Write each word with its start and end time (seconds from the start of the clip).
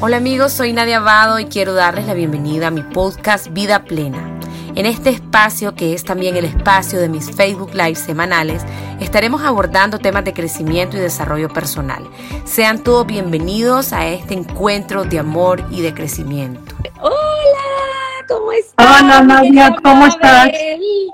Hola 0.00 0.18
amigos, 0.18 0.52
soy 0.52 0.72
Nadia 0.72 0.98
Abado 0.98 1.40
y 1.40 1.46
quiero 1.46 1.74
darles 1.74 2.06
la 2.06 2.14
bienvenida 2.14 2.68
a 2.68 2.70
mi 2.70 2.82
podcast 2.82 3.48
Vida 3.48 3.82
Plena. 3.82 4.38
En 4.76 4.86
este 4.86 5.10
espacio, 5.10 5.74
que 5.74 5.92
es 5.92 6.04
también 6.04 6.36
el 6.36 6.44
espacio 6.44 7.00
de 7.00 7.08
mis 7.08 7.34
Facebook 7.34 7.74
Live 7.74 7.96
semanales, 7.96 8.62
estaremos 9.00 9.42
abordando 9.42 9.98
temas 9.98 10.24
de 10.24 10.32
crecimiento 10.32 10.96
y 10.96 11.00
desarrollo 11.00 11.48
personal. 11.48 12.08
Sean 12.44 12.84
todos 12.84 13.08
bienvenidos 13.08 13.92
a 13.92 14.06
este 14.06 14.34
encuentro 14.34 15.02
de 15.02 15.18
amor 15.18 15.64
y 15.68 15.82
de 15.82 15.92
crecimiento. 15.92 16.76
Hola, 17.00 18.24
¿cómo 18.28 18.52
estás? 18.52 19.02
Hola 19.02 19.20
Nadia, 19.22 19.76
¿cómo 19.82 20.06
estás? 20.06 20.48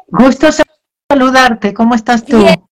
Gusto 0.09 0.49
saludarte, 1.11 1.73
¿cómo 1.73 1.95
estás 1.95 2.23
tú? 2.27 2.37
Bien, 2.37 2.63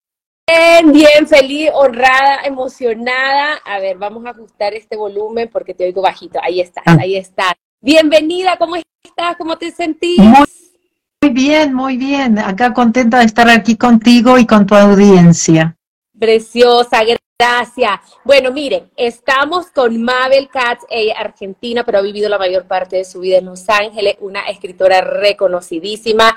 bien, 0.93 1.27
feliz, 1.27 1.71
honrada, 1.73 2.43
emocionada. 2.45 3.55
A 3.65 3.79
ver, 3.79 3.97
vamos 3.97 4.25
a 4.27 4.31
ajustar 4.31 4.75
este 4.75 4.97
volumen 4.97 5.49
porque 5.53 5.75
te 5.75 5.85
oigo 5.85 6.03
bajito. 6.03 6.39
Ahí 6.43 6.61
estás, 6.61 6.85
ah. 6.87 6.97
ahí 7.01 7.17
estás. 7.17 7.53
Bienvenida, 7.81 8.57
¿cómo 8.59 8.77
estás? 8.77 9.37
¿Cómo 9.37 9.57
te 9.57 9.71
sentís? 9.71 10.19
Muy, 10.19 11.31
bien, 11.31 11.75
muy 11.75 11.97
bien. 11.97 12.39
Acá 12.39 12.73
contenta 12.73 13.21
de 13.21 13.27
estar 13.27 13.49
aquí 13.49 13.77
contigo 13.77 14.39
y 14.39 14.47
con 14.47 14.67
tu 14.67 14.75
audiencia. 14.75 15.77
Preciosa, 16.19 16.99
gracias. 17.43 17.99
Bueno, 18.25 18.53
miren, 18.53 18.89
estamos 18.97 19.67
con 19.73 20.01
Mabel 20.01 20.49
Katz, 20.49 20.85
ella 20.89 21.15
argentina, 21.19 21.85
pero 21.85 21.99
ha 21.99 22.01
vivido 22.03 22.29
la 22.29 22.39
mayor 22.39 22.69
parte 22.69 22.95
de 22.97 23.05
su 23.05 23.19
vida 23.19 23.39
en 23.39 23.47
Los 23.47 23.69
Ángeles, 23.69 24.15
una 24.21 24.43
escritora 24.43 25.01
reconocidísima. 25.01 26.37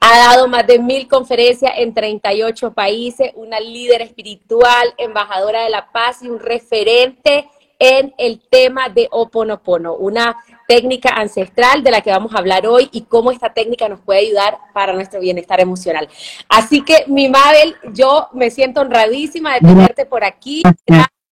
Ha 0.00 0.18
dado 0.18 0.48
más 0.48 0.66
de 0.66 0.78
mil 0.78 1.06
conferencias 1.06 1.72
en 1.76 1.92
38 1.92 2.72
países, 2.72 3.32
una 3.34 3.60
líder 3.60 4.00
espiritual, 4.00 4.94
embajadora 4.96 5.64
de 5.64 5.70
la 5.70 5.92
paz 5.92 6.22
y 6.22 6.30
un 6.30 6.40
referente 6.40 7.46
en 7.78 8.14
el 8.18 8.40
tema 8.50 8.88
de 8.88 9.08
Oponopono, 9.10 9.94
una 9.94 10.36
técnica 10.66 11.10
ancestral 11.10 11.82
de 11.82 11.90
la 11.90 12.00
que 12.00 12.10
vamos 12.10 12.34
a 12.34 12.38
hablar 12.38 12.66
hoy 12.66 12.88
y 12.92 13.02
cómo 13.02 13.30
esta 13.30 13.52
técnica 13.52 13.88
nos 13.88 14.00
puede 14.00 14.20
ayudar 14.20 14.58
para 14.74 14.92
nuestro 14.92 15.20
bienestar 15.20 15.60
emocional. 15.60 16.08
Así 16.48 16.82
que, 16.82 17.04
mi 17.06 17.28
Mabel, 17.28 17.76
yo 17.92 18.28
me 18.32 18.50
siento 18.50 18.80
honradísima 18.80 19.54
de 19.54 19.60
tenerte 19.60 20.06
por 20.06 20.24
aquí. 20.24 20.62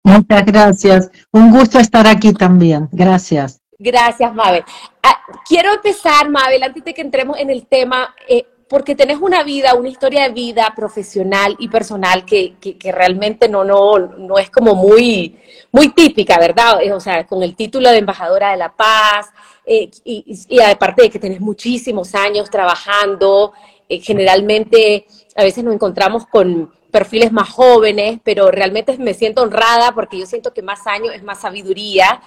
Muchas 0.03 0.45
gracias. 0.45 1.11
Un 1.31 1.51
gusto 1.51 1.79
estar 1.79 2.07
aquí 2.07 2.33
también. 2.33 2.89
Gracias. 2.91 3.61
Gracias, 3.77 4.33
Mabel. 4.33 4.63
Ah, 5.01 5.19
quiero 5.47 5.73
empezar, 5.73 6.29
Mabel, 6.29 6.63
antes 6.63 6.83
de 6.83 6.93
que 6.93 7.01
entremos 7.01 7.37
en 7.39 7.49
el 7.49 7.65
tema, 7.65 8.13
eh, 8.27 8.45
porque 8.71 8.95
tenés 8.95 9.17
una 9.19 9.43
vida, 9.43 9.73
una 9.73 9.89
historia 9.89 10.23
de 10.23 10.33
vida 10.33 10.71
profesional 10.73 11.57
y 11.59 11.67
personal 11.67 12.23
que, 12.23 12.53
que, 12.57 12.91
realmente 12.93 13.49
no, 13.49 13.65
no, 13.65 13.99
no 13.99 14.37
es 14.37 14.49
como 14.49 14.75
muy, 14.75 15.37
muy 15.73 15.89
típica, 15.89 16.39
¿verdad? 16.39 16.79
O 16.93 17.01
sea, 17.01 17.27
con 17.27 17.43
el 17.43 17.53
título 17.53 17.91
de 17.91 17.97
embajadora 17.97 18.51
de 18.51 18.57
la 18.57 18.71
paz, 18.73 19.27
eh, 19.65 19.91
y, 20.05 20.23
y, 20.47 20.61
aparte 20.61 21.01
de 21.01 21.09
que 21.09 21.19
tenés 21.19 21.41
muchísimos 21.41 22.15
años 22.15 22.49
trabajando, 22.49 23.51
eh, 23.89 23.99
generalmente 23.99 25.05
a 25.35 25.43
veces 25.43 25.65
nos 25.65 25.73
encontramos 25.73 26.25
con 26.27 26.71
perfiles 26.91 27.31
más 27.31 27.49
jóvenes, 27.49 28.19
pero 28.23 28.51
realmente 28.51 28.97
me 28.97 29.13
siento 29.13 29.41
honrada 29.41 29.93
porque 29.93 30.19
yo 30.19 30.25
siento 30.25 30.53
que 30.53 30.61
más 30.61 30.85
años 30.85 31.13
es 31.15 31.23
más 31.23 31.41
sabiduría 31.41 32.21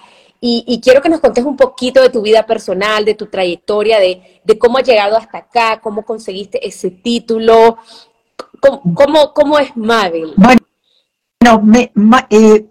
y, 0.47 0.79
quiero 0.83 1.01
que 1.01 1.09
nos 1.09 1.21
contes 1.21 1.43
un 1.43 1.57
poquito 1.57 2.01
de 2.01 2.09
tu 2.09 2.21
vida 2.21 2.45
personal, 2.45 3.03
de 3.03 3.15
tu 3.15 3.25
trayectoria, 3.25 3.99
de, 3.99 4.59
cómo 4.59 4.77
has 4.77 4.87
llegado 4.87 5.17
hasta 5.17 5.39
acá, 5.39 5.79
cómo 5.81 6.03
conseguiste 6.03 6.65
ese 6.67 6.91
título, 6.91 7.77
cómo, 8.59 9.33
cómo, 9.33 9.57
es 9.57 9.75
Mabel. 9.75 10.35
Bueno, 10.37 10.61
eh, 12.29 12.65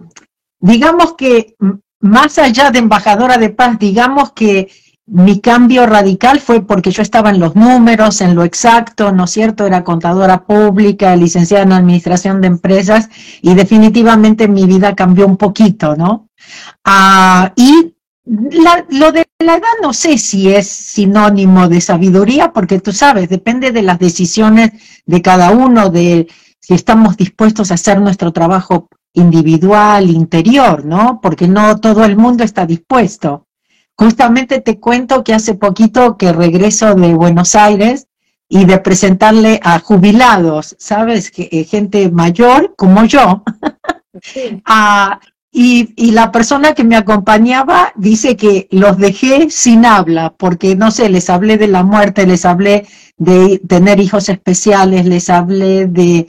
digamos 0.61 1.15
que 1.15 1.57
más 1.99 2.39
allá 2.39 2.71
de 2.71 2.79
embajadora 2.79 3.39
de 3.39 3.51
paz, 3.51 3.77
digamos 3.79 4.33
que 4.33 4.71
mi 5.07 5.41
cambio 5.41 5.87
radical 5.87 6.41
fue 6.41 6.63
porque 6.63 6.91
yo 6.91 7.03
estaba 7.03 7.31
en 7.31 7.39
los 7.39 7.55
números, 7.55 8.21
en 8.23 8.35
lo 8.35 8.43
exacto, 8.43 9.13
¿no 9.13 9.25
es 9.25 9.31
cierto? 9.31 9.67
Era 9.67 9.85
contadora 9.85 10.45
pública, 10.45 11.15
licenciada 11.15 11.65
en 11.65 11.73
administración 11.73 12.41
de 12.41 12.47
empresas 12.47 13.11
y 13.43 13.55
definitivamente 13.55 14.49
mi 14.49 14.65
vida 14.65 14.95
cambió 14.95 15.27
un 15.27 15.37
poquito, 15.37 15.95
¿no? 15.95 16.29
Ah, 16.85 17.53
y 17.57 17.95
lo 18.27 19.13
de 19.13 19.25
la 19.41 19.57
edad 19.57 19.69
no 19.83 19.93
sé 19.93 20.17
si 20.17 20.51
es 20.51 20.69
sinónimo 20.69 21.69
de 21.69 21.83
sabiduría, 21.83 22.53
porque 22.53 22.81
tú 22.81 22.93
sabes, 22.93 23.29
depende 23.29 23.73
de 23.73 23.83
las 23.83 23.99
decisiones 23.99 24.71
de 25.05 25.21
cada 25.21 25.51
uno, 25.51 25.91
de 25.91 26.29
si 26.61 26.73
estamos 26.73 27.19
dispuestos 27.19 27.71
a 27.71 27.75
hacer 27.75 28.01
nuestro 28.01 28.33
trabajo 28.33 28.89
individual, 29.13 30.09
interior, 30.09 30.85
¿no? 30.87 31.21
Porque 31.23 31.47
no 31.47 31.79
todo 31.79 32.05
el 32.05 32.17
mundo 32.17 32.43
está 32.43 32.65
dispuesto. 32.65 33.44
Justamente 33.97 34.61
te 34.61 34.81
cuento 34.81 35.23
que 35.23 35.35
hace 35.35 35.55
poquito 35.55 36.17
que 36.17 36.33
regreso 36.33 36.95
de 36.95 37.15
Buenos 37.15 37.55
Aires 37.55 38.09
y 38.49 38.65
de 38.65 38.79
presentarle 38.79 39.61
a 39.63 39.79
jubilados, 39.79 40.77
¿sabes? 40.79 41.33
Eh, 41.37 41.65
gente 41.65 42.11
mayor 42.11 42.75
como 42.77 43.05
yo, 43.05 43.43
a, 44.65 45.21
y, 45.57 46.11
la 46.11 46.33
persona 46.33 46.75
que 46.75 46.83
me 46.85 46.97
acompañaba 46.97 47.93
dice 47.95 48.37
que 48.37 48.67
los 48.73 48.99
dejé 48.99 49.51
sin 49.51 49.87
habla, 49.87 50.35
porque 50.37 50.75
no 50.75 50.91
sé, 50.91 51.09
les 51.09 51.31
hablé 51.31 51.57
de 51.57 51.69
la 51.69 51.85
muerte, 51.85 52.27
les 52.27 52.45
hablé 52.45 52.87
de 53.17 53.61
tener 53.69 54.01
hijos 54.01 54.29
especiales, 54.29 55.07
les 55.07 55.31
hablé 55.31 55.87
de 55.87 56.27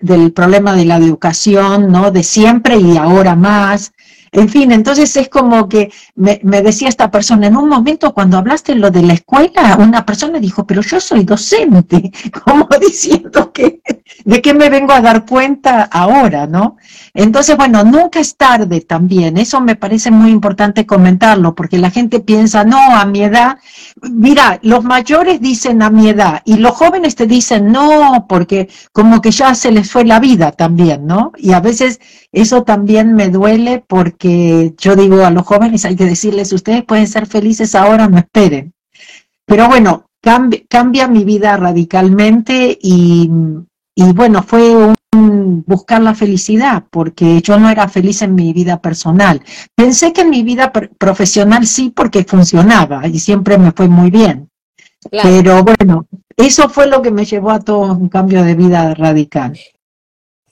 del 0.00 0.32
problema 0.32 0.74
de 0.74 0.84
la 0.84 0.96
educación, 0.96 1.90
¿no? 1.90 2.12
De 2.12 2.22
siempre 2.22 2.76
y 2.76 2.96
ahora 2.96 3.34
más. 3.34 3.92
En 4.32 4.48
fin, 4.48 4.70
entonces 4.70 5.16
es 5.16 5.28
como 5.28 5.68
que 5.68 5.92
me, 6.14 6.38
decía 6.62 6.88
esta 6.88 7.10
persona, 7.10 7.48
en 7.48 7.56
un 7.56 7.68
momento 7.68 8.14
cuando 8.14 8.38
hablaste 8.38 8.76
lo 8.76 8.90
de 8.90 9.02
la 9.02 9.14
escuela, 9.14 9.76
una 9.80 10.06
persona 10.06 10.38
dijo, 10.38 10.64
pero 10.64 10.82
yo 10.82 11.00
soy 11.00 11.24
docente, 11.24 12.12
como 12.44 12.68
diciendo 12.80 13.52
que, 13.52 13.80
¿de 14.24 14.40
qué 14.40 14.54
me 14.54 14.70
vengo 14.70 14.92
a 14.92 15.00
dar 15.00 15.26
cuenta 15.26 15.82
ahora, 15.82 16.46
no? 16.46 16.76
Entonces, 17.12 17.56
bueno, 17.56 17.82
nunca 17.82 18.20
es 18.20 18.36
tarde 18.36 18.82
también, 18.82 19.36
eso 19.36 19.60
me 19.60 19.74
parece 19.74 20.12
muy 20.12 20.30
importante 20.30 20.86
comentarlo, 20.86 21.56
porque 21.56 21.78
la 21.78 21.90
gente 21.90 22.20
piensa, 22.20 22.62
no, 22.62 22.78
a 22.78 23.04
mi 23.06 23.24
edad, 23.24 23.58
mira, 24.02 24.60
los 24.62 24.84
mayores 24.84 25.40
dicen 25.40 25.82
a 25.82 25.90
mi 25.90 26.08
edad 26.08 26.42
y 26.44 26.56
los 26.58 26.72
jóvenes 26.72 27.16
te 27.16 27.26
dicen 27.26 27.72
no, 27.72 28.26
porque 28.28 28.68
como 28.92 29.20
que 29.20 29.30
ya 29.30 29.54
se 29.54 29.72
les 29.72 29.90
fue 29.90 30.04
la 30.04 30.20
vida 30.20 30.52
también, 30.52 31.06
¿no? 31.06 31.32
Y 31.36 31.52
a 31.52 31.60
veces 31.60 32.00
eso 32.32 32.62
también 32.62 33.14
me 33.14 33.28
duele 33.28 33.84
porque 33.86 34.74
yo 34.78 34.94
digo 34.94 35.24
a 35.24 35.30
los 35.30 35.44
jóvenes 35.44 35.84
hay 35.84 35.96
que 35.96 36.06
decirles, 36.06 36.52
ustedes 36.52 36.84
pueden 36.84 37.06
ser 37.06 37.26
felices 37.26 37.74
ahora, 37.74 38.08
no 38.08 38.18
esperen. 38.18 38.72
Pero 39.46 39.68
bueno, 39.68 40.06
cambia, 40.20 41.08
mi 41.08 41.24
vida 41.24 41.56
radicalmente 41.56 42.78
y, 42.80 43.30
y 43.94 44.12
bueno, 44.12 44.42
fue 44.42 44.74
un 44.76 44.94
buscar 45.66 46.00
la 46.02 46.14
felicidad, 46.14 46.84
porque 46.90 47.40
yo 47.42 47.58
no 47.58 47.68
era 47.68 47.88
feliz 47.88 48.22
en 48.22 48.34
mi 48.34 48.52
vida 48.52 48.80
personal. 48.80 49.42
Pensé 49.74 50.12
que 50.12 50.20
en 50.22 50.30
mi 50.30 50.42
vida 50.42 50.72
profesional 50.72 51.66
sí, 51.66 51.92
porque 51.94 52.24
funcionaba 52.24 53.06
y 53.08 53.18
siempre 53.18 53.58
me 53.58 53.72
fue 53.72 53.88
muy 53.88 54.10
bien. 54.10 54.48
Pero 55.10 55.64
bueno, 55.64 56.06
eso 56.36 56.68
fue 56.68 56.86
lo 56.86 57.02
que 57.02 57.10
me 57.10 57.24
llevó 57.24 57.50
a 57.50 57.60
todo 57.60 57.92
un 57.92 58.08
cambio 58.08 58.44
de 58.44 58.54
vida 58.54 58.94
radical. 58.94 59.58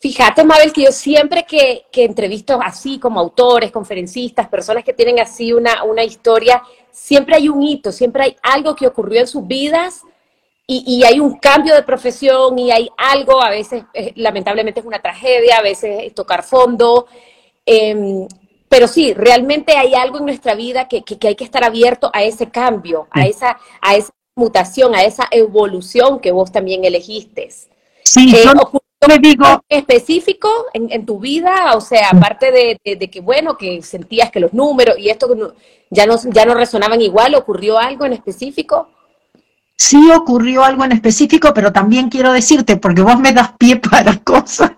Fíjate, 0.01 0.45
Mabel, 0.45 0.73
que 0.73 0.85
yo 0.85 0.93
siempre 0.93 1.45
que, 1.45 1.87
que, 1.91 2.05
entrevisto 2.05 2.61
así 2.63 3.01
como 3.01 3.19
autores, 3.19 3.73
conferencistas, 3.73 4.49
personas 4.49 4.85
que 4.85 4.93
tienen 4.93 5.19
así 5.19 5.53
una, 5.53 5.83
una 5.83 6.05
historia, 6.05 6.63
siempre 6.93 7.35
hay 7.35 7.49
un 7.49 7.63
hito, 7.63 7.91
siempre 7.91 8.23
hay 8.23 8.37
algo 8.43 8.77
que 8.77 8.87
ocurrió 8.87 9.21
en 9.21 9.27
sus 9.27 9.45
vidas 9.45 10.03
y, 10.69 10.85
y 10.87 11.05
hay 11.05 11.19
un 11.19 11.39
cambio 11.39 11.75
de 11.75 11.83
profesión 11.83 12.57
y 12.61 12.71
hay 12.71 12.89
algo, 12.97 13.43
a 13.43 13.51
veces 13.51 13.85
eh, 13.93 14.13
lamentablemente 14.17 14.81
es 14.81 14.87
una 14.87 15.01
tragedia, 15.01 15.59
a 15.59 15.63
veces 15.63 16.05
es 16.05 16.15
tocar 16.15 16.45
fondo, 16.45 17.07
em, 17.67 18.29
pero 18.69 18.87
sí, 18.87 19.15
realmente 19.15 19.77
hay 19.77 19.95
algo 19.95 20.19
en 20.19 20.27
nuestra 20.27 20.55
vida 20.55 20.87
que, 20.87 21.03
que, 21.03 21.27
hay 21.27 21.35
que 21.35 21.45
estar 21.45 21.65
abierto 21.65 22.09
a 22.13 22.23
ese 22.23 22.51
cambio, 22.51 23.09
a 23.11 23.27
esa, 23.27 23.59
a 23.81 23.97
esa 23.97 24.13
mutación, 24.37 24.95
a 24.95 25.03
esa 25.03 25.27
evolución 25.33 26.21
que 26.21 26.31
vos 26.31 26.53
también 26.53 26.85
elegiste. 26.85 27.49
Sí, 28.05 28.33
eh, 28.37 28.45
me 29.07 29.19
digo 29.19 29.63
específico 29.69 30.49
en, 30.73 31.07
tu 31.07 31.21
vida, 31.21 31.75
o 31.75 31.81
sea, 31.81 32.11
aparte 32.11 32.51
de, 32.51 33.09
que 33.09 33.21
bueno, 33.21 33.57
que 33.57 33.81
sentías 33.83 34.31
que 34.31 34.41
los 34.41 34.53
números 34.53 34.99
y 34.99 35.09
esto 35.09 35.29
ya 35.91 36.07
no 36.07 36.17
ya 36.17 36.45
no 36.45 36.55
resonaban 36.55 37.01
igual, 37.01 37.35
ocurrió 37.37 37.79
algo 37.79 38.07
en 38.07 38.15
específico. 38.15 38.89
Sí 39.77 40.11
ocurrió 40.11 40.65
algo 40.65 40.85
en 40.85 40.93
específico, 40.93 41.55
pero 41.55 41.73
también 41.73 42.09
quiero 42.09 42.33
decirte, 42.33 42.77
porque 42.77 43.03
vos 43.03 43.21
me 43.21 43.33
das 43.33 43.53
pie 43.57 43.77
para 43.91 44.17
cosas. 44.19 44.73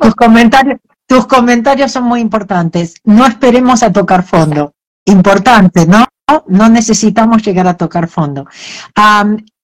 tus 0.00 0.14
comentarios, 0.14 0.78
tus 1.06 1.26
comentarios 1.26 1.92
son 1.92 2.04
muy 2.04 2.20
importantes. 2.20 2.94
No 3.04 3.26
esperemos 3.26 3.82
a 3.82 3.92
tocar 3.92 4.22
fondo. 4.22 4.72
Importante, 5.04 5.86
¿no? 5.86 6.06
No 6.46 6.68
necesitamos 6.68 7.42
llegar 7.42 7.66
a 7.66 7.76
tocar 7.76 8.08
fondo. 8.08 8.46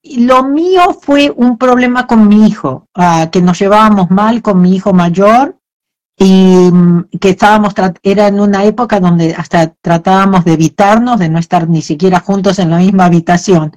Lo 0.05 0.45
mío 0.45 0.99
fue 1.01 1.33
un 1.35 1.56
problema 1.56 2.06
con 2.06 2.29
mi 2.29 2.47
hijo, 2.47 2.89
ah, 2.95 3.29
que 3.33 3.41
nos 3.41 3.59
llevábamos 3.59 4.11
mal 4.11 4.43
con 4.43 4.61
mi 4.61 4.77
hijo 4.77 4.93
mayor 4.93 5.56
y 6.17 6.71
mm, 6.71 7.05
que 7.21 7.31
estábamos, 7.31 7.75
era 8.03 8.29
en 8.29 8.39
una 8.39 8.65
época 8.65 9.01
donde 9.01 9.35
hasta 9.35 9.75
tratábamos 9.81 10.45
de 10.45 10.53
evitarnos, 10.53 11.19
de 11.19 11.29
no 11.29 11.39
estar 11.39 11.69
ni 11.69 11.83
siquiera 11.83 12.21
juntos 12.21 12.59
en 12.59 12.71
la 12.71 12.79
misma 12.79 13.06
habitación. 13.06 13.73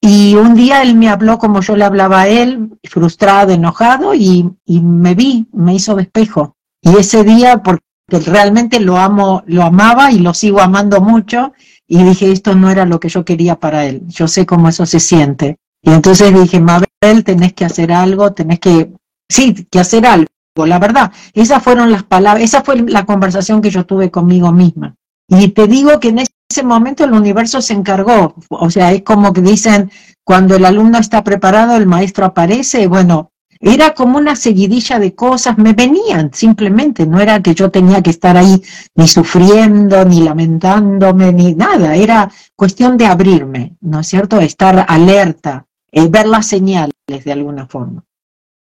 Y 0.00 0.34
un 0.36 0.54
día 0.54 0.82
él 0.82 0.94
me 0.94 1.08
habló 1.08 1.38
como 1.38 1.60
yo 1.60 1.76
le 1.76 1.84
hablaba 1.84 2.22
a 2.22 2.28
él, 2.28 2.70
frustrado, 2.84 3.52
enojado, 3.52 4.14
y, 4.14 4.50
me 4.66 5.14
vi, 5.14 5.46
me 5.52 5.74
hizo 5.74 5.94
despejo. 5.94 6.56
Y 6.80 6.96
ese 6.96 7.24
día, 7.24 7.62
porque 7.62 7.82
realmente 8.26 8.80
lo 8.80 8.96
amo, 8.96 9.42
lo 9.46 9.62
amaba 9.62 10.12
y 10.12 10.20
lo 10.20 10.34
sigo 10.34 10.60
amando 10.60 11.00
mucho, 11.00 11.52
y 11.86 12.02
dije, 12.02 12.32
esto 12.32 12.54
no 12.54 12.70
era 12.70 12.86
lo 12.86 13.00
que 13.00 13.08
yo 13.08 13.24
quería 13.24 13.56
para 13.56 13.84
él, 13.86 14.02
yo 14.06 14.28
sé 14.28 14.46
cómo 14.46 14.68
eso 14.68 14.86
se 14.86 15.00
siente. 15.00 15.58
Y 15.84 15.90
entonces 15.90 16.32
dije, 16.34 16.60
Mabel, 16.60 17.24
tenés 17.24 17.52
que 17.52 17.64
hacer 17.64 17.92
algo, 17.92 18.32
tenés 18.32 18.58
que, 18.58 18.92
sí, 19.28 19.66
que 19.70 19.78
hacer 19.78 20.06
algo 20.06 20.26
la 20.56 20.78
verdad. 20.78 21.12
Esas 21.32 21.62
fueron 21.62 21.90
las 21.90 22.04
palabras, 22.04 22.44
esa 22.44 22.62
fue 22.62 22.80
la 22.82 23.04
conversación 23.04 23.60
que 23.60 23.70
yo 23.70 23.84
tuve 23.84 24.10
conmigo 24.10 24.52
misma. 24.52 24.94
Y 25.26 25.48
te 25.48 25.66
digo 25.66 25.98
que 25.98 26.08
en 26.08 26.18
ese 26.18 26.62
momento 26.62 27.04
el 27.04 27.12
universo 27.12 27.60
se 27.60 27.72
encargó, 27.72 28.36
o 28.48 28.70
sea, 28.70 28.92
es 28.92 29.02
como 29.02 29.32
que 29.32 29.40
dicen, 29.40 29.90
cuando 30.22 30.54
el 30.54 30.64
alumno 30.64 30.98
está 30.98 31.24
preparado, 31.24 31.76
el 31.76 31.86
maestro 31.86 32.26
aparece, 32.26 32.86
bueno, 32.86 33.32
era 33.58 33.94
como 33.94 34.18
una 34.18 34.36
seguidilla 34.36 34.98
de 34.98 35.14
cosas, 35.14 35.56
me 35.56 35.72
venían 35.72 36.30
simplemente, 36.34 37.06
no 37.06 37.20
era 37.20 37.40
que 37.40 37.54
yo 37.54 37.70
tenía 37.70 38.02
que 38.02 38.10
estar 38.10 38.36
ahí 38.36 38.62
ni 38.94 39.08
sufriendo, 39.08 40.04
ni 40.04 40.20
lamentándome, 40.20 41.32
ni 41.32 41.54
nada, 41.54 41.96
era 41.96 42.30
cuestión 42.54 42.98
de 42.98 43.06
abrirme, 43.06 43.76
¿no 43.80 44.00
es 44.00 44.06
cierto? 44.06 44.38
Estar 44.38 44.84
alerta, 44.86 45.66
eh, 45.94 46.08
ver 46.08 46.26
las 46.26 46.46
señales 46.46 46.92
de 47.06 47.32
alguna 47.32 47.66
forma. 47.66 48.04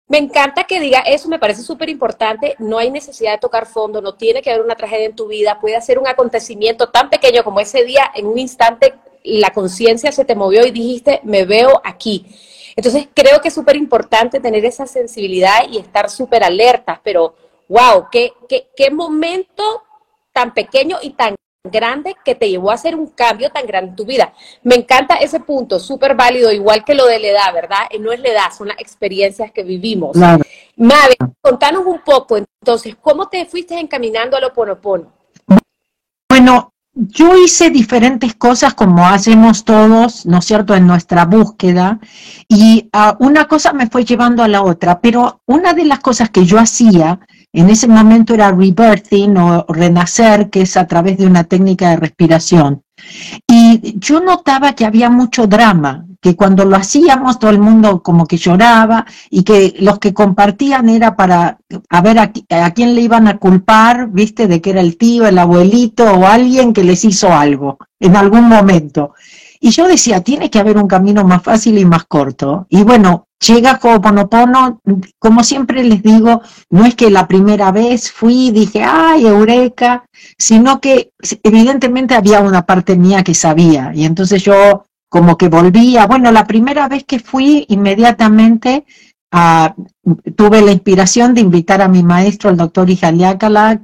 Me 0.08 0.18
encanta 0.18 0.64
que 0.64 0.80
diga 0.80 1.00
eso, 1.00 1.28
me 1.28 1.38
parece 1.38 1.62
súper 1.62 1.88
importante. 1.88 2.56
No 2.58 2.78
hay 2.78 2.90
necesidad 2.90 3.32
de 3.32 3.38
tocar 3.38 3.66
fondo, 3.66 4.02
no 4.02 4.14
tiene 4.14 4.42
que 4.42 4.50
haber 4.50 4.64
una 4.64 4.74
tragedia 4.74 5.06
en 5.06 5.14
tu 5.14 5.28
vida. 5.28 5.60
Puede 5.60 5.80
ser 5.80 6.00
un 6.00 6.08
acontecimiento 6.08 6.88
tan 6.88 7.08
pequeño 7.10 7.44
como 7.44 7.60
ese 7.60 7.84
día, 7.84 8.10
en 8.14 8.26
un 8.26 8.38
instante 8.38 8.94
la 9.22 9.50
conciencia 9.50 10.12
se 10.12 10.24
te 10.24 10.34
movió 10.34 10.66
y 10.66 10.70
dijiste, 10.70 11.20
me 11.24 11.44
veo 11.44 11.80
aquí. 11.84 12.26
Entonces 12.74 13.08
creo 13.14 13.40
que 13.40 13.48
es 13.48 13.54
súper 13.54 13.76
importante 13.76 14.40
tener 14.40 14.64
esa 14.64 14.86
sensibilidad 14.86 15.68
y 15.70 15.78
estar 15.78 16.08
súper 16.10 16.42
alertas, 16.42 17.00
pero 17.04 17.34
wow, 17.68 18.06
qué, 18.10 18.32
qué, 18.48 18.68
qué 18.76 18.90
momento 18.90 19.84
tan 20.32 20.54
pequeño 20.54 20.98
y 21.02 21.10
tan 21.10 21.34
grande 21.64 22.16
que 22.24 22.34
te 22.34 22.48
llevó 22.48 22.70
a 22.70 22.74
hacer 22.74 22.96
un 22.96 23.08
cambio 23.08 23.50
tan 23.50 23.66
grande 23.66 23.90
en 23.90 23.96
tu 23.96 24.06
vida. 24.06 24.32
Me 24.62 24.76
encanta 24.76 25.16
ese 25.16 25.40
punto, 25.40 25.78
súper 25.78 26.14
válido, 26.14 26.50
igual 26.52 26.84
que 26.84 26.94
lo 26.94 27.06
de 27.06 27.20
la 27.20 27.26
edad, 27.28 27.52
¿verdad? 27.52 27.80
Eh, 27.90 27.98
no 27.98 28.12
es 28.12 28.20
la 28.20 28.28
edad, 28.28 28.52
son 28.56 28.68
las 28.68 28.80
experiencias 28.80 29.52
que 29.52 29.62
vivimos. 29.62 30.12
Claro. 30.12 30.42
contanos 31.42 31.84
un 31.84 32.00
poco, 32.00 32.38
entonces, 32.38 32.96
¿cómo 33.00 33.28
te 33.28 33.44
fuiste 33.44 33.78
encaminando 33.78 34.36
a 34.36 34.40
lo 34.40 34.54
ponopono? 34.54 35.12
Bueno, 36.30 36.72
yo 36.94 37.36
hice 37.36 37.68
diferentes 37.68 38.34
cosas 38.34 38.72
como 38.72 39.06
hacemos 39.06 39.64
todos, 39.64 40.24
¿no 40.24 40.38
es 40.38 40.44
cierto?, 40.46 40.74
en 40.74 40.86
nuestra 40.86 41.26
búsqueda, 41.26 42.00
y 42.48 42.88
uh, 42.94 43.22
una 43.22 43.46
cosa 43.46 43.74
me 43.74 43.88
fue 43.88 44.06
llevando 44.06 44.42
a 44.42 44.48
la 44.48 44.62
otra, 44.62 45.00
pero 45.00 45.42
una 45.44 45.74
de 45.74 45.84
las 45.84 46.00
cosas 46.00 46.30
que 46.30 46.46
yo 46.46 46.58
hacía 46.58 47.20
en 47.52 47.70
ese 47.70 47.88
momento 47.88 48.34
era 48.34 48.52
rebirthing 48.52 49.36
o 49.36 49.64
renacer, 49.68 50.50
que 50.50 50.62
es 50.62 50.76
a 50.76 50.86
través 50.86 51.18
de 51.18 51.26
una 51.26 51.44
técnica 51.44 51.90
de 51.90 51.96
respiración. 51.96 52.82
Y 53.46 53.98
yo 53.98 54.20
notaba 54.20 54.74
que 54.74 54.84
había 54.84 55.10
mucho 55.10 55.46
drama, 55.46 56.06
que 56.20 56.36
cuando 56.36 56.64
lo 56.64 56.76
hacíamos 56.76 57.38
todo 57.38 57.50
el 57.50 57.58
mundo 57.58 58.02
como 58.02 58.26
que 58.26 58.36
lloraba 58.36 59.06
y 59.30 59.42
que 59.42 59.74
los 59.80 59.98
que 59.98 60.12
compartían 60.12 60.88
era 60.90 61.16
para 61.16 61.58
a 61.88 62.02
ver 62.02 62.18
a, 62.18 62.32
a, 62.50 62.70
quién 62.72 62.94
le 62.94 63.00
iban 63.00 63.26
a 63.26 63.38
culpar, 63.38 64.08
viste, 64.10 64.46
de 64.46 64.60
que 64.60 64.70
era 64.70 64.80
el 64.80 64.96
tío, 64.98 65.26
el 65.26 65.38
abuelito 65.38 66.04
o 66.04 66.26
alguien 66.26 66.72
que 66.72 66.84
les 66.84 67.04
hizo 67.04 67.32
algo 67.32 67.78
en 67.98 68.16
algún 68.16 68.48
momento. 68.48 69.14
Y 69.60 69.70
yo 69.70 69.88
decía, 69.88 70.22
tiene 70.22 70.50
que 70.50 70.58
haber 70.58 70.76
un 70.78 70.88
camino 70.88 71.24
más 71.24 71.42
fácil 71.42 71.78
y 71.78 71.84
más 71.84 72.04
corto. 72.04 72.66
Y 72.70 72.82
bueno, 72.82 73.28
llega 73.40 73.78
Ho'oponopono, 73.82 74.80
como 75.18 75.42
siempre 75.42 75.82
les 75.82 76.02
digo, 76.02 76.42
no 76.70 76.84
es 76.84 76.94
que 76.94 77.10
la 77.10 77.26
primera 77.26 77.72
vez 77.72 78.12
fui 78.12 78.48
y 78.48 78.50
dije, 78.50 78.82
ay, 78.84 79.26
eureka, 79.26 80.04
sino 80.38 80.80
que 80.80 81.12
evidentemente 81.42 82.14
había 82.14 82.40
una 82.40 82.66
parte 82.66 82.96
mía 82.96 83.24
que 83.24 83.34
sabía. 83.34 83.92
Y 83.94 84.04
entonces 84.04 84.42
yo 84.42 84.84
como 85.08 85.36
que 85.36 85.48
volvía, 85.48 86.06
bueno, 86.06 86.30
la 86.30 86.46
primera 86.46 86.88
vez 86.88 87.04
que 87.04 87.18
fui, 87.18 87.64
inmediatamente 87.68 88.84
ah, 89.32 89.74
tuve 90.36 90.62
la 90.62 90.72
inspiración 90.72 91.34
de 91.34 91.40
invitar 91.40 91.82
a 91.82 91.88
mi 91.88 92.02
maestro, 92.02 92.50
el 92.50 92.56
doctor 92.56 92.88
Ijaliácala, 92.90 93.80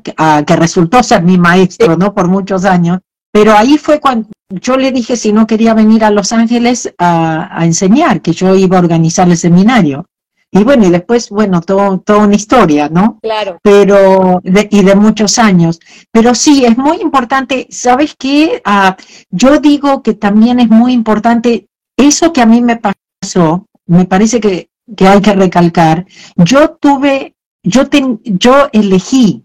que 0.46 0.56
resultó 0.56 1.02
ser 1.02 1.22
mi 1.22 1.38
maestro, 1.38 1.96
¿no? 1.96 2.14
Por 2.14 2.28
muchos 2.28 2.64
años. 2.64 3.00
Pero 3.36 3.54
ahí 3.54 3.76
fue 3.76 4.00
cuando 4.00 4.30
yo 4.48 4.78
le 4.78 4.92
dije 4.92 5.14
si 5.14 5.30
no 5.30 5.46
quería 5.46 5.74
venir 5.74 6.02
a 6.04 6.10
Los 6.10 6.32
Ángeles 6.32 6.94
a, 6.96 7.66
enseñar, 7.66 8.22
que 8.22 8.32
yo 8.32 8.54
iba 8.54 8.78
a 8.78 8.80
organizar 8.80 9.28
el 9.28 9.36
seminario. 9.36 10.06
Y 10.50 10.64
bueno, 10.64 10.86
y 10.86 10.90
después, 10.90 11.28
bueno, 11.28 11.60
todo, 11.60 11.98
toda 11.98 12.20
una 12.20 12.34
historia, 12.34 12.88
¿no? 12.88 13.18
Claro. 13.20 13.58
Pero, 13.62 14.40
y 14.42 14.82
de 14.82 14.94
muchos 14.94 15.38
años. 15.38 15.78
Pero 16.10 16.34
sí, 16.34 16.64
es 16.64 16.78
muy 16.78 16.96
importante, 17.02 17.66
¿sabes 17.68 18.14
qué? 18.18 18.62
Ah, 18.64 18.96
yo 19.28 19.58
digo 19.58 20.02
que 20.02 20.14
también 20.14 20.58
es 20.58 20.70
muy 20.70 20.94
importante, 20.94 21.68
eso 21.94 22.32
que 22.32 22.40
a 22.40 22.46
mí 22.46 22.62
me 22.62 22.80
pasó, 22.80 23.66
me 23.84 24.06
parece 24.06 24.40
que, 24.40 24.70
que 24.96 25.08
hay 25.08 25.20
que 25.20 25.34
recalcar, 25.34 26.06
yo 26.36 26.70
tuve, 26.70 27.34
yo, 27.62 27.82
yo 28.24 28.70
elegí 28.72 29.44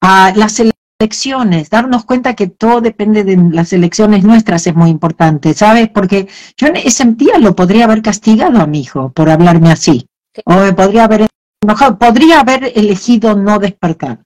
a 0.00 0.32
las 0.36 0.60
elecciones, 1.04 1.68
darnos 1.68 2.06
cuenta 2.06 2.34
que 2.34 2.46
todo 2.46 2.80
depende 2.80 3.24
de 3.24 3.36
las 3.36 3.74
elecciones 3.74 4.24
nuestras 4.24 4.66
es 4.66 4.74
muy 4.74 4.88
importante, 4.88 5.52
¿sabes? 5.52 5.90
Porque 5.90 6.28
yo 6.56 6.68
en 6.68 6.76
ese 6.76 7.04
día 7.04 7.38
lo 7.38 7.54
podría 7.54 7.84
haber 7.84 8.00
castigado 8.00 8.58
a 8.58 8.66
mi 8.66 8.80
hijo 8.80 9.12
por 9.12 9.28
hablarme 9.28 9.70
así, 9.70 10.06
o 10.46 10.54
me 10.54 10.72
podría 10.72 11.04
haber 11.04 11.28
enojado, 11.62 11.98
podría 11.98 12.40
haber 12.40 12.72
elegido 12.74 13.36
no 13.36 13.58
despertar. 13.58 14.20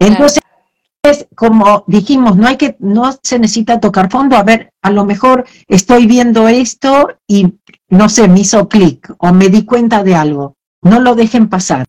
Entonces, 0.00 0.42
como 1.36 1.84
dijimos, 1.86 2.36
no 2.36 2.48
hay 2.48 2.56
que, 2.56 2.76
no 2.80 3.16
se 3.22 3.38
necesita 3.38 3.78
tocar 3.78 4.10
fondo, 4.10 4.36
a 4.36 4.42
ver, 4.42 4.70
a 4.82 4.90
lo 4.90 5.04
mejor 5.04 5.44
estoy 5.68 6.06
viendo 6.06 6.48
esto 6.48 7.10
y 7.28 7.54
no 7.88 8.08
sé, 8.08 8.26
me 8.26 8.40
hizo 8.40 8.68
clic 8.68 9.14
o 9.18 9.32
me 9.32 9.48
di 9.48 9.64
cuenta 9.64 10.02
de 10.02 10.16
algo. 10.16 10.56
No 10.82 10.98
lo 10.98 11.14
dejen 11.14 11.48
pasar. 11.48 11.86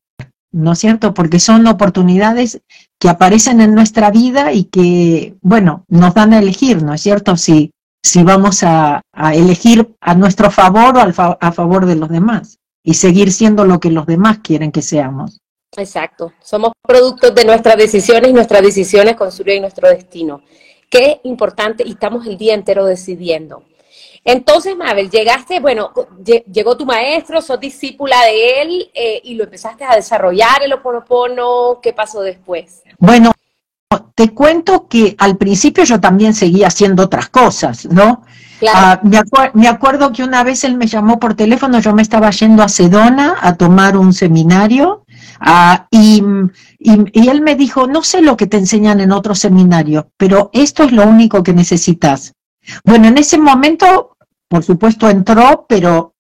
¿No 0.52 0.74
es 0.74 0.80
cierto? 0.80 1.14
Porque 1.14 1.40
son 1.40 1.68
oportunidades 1.68 2.62
que 3.00 3.10
aparecen 3.10 3.62
en 3.62 3.76
nuestra 3.76 4.12
vida 4.12 4.54
y 4.54 4.66
que, 4.66 5.36
bueno, 5.42 5.86
nos 5.88 6.14
dan 6.14 6.34
a 6.34 6.40
elegir, 6.40 6.82
¿no 6.84 6.94
es 6.94 7.02
cierto? 7.02 7.38
Si, 7.38 7.72
si 8.04 8.24
vamos 8.24 8.64
a, 8.64 9.02
elegir 9.34 9.96
a 10.00 10.16
nuestro 10.16 10.52
favor 10.52 10.98
o 10.98 11.38
a 11.40 11.52
favor 11.52 11.86
de 11.86 11.96
los 11.96 12.10
demás 12.10 12.60
y 12.84 12.94
seguir 12.94 13.32
siendo 13.32 13.66
lo 13.66 13.80
que 13.80 13.92
los 13.92 14.06
demás 14.06 14.40
quieren 14.40 14.72
que 14.72 14.82
seamos. 14.82 15.40
Exacto, 15.76 16.32
somos 16.42 16.72
productos 16.82 17.36
de 17.36 17.44
nuestras 17.46 17.76
decisiones 17.78 18.30
y 18.30 18.34
nuestras 18.34 18.62
decisiones 18.62 19.16
construyen 19.16 19.62
nuestro 19.62 19.90
destino. 19.90 20.42
Qué 20.90 21.20
importante 21.24 21.84
y 21.86 21.92
estamos 21.92 22.26
el 22.26 22.38
día 22.38 22.54
entero 22.54 22.86
decidiendo. 22.86 23.64
Entonces, 24.28 24.76
Mabel, 24.76 25.10
llegaste, 25.10 25.62
bueno, 25.62 25.94
llegó 26.52 26.76
tu 26.76 26.86
maestro, 26.86 27.42
sos 27.42 27.58
discípula 27.62 28.18
de 28.26 28.62
él 28.62 28.92
eh, 28.94 29.22
y 29.24 29.36
lo 29.36 29.46
empezaste 29.46 29.86
a 29.86 29.96
desarrollar 29.96 30.62
el 30.66 30.74
Oponopono. 30.74 31.80
¿Qué 31.82 31.94
pasó 31.94 32.20
después? 32.20 32.84
Bueno, 33.00 33.32
te 34.16 34.34
cuento 34.34 34.90
que 34.90 35.16
al 35.18 35.38
principio 35.38 35.86
yo 35.86 36.02
también 36.02 36.34
seguía 36.34 36.68
haciendo 36.68 37.04
otras 37.04 37.30
cosas, 37.30 37.86
¿no? 37.86 38.24
Ah, 38.68 39.00
me, 39.02 39.68
acuerdo 39.70 40.12
que 40.12 40.26
una 40.26 40.44
vez 40.44 40.66
él 40.66 40.76
me 40.76 40.88
llamó 40.88 41.20
por 41.20 41.36
teléfono, 41.36 41.80
yo 41.80 41.94
me 41.94 42.02
estaba 42.02 42.30
yendo 42.32 42.64
a 42.64 42.68
Sedona 42.68 43.38
a 43.40 43.56
tomar 43.56 43.96
un 43.96 44.12
seminario 44.12 45.06
ah, 45.40 45.88
y, 45.90 46.22
y, 46.80 47.30
él 47.30 47.40
me 47.40 47.56
dijo, 47.56 47.88
no 47.88 48.04
sé 48.04 48.22
lo 48.22 48.36
que 48.36 48.48
te 48.48 48.58
enseñan 48.58 49.00
en 49.00 49.14
otros 49.14 49.40
seminarios, 49.40 50.08
pero 50.18 50.50
esto 50.52 50.84
es 50.84 50.92
lo 50.92 51.06
único 51.06 51.44
que 51.44 51.54
necesitas. 51.54 52.34
Bueno, 52.84 53.08
en 53.08 53.18
ese 53.18 53.38
momento 53.38 54.17
por 54.48 54.64
supuesto 54.64 55.10
entró, 55.10 55.66
pero 55.68 56.14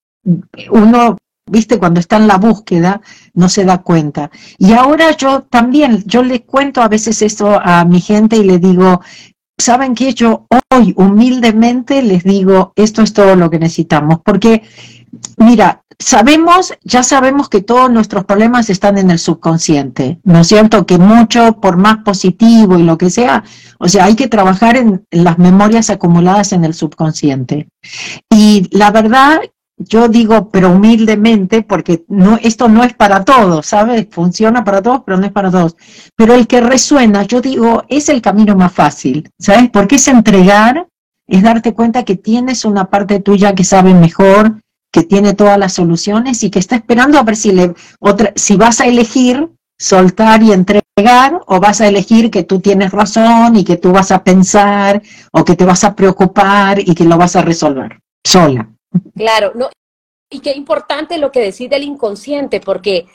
uno, 0.72 1.18
viste, 1.50 1.80
cuando 1.80 2.00
está 2.00 2.18
en 2.18 2.28
la 2.28 2.38
búsqueda, 2.38 3.02
no 3.34 3.50
se 3.50 3.66
da 3.66 3.82
cuenta. 3.82 4.30
Y 4.58 4.74
ahora 4.74 5.16
yo 5.16 5.44
también, 5.44 6.04
yo 6.06 6.24
le 6.24 6.44
cuento 6.44 6.82
a 6.82 6.88
veces 6.88 7.22
eso 7.22 7.60
a 7.62 7.86
mi 7.86 8.02
gente 8.02 8.38
y 8.38 8.44
le 8.44 8.60
digo, 8.60 9.02
¿saben 9.58 9.96
qué? 9.96 10.14
Yo 10.14 10.46
hoy 10.70 10.94
humildemente 10.98 12.02
les 12.02 12.24
digo, 12.24 12.74
esto 12.76 13.02
es 13.02 13.14
todo 13.14 13.36
lo 13.36 13.50
que 13.50 13.60
necesitamos, 13.60 14.20
porque, 14.24 14.64
mira, 15.38 15.84
sabemos, 16.00 16.74
ya 16.84 17.04
sabemos 17.04 17.50
que 17.50 17.62
todos 17.62 17.92
nuestros 17.92 18.26
problemas 18.26 18.70
están 18.70 18.98
en 18.98 19.12
el 19.12 19.20
subconsciente, 19.20 20.20
¿no 20.24 20.40
es 20.40 20.48
cierto? 20.48 20.86
Que 20.86 20.98
mucho, 20.98 21.60
por 21.60 21.78
más 21.78 21.98
positivo 22.00 22.78
y 22.78 22.84
lo 22.84 22.98
que 22.98 23.10
sea, 23.10 23.44
o 23.80 23.88
sea, 23.88 24.06
hay 24.06 24.16
que 24.16 24.28
trabajar 24.28 24.78
en 24.78 25.06
las 25.12 25.38
memorias 25.38 25.90
acumuladas 25.90 26.54
en 26.54 26.66
el 26.66 26.74
subconsciente. 26.74 27.68
Y 28.30 28.68
la 28.72 28.92
verdad 28.92 29.42
yo 29.78 30.08
digo, 30.08 30.50
pero 30.50 30.72
humildemente, 30.72 31.62
porque 31.62 32.04
no, 32.08 32.40
esto 32.42 32.68
no 32.68 32.84
es 32.84 32.94
para 32.94 33.24
todos, 33.24 33.68
¿sabes? 33.68 34.08
Funciona 34.10 34.64
para 34.64 34.82
todos, 34.82 35.04
pero 35.06 35.18
no 35.18 35.26
es 35.26 35.32
para 35.32 35.52
todos. 35.52 35.76
Pero 36.16 36.34
el 36.34 36.48
que 36.48 36.62
resuena, 36.62 37.24
yo 37.24 37.42
digo, 37.42 37.84
es 37.88 38.10
el 38.10 38.22
camino 38.22 38.56
más 38.56 38.74
fácil, 38.74 39.30
¿sabes? 39.38 39.70
Porque 39.70 39.96
es 39.96 40.08
entregar, 40.08 40.88
es 41.28 41.44
darte 41.44 41.74
cuenta 41.74 42.04
que 42.04 42.16
tienes 42.16 42.66
una 42.66 42.90
parte 42.90 43.20
tuya 43.20 43.54
que 43.54 43.64
sabe 43.64 43.94
mejor, 43.94 44.60
que 44.92 45.04
tiene 45.04 45.34
todas 45.34 45.58
las 45.58 45.74
soluciones 45.74 46.44
y 46.44 46.50
que 46.50 46.60
está 46.60 46.76
esperando 46.76 47.18
a 47.18 47.24
ver 47.24 47.36
si, 47.36 47.52
le, 47.52 47.74
otra, 48.00 48.34
si 48.36 48.56
vas 48.56 48.82
a 48.82 48.88
elegir 48.88 49.50
soltar 49.78 50.42
y 50.42 50.52
entregar 50.52 51.42
o 51.46 51.60
vas 51.60 51.82
a 51.82 51.88
elegir 51.88 52.32
que 52.32 52.44
tú 52.44 52.60
tienes 52.60 52.92
razón 52.92 53.56
y 53.56 53.64
que 53.64 53.78
tú 53.78 53.92
vas 53.92 54.12
a 54.12 54.24
pensar 54.24 55.02
o 55.32 55.46
que 55.46 55.56
te 55.56 55.66
vas 55.66 55.84
a 55.84 55.96
preocupar 55.96 56.80
y 56.80 56.96
que 56.96 57.04
lo 57.04 57.18
vas 57.18 57.36
a 57.36 57.42
resolver 57.42 58.00
sola. 58.26 58.70
Claro, 59.16 59.52
no, 59.54 59.70
y 60.30 60.40
qué 60.40 60.52
importante 60.52 61.18
lo 61.18 61.32
que 61.32 61.42
decís 61.42 61.70
del 61.70 61.84
inconsciente, 61.84 62.60
porque, 62.60 63.08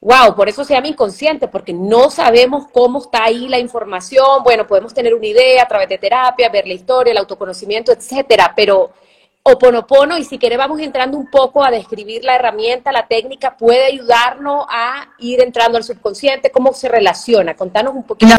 wow, 0.00 0.34
por 0.34 0.48
eso 0.48 0.64
se 0.64 0.74
llama 0.74 0.88
inconsciente, 0.88 1.48
porque 1.48 1.72
no 1.72 2.10
sabemos 2.10 2.66
cómo 2.72 2.98
está 2.98 3.24
ahí 3.24 3.48
la 3.48 3.58
información. 3.58 4.42
Bueno, 4.44 4.66
podemos 4.66 4.92
tener 4.92 5.14
una 5.14 5.26
idea 5.26 5.62
a 5.62 5.68
través 5.68 5.88
de 5.88 5.98
terapia, 5.98 6.50
ver 6.50 6.66
la 6.66 6.74
historia, 6.74 7.12
el 7.12 7.18
autoconocimiento, 7.18 7.92
etcétera, 7.92 8.52
pero 8.54 8.92
Oponopono, 9.44 10.16
y 10.18 10.24
si 10.24 10.38
queremos 10.38 10.68
vamos 10.68 10.80
entrando 10.80 11.18
un 11.18 11.28
poco 11.28 11.64
a 11.64 11.70
describir 11.70 12.22
la 12.22 12.36
herramienta, 12.36 12.92
la 12.92 13.08
técnica, 13.08 13.56
puede 13.56 13.86
ayudarnos 13.86 14.66
a 14.70 15.08
ir 15.18 15.40
entrando 15.40 15.78
al 15.78 15.84
subconsciente, 15.84 16.52
cómo 16.52 16.72
se 16.72 16.88
relaciona. 16.88 17.54
Contanos 17.54 17.94
un 17.94 18.04
poquito. 18.04 18.36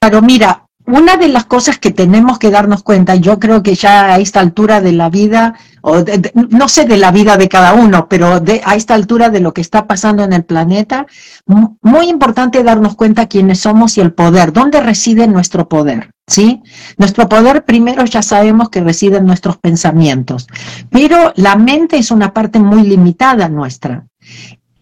Claro, 0.00 0.22
mira, 0.22 0.66
una 0.86 1.16
de 1.16 1.28
las 1.28 1.44
cosas 1.44 1.78
que 1.78 1.90
tenemos 1.90 2.38
que 2.38 2.50
darnos 2.50 2.82
cuenta, 2.82 3.14
yo 3.14 3.38
creo 3.38 3.62
que 3.62 3.74
ya 3.74 4.14
a 4.14 4.18
esta 4.18 4.40
altura 4.40 4.80
de 4.80 4.92
la 4.92 5.08
vida, 5.10 5.54
no 6.34 6.68
sé 6.68 6.84
de 6.84 6.96
la 6.96 7.10
vida 7.10 7.36
de 7.36 7.48
cada 7.48 7.74
uno, 7.74 8.08
pero 8.08 8.42
a 8.64 8.74
esta 8.74 8.94
altura 8.94 9.30
de 9.30 9.40
lo 9.40 9.52
que 9.52 9.60
está 9.60 9.86
pasando 9.86 10.24
en 10.24 10.32
el 10.32 10.44
planeta, 10.44 11.06
muy 11.46 12.08
importante 12.08 12.62
darnos 12.62 12.96
cuenta 12.96 13.26
quiénes 13.26 13.60
somos 13.60 13.96
y 13.98 14.00
el 14.00 14.12
poder, 14.12 14.52
dónde 14.52 14.80
reside 14.80 15.26
nuestro 15.26 15.68
poder. 15.68 16.10
¿Sí? 16.26 16.62
Nuestro 16.98 17.26
poder 17.26 17.64
primero 17.64 18.04
ya 18.04 18.20
sabemos 18.20 18.68
que 18.68 18.82
reside 18.82 19.16
en 19.16 19.24
nuestros 19.24 19.56
pensamientos, 19.56 20.46
pero 20.90 21.32
la 21.36 21.56
mente 21.56 21.96
es 21.96 22.10
una 22.10 22.34
parte 22.34 22.58
muy 22.58 22.82
limitada 22.82 23.48
nuestra. 23.48 24.04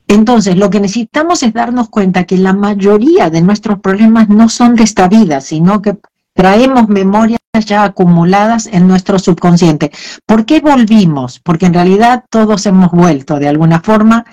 Entonces, 0.08 0.56
lo 0.56 0.70
que 0.70 0.80
necesitamos 0.80 1.42
es 1.42 1.52
darnos 1.52 1.88
cuenta 1.88 2.24
que 2.24 2.36
la 2.36 2.52
mayoría 2.52 3.28
de 3.30 3.42
nuestros 3.42 3.80
problemas 3.80 4.28
no 4.28 4.48
son 4.48 4.76
de 4.76 4.84
esta 4.84 5.08
vida, 5.08 5.40
sino 5.40 5.82
que 5.82 5.98
traemos 6.36 6.88
memorias 6.88 7.40
ya 7.64 7.84
acumuladas 7.84 8.66
en 8.66 8.86
nuestro 8.86 9.18
subconsciente. 9.18 9.90
¿Por 10.26 10.44
qué 10.44 10.60
volvimos? 10.60 11.40
Porque 11.40 11.66
en 11.66 11.74
realidad 11.74 12.24
todos 12.30 12.66
hemos 12.66 12.92
vuelto 12.92 13.38
de 13.38 13.48
alguna 13.48 13.80
forma 13.80 14.24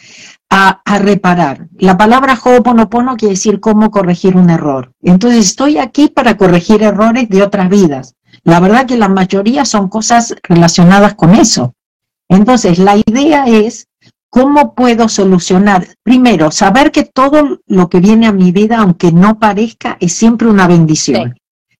a, 0.49 0.81
reparar. 0.99 1.67
La 1.79 1.97
palabra 1.97 2.37
Ho'oponopono 2.37 3.15
quiere 3.15 3.33
decir 3.33 3.59
cómo 3.59 3.89
corregir 3.89 4.37
un 4.37 4.51
error. 4.51 4.91
Entonces, 5.01 5.45
estoy 5.45 5.79
aquí 5.79 6.09
para 6.09 6.37
corregir 6.37 6.83
errores 6.83 7.27
de 7.29 7.41
otras 7.41 7.69
vidas. 7.69 8.13
La 8.43 8.59
verdad 8.59 8.85
que 8.85 8.97
la 8.97 9.07
mayoría 9.07 9.65
son 9.65 9.87
cosas 9.87 10.35
relacionadas 10.43 11.15
con 11.15 11.33
eso. 11.33 11.73
Entonces, 12.27 12.77
la 12.77 12.97
idea 12.97 13.45
es 13.45 13.87
¿Cómo 14.33 14.73
puedo 14.73 15.09
solucionar? 15.09 15.89
Primero, 16.01 16.49
saber 16.49 16.91
que 16.91 17.03
todo 17.03 17.59
lo 17.67 17.87
que 17.87 17.99
viene 17.99 18.25
a 18.25 18.31
mi 18.31 18.51
vida, 18.51 18.79
aunque 18.79 19.11
no 19.11 19.37
parezca, 19.37 19.95
es 19.99 20.13
siempre 20.13 20.47
una 20.47 20.65
bendición. 20.65 21.35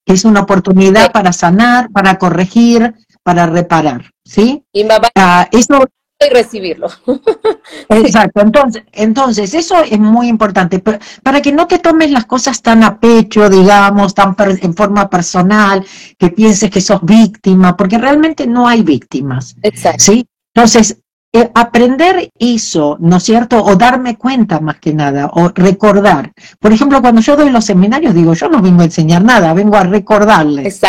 Es 0.05 0.25
una 0.25 0.41
oportunidad 0.41 1.11
para 1.11 1.33
sanar, 1.33 1.89
para 1.91 2.17
corregir, 2.17 2.93
para 3.23 3.45
reparar. 3.45 4.11
¿Sí? 4.25 4.63
Y 4.73 4.85
ah, 5.15 5.47
eso 5.51 5.87
y 6.25 6.33
recibirlo. 6.33 6.87
Exacto, 7.89 8.41
entonces, 8.41 8.83
entonces 8.91 9.53
eso 9.53 9.83
es 9.83 9.99
muy 9.99 10.27
importante, 10.27 10.79
para 10.79 11.41
que 11.41 11.51
no 11.51 11.67
te 11.67 11.79
tomes 11.79 12.11
las 12.11 12.25
cosas 12.25 12.61
tan 12.61 12.83
a 12.83 12.99
pecho, 12.99 13.49
digamos, 13.49 14.13
tan 14.13 14.35
en 14.39 14.73
forma 14.73 15.09
personal, 15.09 15.85
que 16.17 16.29
pienses 16.29 16.69
que 16.69 16.81
sos 16.81 17.01
víctima, 17.03 17.75
porque 17.75 17.97
realmente 17.97 18.47
no 18.47 18.67
hay 18.67 18.83
víctimas. 18.83 19.55
Exacto. 19.61 20.03
¿sí? 20.03 20.25
Entonces, 20.55 20.97
eh, 21.35 21.49
aprender 21.55 22.29
eso, 22.37 22.95
¿no 22.99 23.17
es 23.17 23.23
cierto? 23.23 23.63
O 23.63 23.75
darme 23.75 24.17
cuenta 24.17 24.59
más 24.59 24.77
que 24.77 24.93
nada, 24.93 25.31
o 25.33 25.49
recordar. 25.49 26.31
Por 26.59 26.71
ejemplo, 26.71 27.01
cuando 27.01 27.21
yo 27.21 27.35
doy 27.35 27.49
los 27.49 27.65
seminarios, 27.65 28.13
digo, 28.13 28.35
yo 28.35 28.49
no 28.49 28.61
vengo 28.61 28.81
a 28.81 28.85
enseñar 28.85 29.23
nada, 29.23 29.51
vengo 29.55 29.75
a 29.75 29.83
recordarles. 29.83 30.79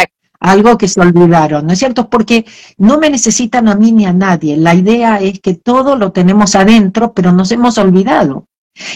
Algo 0.40 0.76
que 0.76 0.88
se 0.88 1.00
olvidaron, 1.00 1.66
¿no 1.66 1.72
es 1.72 1.78
cierto? 1.78 2.10
Porque 2.10 2.44
no 2.76 2.98
me 2.98 3.08
necesitan 3.08 3.68
a 3.68 3.74
mí 3.74 3.92
ni 3.92 4.04
a 4.04 4.12
nadie. 4.12 4.58
La 4.58 4.74
idea 4.74 5.16
es 5.16 5.40
que 5.40 5.54
todo 5.54 5.96
lo 5.96 6.12
tenemos 6.12 6.54
adentro, 6.54 7.14
pero 7.14 7.32
nos 7.32 7.50
hemos 7.50 7.78
olvidado. 7.78 8.46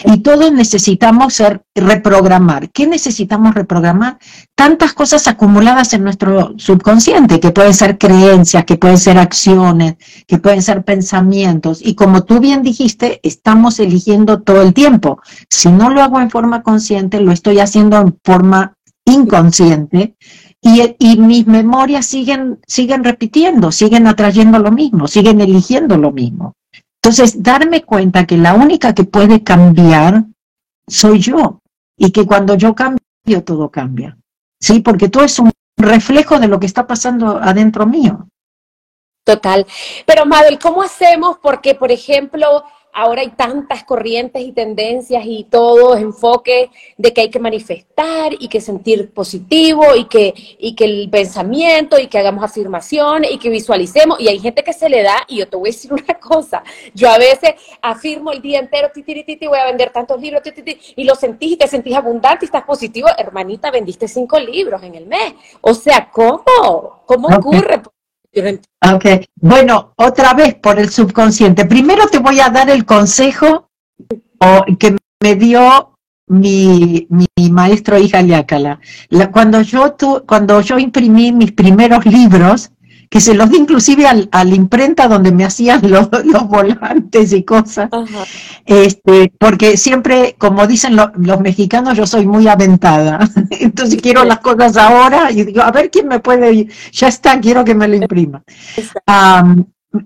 Y 0.03 0.17
todos 0.17 0.51
necesitamos 0.51 1.33
ser, 1.33 1.61
reprogramar. 1.73 2.69
¿Qué 2.69 2.85
necesitamos 2.85 3.53
reprogramar? 3.55 4.17
Tantas 4.55 4.93
cosas 4.93 5.27
acumuladas 5.27 5.93
en 5.93 6.03
nuestro 6.03 6.53
subconsciente, 6.57 7.39
que 7.39 7.51
pueden 7.51 7.73
ser 7.73 7.97
creencias, 7.97 8.65
que 8.65 8.75
pueden 8.75 8.97
ser 8.97 9.17
acciones, 9.17 9.95
que 10.27 10.37
pueden 10.37 10.61
ser 10.61 10.83
pensamientos. 10.83 11.79
Y 11.81 11.95
como 11.95 12.23
tú 12.23 12.39
bien 12.39 12.61
dijiste, 12.61 13.21
estamos 13.23 13.79
eligiendo 13.79 14.41
todo 14.41 14.61
el 14.61 14.73
tiempo. 14.73 15.21
Si 15.49 15.69
no 15.69 15.89
lo 15.89 16.01
hago 16.01 16.19
en 16.19 16.29
forma 16.29 16.61
consciente, 16.61 17.21
lo 17.21 17.31
estoy 17.31 17.59
haciendo 17.59 17.97
en 18.01 18.17
forma 18.23 18.73
inconsciente. 19.05 20.15
Y, 20.61 20.95
y 20.99 21.17
mis 21.17 21.47
memorias 21.47 22.05
siguen, 22.05 22.59
siguen 22.67 23.05
repitiendo, 23.05 23.71
siguen 23.71 24.07
atrayendo 24.07 24.59
lo 24.59 24.71
mismo, 24.71 25.07
siguen 25.07 25.39
eligiendo 25.39 25.95
lo 25.95 26.11
mismo. 26.11 26.55
Entonces, 27.01 27.41
darme 27.41 27.83
cuenta 27.83 28.25
que 28.25 28.37
la 28.37 28.53
única 28.53 28.93
que 28.93 29.05
puede 29.05 29.43
cambiar 29.43 30.25
soy 30.87 31.19
yo 31.19 31.61
y 31.97 32.11
que 32.11 32.25
cuando 32.25 32.55
yo 32.55 32.75
cambio, 32.75 32.99
todo 33.45 33.69
cambia. 33.69 34.17
¿Sí? 34.59 34.79
Porque 34.81 35.07
todo 35.07 35.23
es 35.23 35.39
un 35.39 35.51
reflejo 35.77 36.39
de 36.39 36.47
lo 36.47 36.59
que 36.59 36.65
está 36.65 36.85
pasando 36.85 37.37
adentro 37.37 37.85
mío. 37.85 38.27
Total. 39.23 39.65
Pero 40.05 40.25
Mabel, 40.25 40.59
¿cómo 40.59 40.81
hacemos? 40.81 41.37
Porque, 41.41 41.75
por 41.75 41.91
ejemplo, 41.91 42.63
ahora 42.93 43.21
hay 43.21 43.29
tantas 43.29 43.83
corrientes 43.83 44.41
y 44.41 44.51
tendencias 44.51 45.23
y 45.25 45.45
todo 45.45 45.95
enfoque 45.95 46.69
de 46.97 47.13
que 47.13 47.21
hay 47.21 47.29
que 47.29 47.39
manifestar 47.39 48.33
y 48.37 48.47
que 48.47 48.61
sentir 48.61 49.11
positivo 49.11 49.95
y 49.95 50.05
que, 50.05 50.33
y 50.59 50.75
que 50.75 50.85
el 50.85 51.09
pensamiento 51.09 51.99
y 51.99 52.07
que 52.07 52.17
hagamos 52.17 52.43
afirmaciones 52.43 53.31
y 53.31 53.37
que 53.37 53.49
visualicemos. 53.49 54.19
Y 54.19 54.27
hay 54.27 54.39
gente 54.39 54.63
que 54.63 54.73
se 54.73 54.89
le 54.89 55.03
da, 55.03 55.23
y 55.27 55.37
yo 55.37 55.47
te 55.47 55.57
voy 55.57 55.69
a 55.69 55.71
decir 55.71 55.93
una 55.99 56.13
cosa, 56.19 56.63
yo 56.93 57.09
a 57.09 57.17
veces 57.17 57.55
afirmo 57.81 58.31
el 58.31 58.41
día 58.41 58.59
entero, 58.59 58.89
titi, 58.93 59.47
voy 59.47 59.59
a 59.59 59.65
vender 59.65 59.91
tantos 59.91 60.19
libros, 60.19 60.41
y 60.95 61.03
lo 61.03 61.15
sentís 61.15 61.53
y 61.53 61.57
te 61.57 61.67
sentís 61.67 61.95
abundante 61.95 62.45
y 62.45 62.47
estás 62.47 62.63
positivo. 62.63 63.07
Hermanita, 63.17 63.71
vendiste 63.71 64.07
cinco 64.07 64.39
libros 64.39 64.81
en 64.83 64.95
el 64.95 65.05
mes. 65.05 65.33
O 65.61 65.73
sea, 65.73 66.09
¿cómo? 66.11 67.03
¿Cómo 67.05 67.27
ocurre? 67.27 67.81
Ok, 68.93 69.05
bueno, 69.35 69.93
otra 69.97 70.33
vez 70.33 70.55
por 70.55 70.79
el 70.79 70.89
subconsciente. 70.89 71.65
Primero 71.65 72.07
te 72.07 72.19
voy 72.19 72.39
a 72.39 72.49
dar 72.49 72.69
el 72.69 72.85
consejo 72.85 73.69
que 74.79 74.95
me 75.21 75.35
dio 75.35 75.97
mi, 76.27 77.07
mi 77.09 77.49
maestro 77.49 77.97
hija 77.97 78.21
Liácala. 78.21 78.79
cuando, 79.31 79.61
yo 79.61 79.95
cuando 80.27 80.61
yo 80.61 80.77
imprimí 80.77 81.31
mis 81.31 81.51
primeros 81.51 82.05
libros, 82.05 82.71
que 83.09 83.19
se 83.19 83.33
los 83.33 83.49
di 83.49 83.57
inclusive 83.57 84.05
al, 84.05 84.29
a 84.31 84.43
la 84.43 84.55
imprenta 84.55 85.07
donde 85.07 85.31
me 85.31 85.43
hacían 85.43 85.81
los, 85.89 86.09
los 86.25 86.47
volantes 86.47 87.33
y 87.33 87.43
cosas, 87.43 87.89
este, 88.65 89.33
porque 89.39 89.77
siempre, 89.77 90.35
como 90.37 90.67
dicen 90.67 90.95
los 90.95 91.41
mexicanos, 91.41 91.97
yo 91.97 92.05
soy 92.05 92.27
muy 92.27 92.47
aventada, 92.47 93.27
entonces 93.49 93.99
quiero 94.01 94.23
las 94.25 94.39
cosas 94.39 94.77
ahora 94.77 95.31
y 95.31 95.43
digo, 95.43 95.61
a 95.61 95.71
ver 95.71 95.89
quién 95.89 96.07
me 96.07 96.19
puede, 96.19 96.67
ya 96.91 97.07
está, 97.07 97.39
quiero 97.39 97.65
que 97.65 97.75
me 97.75 97.87
lo 97.87 97.95
imprima 97.95 98.43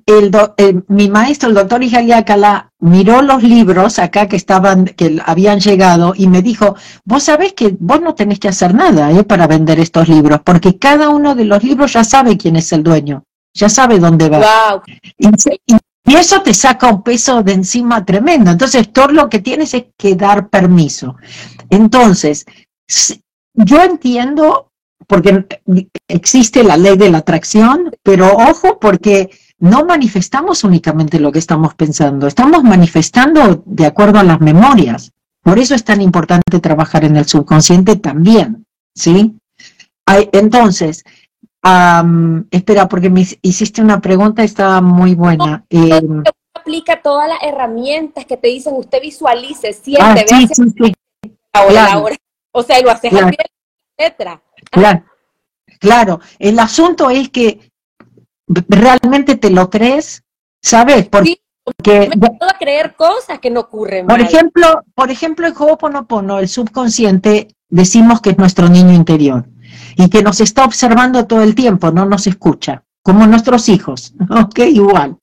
el 0.06 0.32
eh, 0.58 0.82
mi 0.88 1.10
maestro, 1.10 1.50
el 1.50 1.56
doctor 1.56 1.84
Ijaliácala, 1.84 2.72
miró 2.80 3.22
los 3.22 3.44
libros 3.44 4.00
acá 4.00 4.28
que 4.28 4.38
estaban, 4.38 4.86
que 4.86 5.22
habían 5.26 5.60
llegado 5.60 6.14
y 6.16 6.28
me 6.28 6.42
dijo, 6.42 6.76
vos 7.04 7.24
sabés 7.24 7.54
que 7.54 7.76
vos 7.80 8.02
no 8.02 8.16
tenés 8.16 8.40
que 8.40 8.48
hacer 8.48 8.74
nada 8.74 9.12
eh, 9.12 9.24
para 9.24 9.48
vender 9.48 9.80
estos 9.80 10.08
libros, 10.08 10.40
porque 10.44 10.78
cada 10.78 11.10
uno 11.10 11.36
de 11.36 11.46
los 11.46 11.64
libros 11.64 11.94
ya 11.94 12.04
sabe 12.04 12.38
quién 12.38 12.56
es 12.56 12.72
el 12.72 12.84
dueño, 12.84 13.24
ya 13.54 13.68
sabe 13.70 14.00
dónde 14.00 14.30
va. 14.30 14.82
Y, 15.18 15.28
eso 16.06 16.42
te 16.42 16.54
saca 16.54 16.90
un 16.90 17.02
peso 17.02 17.44
de 17.44 17.54
encima 17.54 18.06
tremendo. 18.06 18.52
Entonces, 18.52 18.92
todo 18.92 19.08
lo 19.08 19.30
que 19.30 19.40
tienes 19.40 19.74
es 19.74 19.86
que 19.98 20.16
dar 20.16 20.50
permiso. 20.50 21.16
Entonces, 21.70 22.46
yo 23.54 23.82
entiendo, 23.82 24.70
porque 25.08 25.46
existe 26.08 26.64
la 26.64 26.76
ley 26.76 26.98
de 26.98 27.10
la 27.10 27.20
atracción, 27.20 27.90
pero 28.04 28.36
ojo, 28.36 28.80
porque 28.80 29.30
no 29.64 29.86
manifestamos 29.86 30.66
únicamente 30.66 31.22
lo 31.22 31.32
que 31.32 31.40
estamos 31.40 31.74
pensando, 31.74 32.28
estamos 32.28 32.64
manifestando 32.66 33.64
de 33.66 33.86
acuerdo 33.86 34.20
a 34.20 34.24
las 34.24 34.42
memorias. 34.42 35.14
Por 35.42 35.58
eso 35.58 35.74
es 35.74 35.86
tan 35.86 36.02
importante 36.02 36.60
trabajar 36.60 37.06
en 37.06 37.16
el 37.16 37.26
subconsciente 37.26 37.96
también, 37.96 38.66
¿sí? 38.94 39.38
entonces, 40.34 41.06
espera, 42.52 42.90
porque 42.90 43.10
me 43.10 43.26
hiciste 43.42 43.82
una 43.82 44.02
pregunta, 44.02 44.44
estaba 44.44 44.82
muy 44.82 45.16
buena. 45.16 45.64
Eh, 45.70 46.02
aplica 46.54 47.02
todas 47.02 47.30
las 47.30 47.42
herramientas 47.42 48.26
que 48.26 48.36
te 48.36 48.50
dicen, 48.50 48.74
usted 48.76 49.02
visualice, 49.02 49.72
siente, 49.72 50.04
ah, 50.04 50.26
sí, 50.28 50.48
sí, 50.52 50.64
sí. 50.78 50.94
O 52.52 52.64
sea, 52.64 52.82
lo 52.82 52.92
haces 52.92 53.12
claro. 53.12 53.32
etcétera. 53.98 54.44
Claro, 54.70 55.06
claro. 55.80 56.20
El 56.38 56.60
asunto 56.60 57.10
es 57.10 57.30
que 57.30 57.72
realmente 58.48 59.36
te 59.36 59.50
lo 59.50 59.70
crees, 59.70 60.24
¿sabes? 60.62 61.08
Porque 61.08 61.40
me 62.10 62.18
puedo 62.18 62.52
creer 62.60 62.96
cosas 62.96 63.40
que 63.40 63.50
no 63.50 63.62
ocurren. 63.62 64.08
Por 64.08 64.20
ejemplo, 64.20 64.84
por 64.96 65.12
ejemplo, 65.12 65.48
en 65.48 65.54
Ho'oponopono, 65.58 66.40
el 66.40 66.50
subconsciente, 66.50 67.48
decimos 67.70 68.22
que 68.22 68.32
es 68.32 68.38
nuestro 68.38 68.68
niño 68.68 68.94
interior 68.94 69.46
y 69.96 70.10
que 70.10 70.24
nos 70.24 70.42
está 70.42 70.66
observando 70.66 71.26
todo 71.26 71.42
el 71.42 71.56
tiempo, 71.56 71.92
no 71.92 72.06
nos 72.06 72.28
escucha, 72.28 72.84
como 73.02 73.26
nuestros 73.28 73.70
hijos, 73.70 74.14
¿ok? 74.30 74.60
Igual. 74.60 75.18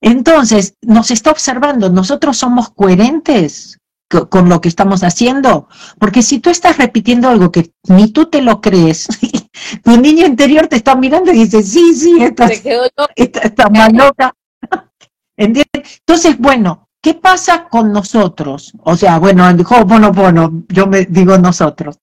Entonces, 0.00 0.74
nos 0.82 1.10
está 1.10 1.30
observando, 1.30 1.90
nosotros 1.90 2.36
somos 2.36 2.70
coherentes 2.70 3.78
con 4.08 4.48
lo 4.48 4.60
que 4.60 4.68
estamos 4.68 5.02
haciendo, 5.02 5.68
porque 5.98 6.22
si 6.22 6.38
tú 6.38 6.48
estás 6.50 6.78
repitiendo 6.78 7.28
algo 7.28 7.52
que 7.52 7.72
ni 7.88 8.10
tú 8.10 8.26
te 8.26 8.40
lo 8.40 8.60
crees, 8.60 9.06
tu 9.84 9.96
niño 9.96 10.26
interior 10.26 10.66
te 10.66 10.76
está 10.76 10.94
mirando 10.94 11.30
y 11.30 11.44
dice, 11.44 11.62
sí, 11.62 11.94
sí, 11.94 12.22
está, 12.22 12.46
está, 13.16 13.68
más 13.68 13.92
loca. 13.92 14.34
Entonces, 15.36 16.38
bueno, 16.38 16.88
¿qué 17.02 17.14
pasa 17.14 17.68
con 17.68 17.92
nosotros? 17.92 18.72
O 18.82 18.96
sea, 18.96 19.18
bueno, 19.18 19.44
bueno, 19.86 20.12
bueno, 20.12 20.64
yo 20.68 20.86
me 20.86 21.04
digo 21.04 21.36
nosotros. 21.38 21.98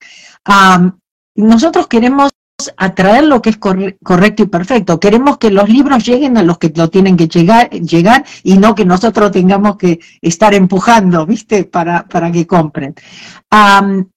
nosotros 1.35 1.88
queremos 1.88 2.31
atraer 2.77 3.25
lo 3.25 3.41
que 3.41 3.50
es 3.50 3.57
correcto 3.57 4.43
y 4.43 4.47
perfecto. 4.47 5.00
Queremos 5.00 5.38
que 5.38 5.50
los 5.51 5.67
libros 5.67 6.05
lleguen 6.05 6.38
a 6.38 6.43
los 6.43 6.57
que 6.57 6.71
lo 6.75 6.89
tienen 6.89 7.17
que 7.17 7.27
llegar, 7.27 7.69
llegar 7.69 8.25
y 8.43 8.57
no 8.57 8.75
que 8.75 8.85
nosotros 8.85 9.31
tengamos 9.31 9.75
que 9.77 10.00
estar 10.21 10.53
empujando, 10.53 11.25
¿viste? 11.25 11.65
Para, 11.65 12.07
para 12.07 12.31
que 12.31 12.47
compren. 12.47 12.95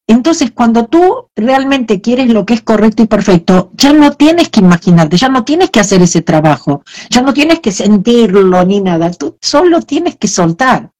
entonces, 0.06 0.52
cuando 0.52 0.86
tú 0.86 1.28
realmente 1.34 2.00
quieres 2.00 2.28
lo 2.28 2.46
que 2.46 2.54
es 2.54 2.62
correcto 2.62 3.02
y 3.02 3.06
perfecto, 3.06 3.72
ya 3.74 3.92
no 3.92 4.12
tienes 4.12 4.48
que 4.50 4.60
imaginarte, 4.60 5.16
ya 5.16 5.28
no 5.28 5.44
tienes 5.44 5.70
que 5.70 5.80
hacer 5.80 6.00
ese 6.02 6.22
trabajo, 6.22 6.82
ya 7.10 7.22
no 7.22 7.32
tienes 7.34 7.60
que 7.60 7.72
sentirlo 7.72 8.64
ni 8.64 8.80
nada, 8.80 9.10
tú 9.10 9.36
solo 9.40 9.82
tienes 9.82 10.16
que 10.16 10.28
soltar. 10.28 10.90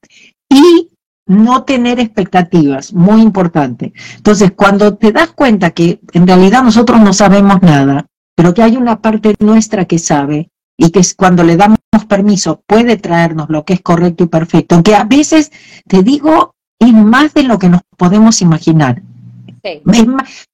Y 0.51 0.91
no 1.29 1.63
tener 1.63 2.01
expectativas, 2.01 2.93
muy 2.93 3.23
importante. 3.23 3.93
Entonces, 4.17 4.53
cuando 4.57 4.97
te 4.97 5.13
das 5.13 5.29
cuenta 5.29 5.71
que 5.71 6.01
en 6.13 6.27
realidad 6.27 6.63
nosotros 6.63 7.01
no 7.01 7.13
sabemos 7.13 7.63
nada, 7.63 8.07
pero 8.35 8.55
que 8.55 8.63
hay 8.63 8.77
una 8.77 9.01
parte 9.01 9.35
nuestra 9.39 9.85
que 9.85 9.99
sabe 9.99 10.51
y 10.77 10.91
que 10.91 11.03
cuando 11.17 11.45
le 11.45 11.57
damos 11.57 11.79
permiso 12.09 12.63
puede 12.67 12.97
traernos 12.97 13.49
lo 13.51 13.65
que 13.65 13.75
es 13.75 13.83
correcto 13.83 14.25
y 14.25 14.29
perfecto, 14.29 14.83
que 14.83 14.95
a 14.95 15.05
veces, 15.05 15.53
te 15.87 16.03
digo, 16.03 16.55
es 16.79 16.93
más 16.93 17.35
de 17.35 17.43
lo 17.43 17.59
que 17.59 17.69
nos 17.69 17.83
podemos 17.97 18.41
imaginar. 18.41 19.03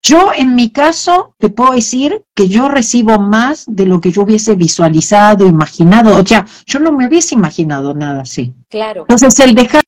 Yo 0.02 0.32
en 0.36 0.54
mi 0.56 0.70
caso 0.70 1.34
te 1.38 1.50
puedo 1.50 1.72
decir 1.72 2.24
que 2.34 2.48
yo 2.48 2.68
recibo 2.68 3.18
más 3.20 3.64
de 3.68 3.86
lo 3.86 4.00
que 4.00 4.10
yo 4.10 4.22
hubiese 4.22 4.56
visualizado, 4.56 5.46
imaginado, 5.46 6.18
o 6.18 6.26
sea, 6.26 6.46
yo 6.66 6.80
no 6.80 6.90
me 6.90 7.06
hubiese 7.06 7.34
imaginado 7.34 7.94
nada 7.94 8.22
así. 8.22 8.54
Claro. 8.68 9.02
Entonces 9.02 9.38
el 9.40 9.54
dejar 9.54 9.84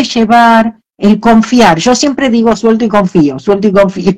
llevar, 0.00 0.74
el 0.96 1.20
confiar. 1.20 1.78
Yo 1.78 1.94
siempre 1.94 2.30
digo 2.30 2.54
suelto 2.56 2.84
y 2.84 2.88
confío, 2.88 3.38
suelto 3.38 3.68
y 3.68 3.72
confío. 3.72 4.12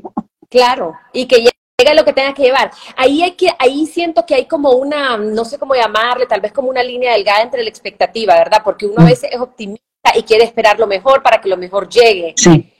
Claro, 0.49 0.95
y 1.12 1.26
que 1.26 1.37
llegue 1.37 1.95
lo 1.95 2.04
que 2.04 2.12
tenga 2.12 2.33
que 2.33 2.43
llevar. 2.43 2.71
Ahí 2.97 3.23
hay 3.23 3.33
que, 3.33 3.49
ahí 3.59 3.87
siento 3.87 4.25
que 4.25 4.35
hay 4.35 4.47
como 4.47 4.71
una, 4.73 5.16
no 5.16 5.45
sé 5.45 5.59
cómo 5.59 5.75
llamarle, 5.75 6.26
tal 6.26 6.40
vez 6.40 6.52
como 6.52 6.69
una 6.69 6.83
línea 6.83 7.14
delgada 7.14 7.43
entre 7.43 7.62
la 7.62 7.69
expectativa, 7.69 8.35
¿verdad? 8.35 8.62
Porque 8.62 8.87
uno 8.87 8.99
a 8.99 9.04
mm. 9.04 9.07
veces 9.07 9.31
es 9.33 9.40
optimista 9.40 9.83
y 10.14 10.23
quiere 10.23 10.45
esperar 10.45 10.78
lo 10.78 10.87
mejor 10.87 11.23
para 11.23 11.40
que 11.40 11.49
lo 11.49 11.57
mejor 11.57 11.88
llegue. 11.88 12.35
Sí. 12.37 12.71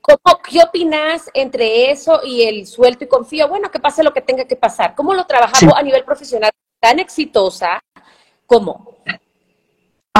¿Cómo, 0.00 0.38
¿Qué 0.48 0.62
opinas 0.62 1.28
entre 1.34 1.90
eso 1.90 2.20
y 2.24 2.42
el 2.42 2.66
suelto 2.66 3.04
y 3.04 3.08
confío? 3.08 3.48
Bueno, 3.48 3.70
que 3.70 3.80
pase 3.80 4.02
lo 4.02 4.14
que 4.14 4.22
tenga 4.22 4.44
que 4.46 4.56
pasar. 4.56 4.94
¿Cómo 4.94 5.12
lo 5.12 5.26
trabajamos 5.26 5.74
a 5.76 5.82
nivel 5.82 6.04
profesional 6.04 6.50
tan 6.80 6.98
exitosa? 6.98 7.82
¿Cómo? 8.46 8.96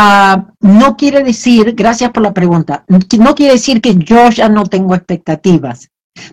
Ah, 0.01 0.47
no 0.61 0.97
quiere 0.97 1.25
decir, 1.25 1.75
gracias 1.75 2.13
por 2.13 2.23
la 2.23 2.33
pregunta, 2.33 2.85
no 2.87 3.35
quiere 3.35 3.55
decir 3.55 3.81
que 3.81 3.97
yo 3.97 4.31
ya 4.31 4.49
no 4.49 4.63
tengo 4.63 4.95
expectativas, 4.95 5.89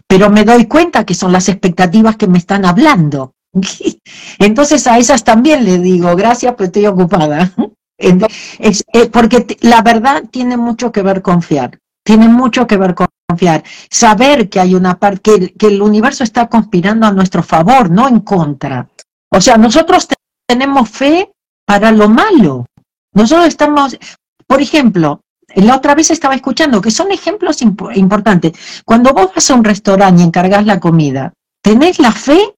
pero 0.08 0.30
me 0.30 0.44
doy 0.44 0.68
cuenta 0.68 1.04
que 1.04 1.16
son 1.16 1.32
las 1.32 1.50
expectativas 1.50 2.16
que 2.16 2.28
me 2.28 2.38
están 2.38 2.64
hablando. 2.64 3.34
Entonces 4.38 4.86
a 4.86 5.00
esas 5.00 5.24
también 5.24 5.66
le 5.66 5.80
digo, 5.80 6.16
gracias, 6.16 6.54
pero 6.56 6.68
estoy 6.68 6.86
ocupada. 6.86 7.52
Porque 9.12 9.58
la 9.62 9.82
verdad 9.82 10.26
tiene 10.30 10.58
mucho 10.58 10.92
que 10.92 11.02
ver 11.02 11.24
confiar, 11.24 11.80
tiene 12.06 12.30
mucho 12.30 12.68
que 12.68 12.78
ver 12.78 12.94
con 12.94 13.08
confiar, 13.28 13.64
saber 13.90 14.48
que 14.48 14.60
hay 14.60 14.76
una 14.76 15.00
parte, 15.00 15.56
que 15.58 15.68
el 15.68 15.82
universo 15.82 16.24
está 16.24 16.50
conspirando 16.50 17.08
a 17.08 17.12
nuestro 17.12 17.42
favor, 17.42 17.90
no 17.90 18.08
en 18.08 18.20
contra. 18.20 18.88
O 19.32 19.42
sea, 19.42 19.58
nosotros 19.58 20.08
tenemos 20.48 20.88
fe 20.88 21.32
para 21.66 21.92
lo 21.92 22.10
malo, 22.10 22.68
nosotros 23.16 23.48
estamos, 23.48 23.98
por 24.46 24.62
ejemplo, 24.62 25.22
la 25.56 25.76
otra 25.76 25.96
vez 25.96 26.12
estaba 26.12 26.36
escuchando 26.36 26.82
que 26.82 26.92
son 26.92 27.12
ejemplos 27.12 27.62
importantes. 27.62 28.52
Cuando 28.86 29.14
vos 29.14 29.32
vas 29.34 29.50
a 29.50 29.56
un 29.56 29.64
restaurante 29.64 30.22
y 30.22 30.26
encargas 30.26 30.66
la 30.66 30.80
comida, 30.80 31.34
tenés 31.64 32.00
la 32.00 32.12
fe 32.12 32.56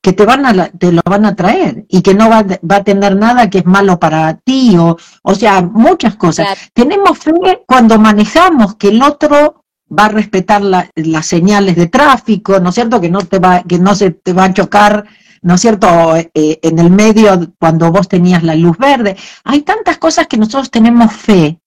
que 0.00 0.12
te 0.12 0.24
van 0.24 0.46
a 0.46 0.68
te 0.68 0.92
lo 0.92 1.02
van 1.04 1.26
a 1.26 1.34
traer 1.34 1.84
y 1.88 2.02
que 2.02 2.14
no 2.14 2.30
va, 2.30 2.38
a 2.38 2.84
tener 2.84 3.16
nada 3.16 3.50
que 3.50 3.58
es 3.58 3.66
malo 3.66 3.98
para 3.98 4.34
ti 4.34 4.76
o 4.78 4.96
o 5.22 5.34
sea 5.34 5.62
muchas 5.62 6.14
cosas. 6.16 6.46
Tenemos 6.72 7.18
fe 7.18 7.32
cuando 7.66 7.98
manejamos 7.98 8.76
que 8.76 8.88
el 8.88 9.02
otro 9.02 9.64
va 9.90 10.04
a 10.04 10.10
respetar 10.10 10.62
las 10.62 11.26
señales 11.26 11.74
de 11.74 11.86
tráfico 11.86 12.60
no 12.60 12.68
es 12.68 12.74
cierto 12.74 13.00
que 13.00 13.10
no 13.10 13.22
te 13.22 13.38
va 13.38 13.62
que 13.62 13.78
no 13.78 13.94
se 13.94 14.10
te 14.10 14.34
va 14.34 14.44
a 14.44 14.52
chocar 14.52 15.06
¿no 15.42 15.54
es 15.54 15.60
cierto? 15.60 16.16
Eh, 16.16 16.28
en 16.34 16.78
el 16.78 16.90
medio, 16.90 17.52
cuando 17.58 17.90
vos 17.90 18.08
tenías 18.08 18.42
la 18.42 18.54
luz 18.54 18.76
verde. 18.78 19.16
Hay 19.44 19.62
tantas 19.62 19.98
cosas 19.98 20.26
que 20.26 20.36
nosotros 20.36 20.70
tenemos 20.70 21.12
fe. 21.12 21.58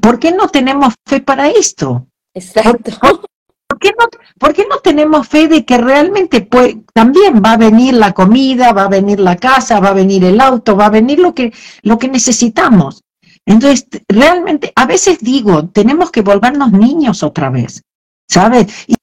¿Por 0.00 0.18
qué 0.18 0.32
no 0.32 0.48
tenemos 0.48 0.94
fe 1.06 1.20
para 1.20 1.48
esto? 1.48 2.06
Exacto. 2.34 2.92
¿Por, 3.00 3.78
qué, 3.78 3.90
no, 3.98 4.06
¿Por 4.38 4.54
qué 4.54 4.66
no 4.68 4.78
tenemos 4.78 5.28
fe 5.28 5.48
de 5.48 5.64
que 5.64 5.78
realmente 5.78 6.40
puede, 6.40 6.82
también 6.92 7.42
va 7.44 7.52
a 7.52 7.56
venir 7.56 7.94
la 7.94 8.12
comida, 8.12 8.72
va 8.72 8.84
a 8.84 8.88
venir 8.88 9.20
la 9.20 9.36
casa, 9.36 9.80
va 9.80 9.90
a 9.90 9.94
venir 9.94 10.24
el 10.24 10.40
auto, 10.40 10.76
va 10.76 10.86
a 10.86 10.90
venir 10.90 11.18
lo 11.18 11.34
que, 11.34 11.52
lo 11.82 11.98
que 11.98 12.08
necesitamos? 12.08 13.02
Entonces, 13.44 13.86
realmente, 14.08 14.72
a 14.76 14.86
veces 14.86 15.20
digo, 15.20 15.68
tenemos 15.68 16.10
que 16.10 16.20
volvernos 16.20 16.70
niños 16.72 17.22
otra 17.22 17.50
vez, 17.50 17.82
¿sabes? 18.28 18.66
Y 18.86 18.94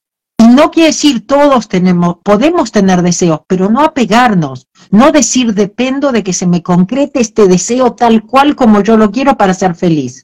no 0.55 0.71
quiere 0.71 0.87
decir 0.87 1.27
todos 1.27 1.67
tenemos, 1.67 2.17
podemos 2.23 2.71
tener 2.71 3.01
deseos, 3.01 3.41
pero 3.47 3.69
no 3.69 3.81
apegarnos, 3.81 4.67
no 4.89 5.11
decir 5.11 5.53
dependo 5.53 6.11
de 6.11 6.23
que 6.23 6.33
se 6.33 6.47
me 6.47 6.63
concrete 6.63 7.19
este 7.19 7.47
deseo 7.47 7.93
tal 7.93 8.23
cual 8.23 8.55
como 8.55 8.81
yo 8.81 8.97
lo 8.97 9.11
quiero 9.11 9.37
para 9.37 9.53
ser 9.53 9.75
feliz. 9.75 10.23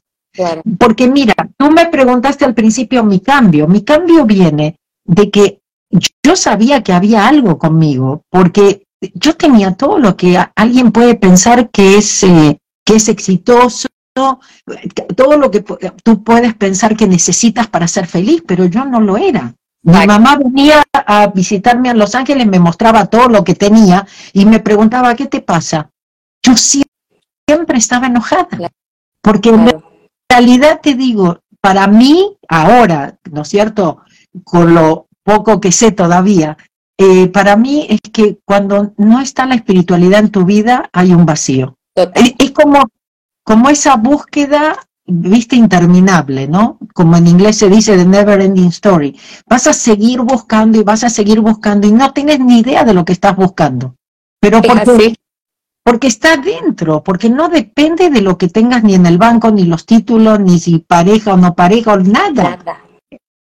Porque 0.78 1.08
mira, 1.08 1.34
tú 1.58 1.70
me 1.70 1.86
preguntaste 1.86 2.44
al 2.44 2.54
principio 2.54 3.04
mi 3.04 3.20
cambio. 3.20 3.68
Mi 3.68 3.84
cambio 3.84 4.24
viene 4.24 4.76
de 5.04 5.30
que 5.30 5.60
yo 6.24 6.36
sabía 6.36 6.82
que 6.82 6.94
había 6.94 7.28
algo 7.28 7.58
conmigo, 7.58 8.22
porque 8.30 8.86
yo 9.14 9.34
tenía 9.36 9.74
todo 9.74 9.98
lo 9.98 10.16
que 10.16 10.38
alguien 10.56 10.90
puede 10.90 11.16
pensar 11.16 11.70
que 11.70 11.98
es, 11.98 12.22
eh, 12.22 12.58
que 12.84 12.96
es 12.96 13.08
exitoso, 13.08 13.88
todo 14.14 15.36
lo 15.38 15.50
que 15.50 15.64
tú 16.02 16.22
puedes 16.22 16.54
pensar 16.54 16.96
que 16.96 17.06
necesitas 17.06 17.66
para 17.66 17.88
ser 17.88 18.06
feliz, 18.06 18.42
pero 18.46 18.64
yo 18.66 18.84
no 18.84 19.00
lo 19.00 19.16
era. 19.16 19.54
Mi 19.84 20.06
mamá 20.06 20.36
venía 20.36 20.84
a 20.92 21.26
visitarme 21.28 21.90
a 21.90 21.94
Los 21.94 22.14
Ángeles, 22.14 22.46
me 22.46 22.60
mostraba 22.60 23.06
todo 23.06 23.28
lo 23.28 23.42
que 23.42 23.54
tenía 23.54 24.06
y 24.32 24.46
me 24.46 24.60
preguntaba, 24.60 25.14
¿qué 25.16 25.26
te 25.26 25.40
pasa? 25.40 25.90
Yo 26.44 26.54
siempre 26.56 27.78
estaba 27.78 28.06
enojada, 28.06 28.70
porque 29.20 29.50
en 29.50 29.82
realidad 30.28 30.80
te 30.80 30.94
digo, 30.94 31.40
para 31.60 31.88
mí 31.88 32.36
ahora, 32.48 33.18
¿no 33.30 33.42
es 33.42 33.48
cierto? 33.48 34.02
Con 34.44 34.74
lo 34.74 35.08
poco 35.24 35.60
que 35.60 35.72
sé 35.72 35.90
todavía, 35.90 36.56
eh, 36.98 37.26
para 37.28 37.56
mí 37.56 37.86
es 37.88 38.00
que 38.12 38.38
cuando 38.44 38.92
no 38.96 39.20
está 39.20 39.46
la 39.46 39.56
espiritualidad 39.56 40.20
en 40.20 40.30
tu 40.30 40.44
vida, 40.44 40.88
hay 40.92 41.12
un 41.12 41.26
vacío. 41.26 41.76
Es, 41.96 42.34
es, 42.38 42.50
como, 42.52 42.88
como 43.44 43.68
esa 43.68 43.96
búsqueda 43.96 44.76
viste 45.20 45.56
interminable, 45.56 46.48
¿no? 46.48 46.78
Como 46.94 47.16
en 47.16 47.26
inglés 47.26 47.58
se 47.58 47.68
dice 47.68 47.96
the 47.96 48.04
never 48.04 48.40
ending 48.40 48.68
story. 48.68 49.18
Vas 49.46 49.66
a 49.66 49.72
seguir 49.72 50.20
buscando 50.20 50.78
y 50.78 50.82
vas 50.82 51.04
a 51.04 51.10
seguir 51.10 51.40
buscando 51.40 51.86
y 51.86 51.92
no 51.92 52.12
tienes 52.12 52.40
ni 52.40 52.60
idea 52.60 52.84
de 52.84 52.94
lo 52.94 53.04
que 53.04 53.12
estás 53.12 53.36
buscando. 53.36 53.96
Pero 54.40 54.60
porque, 54.62 55.14
porque 55.84 56.06
está 56.08 56.36
dentro, 56.36 57.02
porque 57.02 57.28
no 57.30 57.48
depende 57.48 58.10
de 58.10 58.22
lo 58.22 58.38
que 58.38 58.48
tengas 58.48 58.82
ni 58.82 58.94
en 58.94 59.06
el 59.06 59.18
banco, 59.18 59.50
ni 59.50 59.64
los 59.64 59.86
títulos, 59.86 60.40
ni 60.40 60.58
si 60.58 60.78
pareja 60.78 61.34
o 61.34 61.36
no 61.36 61.54
pareja, 61.54 61.92
o 61.92 61.98
nada. 61.98 62.56
Nada. 62.56 62.80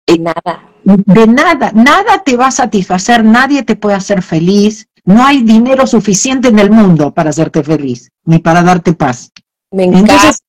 Eh, 0.06 0.18
nada. 0.18 0.66
De 0.84 1.26
nada, 1.26 1.72
nada 1.74 2.22
te 2.24 2.36
va 2.36 2.48
a 2.48 2.50
satisfacer, 2.50 3.24
nadie 3.24 3.62
te 3.62 3.76
puede 3.76 3.96
hacer 3.96 4.22
feliz. 4.22 4.86
no 5.04 5.24
hay 5.24 5.42
dinero 5.42 5.86
suficiente 5.86 6.48
en 6.48 6.58
el 6.58 6.70
mundo 6.70 7.12
para 7.12 7.30
hacerte 7.30 7.62
feliz, 7.62 8.10
ni 8.24 8.38
para 8.38 8.62
darte 8.62 8.92
paz. 8.92 9.30
Me 9.70 9.84
encanta. 9.84 10.14
Entonces, 10.14 10.42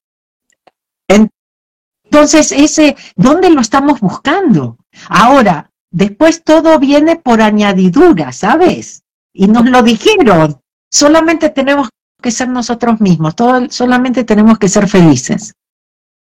ese, 2.12 2.96
¿dónde 3.16 3.50
lo 3.50 3.62
estamos 3.62 4.00
buscando? 4.00 4.78
Ahora, 5.10 5.72
después 5.90 6.44
todo 6.44 6.80
viene 6.80 7.16
por 7.16 7.42
añadidura, 7.42 8.32
¿sabes? 8.32 9.04
Y 9.34 9.48
nos 9.48 9.70
lo 9.70 9.82
dijeron. 9.84 10.62
Solamente 10.90 11.50
tenemos 11.50 11.90
que 12.22 12.32
ser 12.32 12.50
nosotros 12.50 13.00
mismos, 13.02 13.36
todo, 13.36 13.70
solamente 13.70 14.24
tenemos 14.24 14.60
que 14.60 14.68
ser 14.68 14.88
felices. 14.88 15.54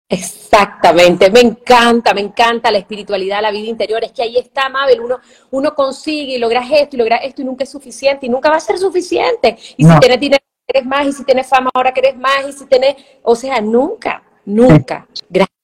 Exactamente, 0.07 1.31
me 1.31 1.39
encanta, 1.39 2.13
me 2.13 2.21
encanta 2.21 2.69
la 2.69 2.77
espiritualidad, 2.77 3.41
la 3.41 3.49
vida 3.49 3.69
interior, 3.69 4.03
es 4.03 4.11
que 4.11 4.21
ahí 4.21 4.37
está, 4.37 4.69
Mabel, 4.69 5.01
uno, 5.01 5.19
uno 5.51 5.73
consigue 5.73 6.35
y 6.35 6.37
logras 6.37 6.67
esto 6.71 6.95
y 6.95 6.99
logras 6.99 7.21
esto 7.23 7.41
y 7.41 7.45
nunca 7.45 7.63
es 7.63 7.71
suficiente 7.71 8.27
y 8.27 8.29
nunca 8.29 8.49
va 8.49 8.57
a 8.57 8.59
ser 8.59 8.77
suficiente. 8.77 9.57
Y 9.77 9.85
si 9.85 9.99
tienes 9.99 10.19
dinero, 10.19 10.43
querés 10.67 10.85
más, 10.85 11.07
y 11.07 11.13
si 11.13 11.23
tienes 11.23 11.47
fama, 11.47 11.71
ahora 11.73 11.91
querés 11.91 12.15
más, 12.17 12.47
y 12.47 12.53
si 12.53 12.65
tienes, 12.65 12.95
o 13.23 13.35
sea, 13.35 13.59
nunca, 13.61 14.23
nunca. 14.45 15.07
Gracias 15.27 15.54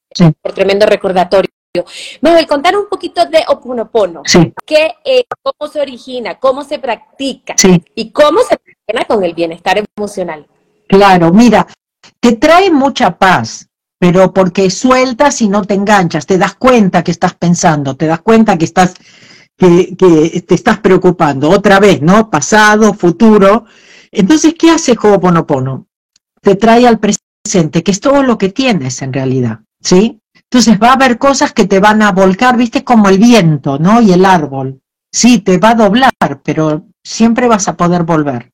por 0.41 0.53
tremendo 0.53 0.85
recordatorio. 0.85 1.51
Mabel, 2.21 2.47
contar 2.47 2.75
un 2.75 2.87
poquito 2.89 3.25
de 3.25 3.43
Oponopono. 3.47 4.23
Sí. 4.25 4.53
¿Qué, 4.65 4.95
¿Cómo 5.41 5.71
se 5.71 5.79
origina? 5.79 6.37
¿Cómo 6.37 6.63
se 6.63 6.79
practica? 6.79 7.55
Sí. 7.57 7.81
¿Y 7.95 8.11
cómo 8.11 8.39
se 8.41 8.57
practica 8.57 9.05
con 9.07 9.23
el 9.23 9.33
bienestar 9.33 9.81
emocional? 9.95 10.45
Claro, 10.87 11.31
mira, 11.31 11.65
te 12.19 12.33
trae 12.33 12.69
mucha 12.69 13.17
paz, 13.17 13.69
pero 13.97 14.33
porque 14.33 14.69
sueltas 14.69 15.41
y 15.41 15.47
no 15.47 15.63
te 15.63 15.73
enganchas, 15.73 16.25
te 16.25 16.37
das 16.37 16.55
cuenta 16.55 17.03
que 17.03 17.11
estás 17.11 17.35
pensando, 17.35 17.95
te 17.95 18.07
das 18.07 18.19
cuenta 18.21 18.57
que 18.57 18.65
estás, 18.65 18.95
que, 19.55 19.95
que 19.95 20.41
te 20.41 20.55
estás 20.55 20.79
preocupando. 20.79 21.49
Otra 21.49 21.79
vez, 21.79 22.01
¿no? 22.01 22.29
Pasado, 22.29 22.93
futuro. 22.93 23.65
Entonces, 24.11 24.55
¿qué 24.59 24.71
hace 24.71 24.97
Ho'oponopono? 25.01 25.87
Te 26.41 26.55
trae 26.55 26.85
al 26.85 26.99
presente, 26.99 27.81
que 27.81 27.91
es 27.91 28.01
todo 28.01 28.23
lo 28.23 28.37
que 28.37 28.49
tienes 28.49 29.01
en 29.01 29.13
realidad, 29.13 29.61
¿sí? 29.81 30.19
Entonces 30.33 30.79
va 30.81 30.89
a 30.89 30.93
haber 30.93 31.17
cosas 31.17 31.53
que 31.53 31.65
te 31.65 31.79
van 31.79 32.01
a 32.01 32.11
volcar, 32.11 32.57
viste, 32.57 32.83
como 32.83 33.09
el 33.09 33.17
viento, 33.17 33.79
¿no? 33.79 34.01
Y 34.01 34.11
el 34.11 34.25
árbol. 34.25 34.81
Sí, 35.11 35.39
te 35.39 35.57
va 35.57 35.69
a 35.69 35.75
doblar, 35.75 36.13
pero 36.43 36.85
siempre 37.03 37.47
vas 37.47 37.67
a 37.67 37.75
poder 37.75 38.03
volver. 38.03 38.51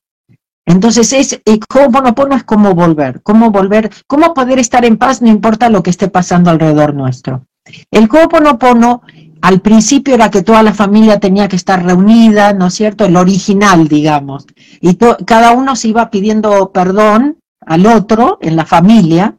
Entonces 0.68 1.12
es, 1.14 1.40
Ho'oponopono 1.74 2.36
es 2.36 2.44
como 2.44 2.74
volver, 2.74 3.22
cómo 3.22 3.50
volver, 3.50 3.90
cómo 4.06 4.34
poder 4.34 4.58
estar 4.58 4.84
en 4.84 4.98
paz 4.98 5.22
no 5.22 5.28
importa 5.28 5.70
lo 5.70 5.82
que 5.82 5.88
esté 5.88 6.08
pasando 6.08 6.50
alrededor 6.50 6.92
nuestro. 6.92 7.46
El 7.90 8.04
Ho'oponopono 8.04 9.00
al 9.40 9.60
principio 9.60 10.14
era 10.14 10.30
que 10.30 10.42
toda 10.42 10.62
la 10.62 10.74
familia 10.74 11.20
tenía 11.20 11.48
que 11.48 11.56
estar 11.56 11.82
reunida, 11.82 12.52
¿no 12.52 12.66
es 12.66 12.74
cierto? 12.74 13.06
El 13.06 13.16
original, 13.16 13.88
digamos. 13.88 14.46
Y 14.82 14.96
cada 15.24 15.52
uno 15.52 15.74
se 15.74 15.88
iba 15.88 16.10
pidiendo 16.10 16.70
perdón 16.70 17.38
al 17.64 17.86
otro 17.86 18.38
en 18.42 18.54
la 18.54 18.66
familia, 18.66 19.37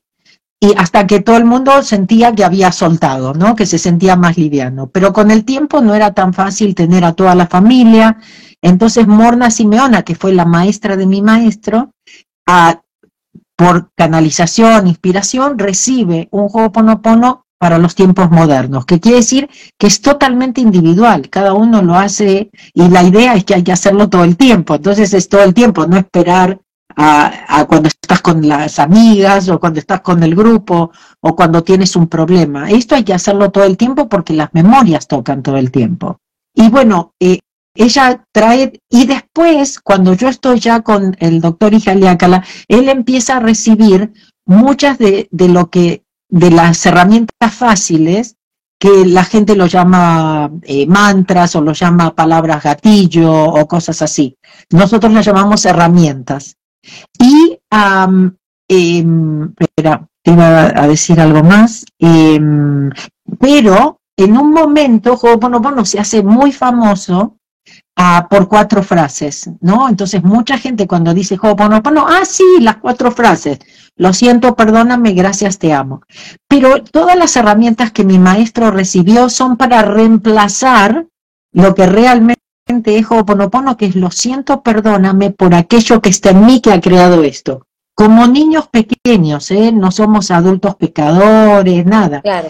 y 0.59 0.73
hasta 0.77 1.07
que 1.07 1.21
todo 1.21 1.37
el 1.37 1.45
mundo 1.45 1.81
sentía 1.83 2.35
que 2.35 2.43
había 2.43 2.71
soltado, 2.71 3.33
¿no? 3.33 3.55
Que 3.55 3.65
se 3.65 3.77
sentía 3.77 4.15
más 4.17 4.37
liviano. 4.37 4.87
Pero 4.87 5.13
con 5.13 5.31
el 5.31 5.45
tiempo 5.45 5.79
no 5.79 5.95
era 5.95 6.13
tan 6.13 6.33
fácil 6.33 6.75
tener 6.75 7.05
a 7.05 7.13
toda 7.13 7.33
la 7.33 7.47
familia. 7.47 8.17
Entonces 8.61 9.07
Morna 9.07 9.51
Simeona, 9.51 10.03
que 10.03 10.15
fue 10.15 10.33
la 10.33 10.45
maestra 10.45 10.97
de 10.97 11.05
mi 11.05 11.21
maestro, 11.21 11.91
a, 12.45 12.81
por 13.55 13.91
canalización, 13.95 14.87
inspiración, 14.87 15.57
recibe 15.57 16.27
un 16.31 16.49
Ho'oponopono 16.51 17.45
para 17.57 17.77
los 17.77 17.93
tiempos 17.93 18.31
modernos, 18.31 18.85
que 18.85 19.01
quiere 19.01 19.17
decir 19.17 19.49
que 19.77 19.87
es 19.87 20.01
totalmente 20.01 20.61
individual, 20.61 21.29
cada 21.29 21.53
uno 21.53 21.81
lo 21.81 21.95
hace 21.95 22.49
y 22.73 22.87
la 22.87 23.03
idea 23.03 23.35
es 23.35 23.43
que 23.43 23.53
hay 23.53 23.63
que 23.63 23.73
hacerlo 23.73 24.07
todo 24.07 24.23
el 24.23 24.37
tiempo, 24.37 24.75
entonces 24.75 25.13
es 25.13 25.27
todo 25.27 25.43
el 25.43 25.53
tiempo, 25.53 25.85
no 25.85 25.97
esperar 25.97 26.61
a, 27.01 27.65
cuando 27.65 27.87
estás 27.87 28.21
con 28.21 28.45
las 28.47 28.77
amigas 28.77 29.47
o 29.47 29.59
cuando 29.59 29.79
estás 29.79 30.01
con 30.01 30.21
el 30.21 30.35
grupo 30.35 30.91
o 31.21 31.35
cuando 31.35 31.63
tienes 31.63 31.95
un 31.95 32.07
problema. 32.07 32.69
Esto 32.69 32.95
hay 32.95 33.03
que 33.05 33.13
hacerlo 33.13 33.51
todo 33.51 33.63
el 33.63 33.77
tiempo 33.77 34.09
porque 34.09 34.33
las 34.33 34.53
memorias 34.53 35.07
tocan 35.07 35.41
todo 35.41 35.55
el 35.57 35.71
tiempo. 35.71 36.17
Y 36.53 36.69
bueno, 36.69 37.13
eh, 37.21 37.39
ella 37.73 38.25
trae, 38.33 38.81
y 38.89 39.05
después, 39.05 39.79
cuando 39.79 40.13
yo 40.13 40.27
estoy 40.27 40.59
ya 40.59 40.81
con 40.81 41.15
el 41.19 41.39
doctor 41.39 41.73
Ijaliácala, 41.73 42.43
él 42.67 42.89
empieza 42.89 43.37
a 43.37 43.39
recibir 43.39 44.11
muchas 44.45 44.97
de, 44.97 45.29
de 45.31 45.47
lo 45.47 45.69
que, 45.69 46.03
de 46.27 46.51
las 46.51 46.85
herramientas 46.85 47.53
fáciles 47.53 48.35
que 48.77 49.05
la 49.05 49.23
gente 49.23 49.55
lo 49.55 49.67
llama 49.67 50.51
eh, 50.63 50.85
mantras 50.87 51.55
o 51.55 51.61
lo 51.61 51.73
llama 51.73 52.15
palabras 52.15 52.63
gatillo 52.63 53.31
o 53.31 53.67
cosas 53.67 54.01
así. 54.01 54.37
Nosotros 54.69 55.13
las 55.13 55.25
llamamos 55.25 55.65
herramientas. 55.65 56.57
Y, 57.19 57.59
em, 57.71 59.53
espera, 59.59 60.07
te 60.23 60.31
iba 60.31 60.67
a 60.67 60.87
decir 60.87 61.19
algo 61.19 61.43
más, 61.43 61.85
em, 61.99 62.89
pero 63.39 63.99
en 64.17 64.37
un 64.37 64.51
momento 64.51 65.13
Ho'oponopono 65.13 65.85
se 65.85 65.99
hace 65.99 66.21
muy 66.23 66.51
famoso 66.51 67.37
ah, 67.95 68.27
por 68.29 68.47
cuatro 68.47 68.83
frases, 68.83 69.49
¿no? 69.61 69.87
Entonces 69.87 70.23
mucha 70.23 70.57
gente 70.57 70.87
cuando 70.87 71.13
dice 71.13 71.37
Ho'oponopono, 71.41 72.05
ah, 72.07 72.25
sí, 72.25 72.43
las 72.59 72.77
cuatro 72.77 73.11
frases, 73.11 73.59
lo 73.95 74.13
siento, 74.13 74.55
perdóname, 74.55 75.13
gracias, 75.13 75.57
te 75.57 75.73
amo. 75.73 76.01
Pero 76.47 76.83
todas 76.83 77.17
las 77.17 77.35
herramientas 77.35 77.91
que 77.91 78.03
mi 78.03 78.19
maestro 78.19 78.71
recibió 78.71 79.29
son 79.29 79.57
para 79.57 79.81
reemplazar 79.81 81.07
lo 81.51 81.75
que 81.75 81.85
realmente 81.85 82.41
es 82.85 83.09
Ho'oponopono, 83.09 83.77
que 83.77 83.85
es 83.87 83.95
lo 83.95 84.11
siento, 84.11 84.61
perdóname 84.61 85.31
por 85.31 85.53
aquello 85.53 86.01
que 86.01 86.09
está 86.09 86.31
en 86.31 86.45
mí 86.45 86.61
que 86.61 86.71
ha 86.71 86.81
creado 86.81 87.23
esto. 87.23 87.65
Como 87.95 88.27
niños 88.27 88.67
pequeños, 88.67 89.51
¿eh? 89.51 89.71
no 89.71 89.91
somos 89.91 90.31
adultos 90.31 90.75
pecadores, 90.75 91.85
nada. 91.85 92.21
Claro. 92.21 92.49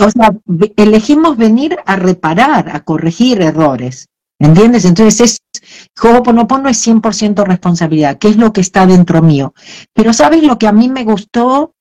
O 0.00 0.10
sea, 0.10 0.34
elegimos 0.76 1.36
venir 1.36 1.76
a 1.86 1.96
reparar, 1.96 2.74
a 2.74 2.80
corregir 2.80 3.42
errores. 3.42 4.08
¿Entiendes? 4.38 4.84
Entonces, 4.84 5.20
es, 5.20 5.62
Ho'oponopono 6.02 6.68
es 6.68 6.84
100% 6.84 7.44
responsabilidad, 7.46 8.18
que 8.18 8.28
es 8.28 8.36
lo 8.36 8.52
que 8.52 8.60
está 8.60 8.86
dentro 8.86 9.22
mío. 9.22 9.54
Pero 9.92 10.12
¿sabes 10.12 10.42
lo 10.42 10.58
que 10.58 10.66
a 10.66 10.72
mí 10.72 10.88
me 10.88 11.04
gustó 11.04 11.74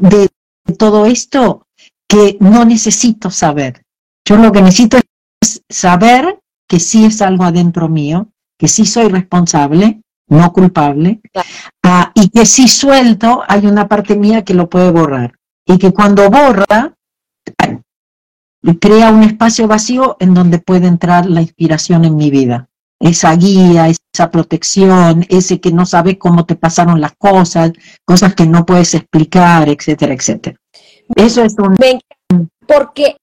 de 0.00 0.28
todo 0.76 1.06
esto? 1.06 1.68
Que 2.08 2.36
no 2.40 2.64
necesito 2.64 3.30
saber. 3.30 3.84
Yo 4.24 4.36
lo 4.36 4.50
que 4.50 4.62
necesito 4.62 4.98
es 5.40 5.62
saber 5.68 6.40
que 6.68 6.80
sí 6.80 7.04
es 7.04 7.22
algo 7.22 7.44
adentro 7.44 7.88
mío, 7.88 8.28
que 8.58 8.68
sí 8.68 8.86
soy 8.86 9.08
responsable, 9.08 10.02
no 10.28 10.52
culpable, 10.52 11.20
ah, 11.82 12.10
y 12.14 12.28
que 12.30 12.46
si 12.46 12.68
suelto, 12.68 13.42
hay 13.46 13.66
una 13.66 13.88
parte 13.88 14.16
mía 14.16 14.42
que 14.42 14.54
lo 14.54 14.68
puede 14.68 14.90
borrar. 14.90 15.34
Y 15.66 15.78
que 15.78 15.92
cuando 15.92 16.30
borra, 16.30 16.94
crea 18.80 19.10
un 19.10 19.22
espacio 19.22 19.68
vacío 19.68 20.16
en 20.20 20.34
donde 20.34 20.58
puede 20.58 20.86
entrar 20.86 21.26
la 21.26 21.42
inspiración 21.42 22.04
en 22.04 22.16
mi 22.16 22.30
vida. 22.30 22.68
Esa 23.00 23.34
guía, 23.36 23.88
esa 23.88 24.30
protección, 24.30 25.26
ese 25.28 25.60
que 25.60 25.72
no 25.72 25.84
sabe 25.84 26.16
cómo 26.16 26.46
te 26.46 26.56
pasaron 26.56 27.00
las 27.00 27.12
cosas, 27.18 27.72
cosas 28.04 28.34
que 28.34 28.46
no 28.46 28.64
puedes 28.64 28.94
explicar, 28.94 29.68
etcétera, 29.68 30.14
etcétera. 30.14 30.56
Eso 31.14 31.42
es 31.42 31.54
un... 31.58 31.76
Porque 32.66 33.16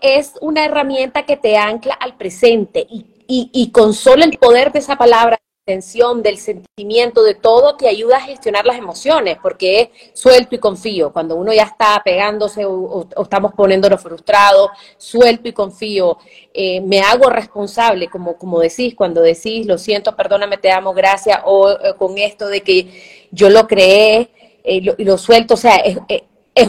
es 0.00 0.34
una 0.40 0.64
herramienta 0.64 1.24
que 1.24 1.36
te 1.36 1.56
ancla 1.56 1.94
al 1.94 2.16
presente 2.16 2.86
y, 2.88 3.70
con 3.72 3.92
solo 3.94 4.24
el 4.24 4.38
poder 4.38 4.72
de 4.72 4.78
esa 4.78 4.96
palabra, 4.96 5.38
tensión, 5.64 6.22
del 6.22 6.38
sentimiento, 6.38 7.24
de 7.24 7.34
todo, 7.34 7.76
te 7.76 7.88
ayuda 7.88 8.18
a 8.18 8.20
gestionar 8.20 8.64
las 8.64 8.78
emociones, 8.78 9.36
porque 9.42 9.80
es 9.80 10.20
suelto 10.20 10.54
y 10.54 10.58
confío. 10.58 11.12
Cuando 11.12 11.34
uno 11.34 11.52
ya 11.52 11.64
está 11.64 12.00
pegándose 12.04 12.64
o, 12.64 13.08
estamos 13.20 13.52
poniéndonos 13.52 14.00
frustrados, 14.00 14.70
suelto 14.96 15.48
y 15.48 15.52
confío, 15.52 16.18
eh, 16.54 16.80
me 16.82 17.00
hago 17.00 17.28
responsable, 17.30 18.06
como, 18.08 18.38
como 18.38 18.60
decís, 18.60 18.94
cuando 18.94 19.20
decís, 19.22 19.66
lo 19.66 19.76
siento, 19.76 20.14
perdóname, 20.14 20.56
te 20.56 20.70
amo, 20.70 20.94
gracias, 20.94 21.40
o 21.44 21.76
con 21.98 22.16
esto 22.16 22.46
de 22.46 22.60
que 22.60 23.26
yo 23.32 23.50
lo 23.50 23.66
creé 23.66 24.30
eh, 24.66 24.76
y 24.98 25.04
lo, 25.04 25.16
suelto, 25.16 25.54
o 25.54 25.56
sea, 25.56 25.76
es, 25.76 25.96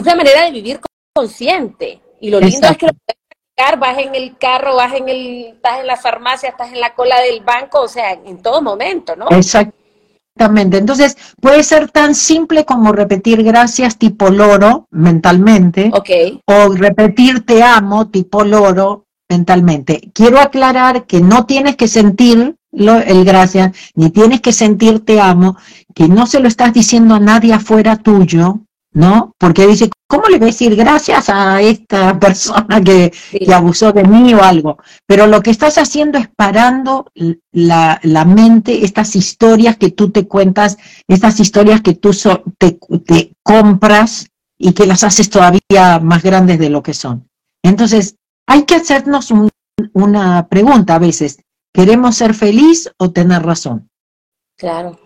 una 0.00 0.14
manera 0.14 0.44
de 0.44 0.52
vivir 0.52 0.80
consciente. 1.12 2.00
Y 2.20 2.30
lo 2.30 2.40
lindo 2.40 2.68
es 2.68 2.76
que 2.76 2.86
lo 2.86 2.92
vas 3.78 3.98
en 3.98 4.14
el 4.14 4.36
carro, 4.38 4.76
vas 4.76 4.94
en 4.94 5.08
el, 5.08 5.46
estás 5.54 5.80
en 5.80 5.86
la 5.86 5.96
farmacia, 5.96 6.50
estás 6.50 6.72
en 6.72 6.80
la 6.80 6.94
cola 6.94 7.20
del 7.20 7.42
banco, 7.42 7.80
o 7.80 7.88
sea, 7.88 8.12
en 8.12 8.40
todo 8.42 8.62
momento, 8.62 9.16
¿no? 9.16 9.28
Exactamente. 9.30 10.78
Entonces, 10.78 11.16
puede 11.40 11.62
ser 11.64 11.90
tan 11.90 12.14
simple 12.14 12.64
como 12.64 12.92
repetir 12.92 13.42
gracias 13.42 13.98
tipo 13.98 14.30
loro 14.30 14.86
mentalmente. 14.90 15.90
O 16.46 16.68
repetir 16.74 17.44
te 17.44 17.62
amo 17.62 18.08
tipo 18.08 18.44
loro 18.44 19.06
mentalmente. 19.28 20.10
Quiero 20.14 20.40
aclarar 20.40 21.06
que 21.06 21.20
no 21.20 21.44
tienes 21.46 21.76
que 21.76 21.88
sentir 21.88 22.56
el 22.72 23.24
gracias, 23.24 23.76
ni 23.94 24.10
tienes 24.10 24.40
que 24.40 24.52
sentir 24.52 25.04
te 25.04 25.20
amo, 25.20 25.56
que 25.94 26.06
no 26.08 26.26
se 26.26 26.38
lo 26.38 26.48
estás 26.48 26.72
diciendo 26.72 27.14
a 27.14 27.20
nadie 27.20 27.52
afuera 27.54 27.96
tuyo, 27.96 28.60
¿no? 28.92 29.34
Porque 29.38 29.66
dice, 29.66 29.90
¿cómo 30.06 30.28
le 30.28 30.38
voy 30.38 30.48
a 30.48 30.52
decir 30.52 30.74
gracias 30.74 31.28
a 31.28 31.60
esta 31.60 32.18
persona 32.20 32.82
que, 32.82 33.12
abusó 33.52 33.92
de 33.92 34.04
mí 34.04 34.34
o 34.34 34.42
algo? 34.42 34.78
Pero 35.06 35.26
lo 35.26 35.42
que 35.42 35.50
estás 35.50 35.78
haciendo 35.78 36.18
es 36.18 36.28
parando 36.28 37.10
la, 37.52 38.24
mente, 38.26 38.84
estas 38.84 39.14
historias 39.16 39.76
que 39.76 39.90
tú 39.90 40.10
te 40.10 40.26
cuentas, 40.26 40.78
estas 41.06 41.40
historias 41.40 41.82
que 41.82 41.94
tú 41.94 42.10
te, 42.58 43.32
compras 43.42 44.28
y 44.58 44.72
que 44.72 44.86
las 44.86 45.04
haces 45.04 45.30
todavía 45.30 46.00
más 46.02 46.22
grandes 46.22 46.58
de 46.58 46.70
lo 46.70 46.82
que 46.82 46.94
son. 46.94 47.28
Entonces, 47.62 48.16
hay 48.46 48.64
que 48.64 48.76
hacernos 48.76 49.32
una 49.92 50.48
pregunta 50.48 50.94
a 50.94 50.98
veces. 50.98 51.38
¿Queremos 51.72 52.16
ser 52.16 52.34
feliz 52.34 52.90
o 52.98 53.12
tener 53.12 53.42
razón? 53.42 53.88
Claro. 54.56 54.98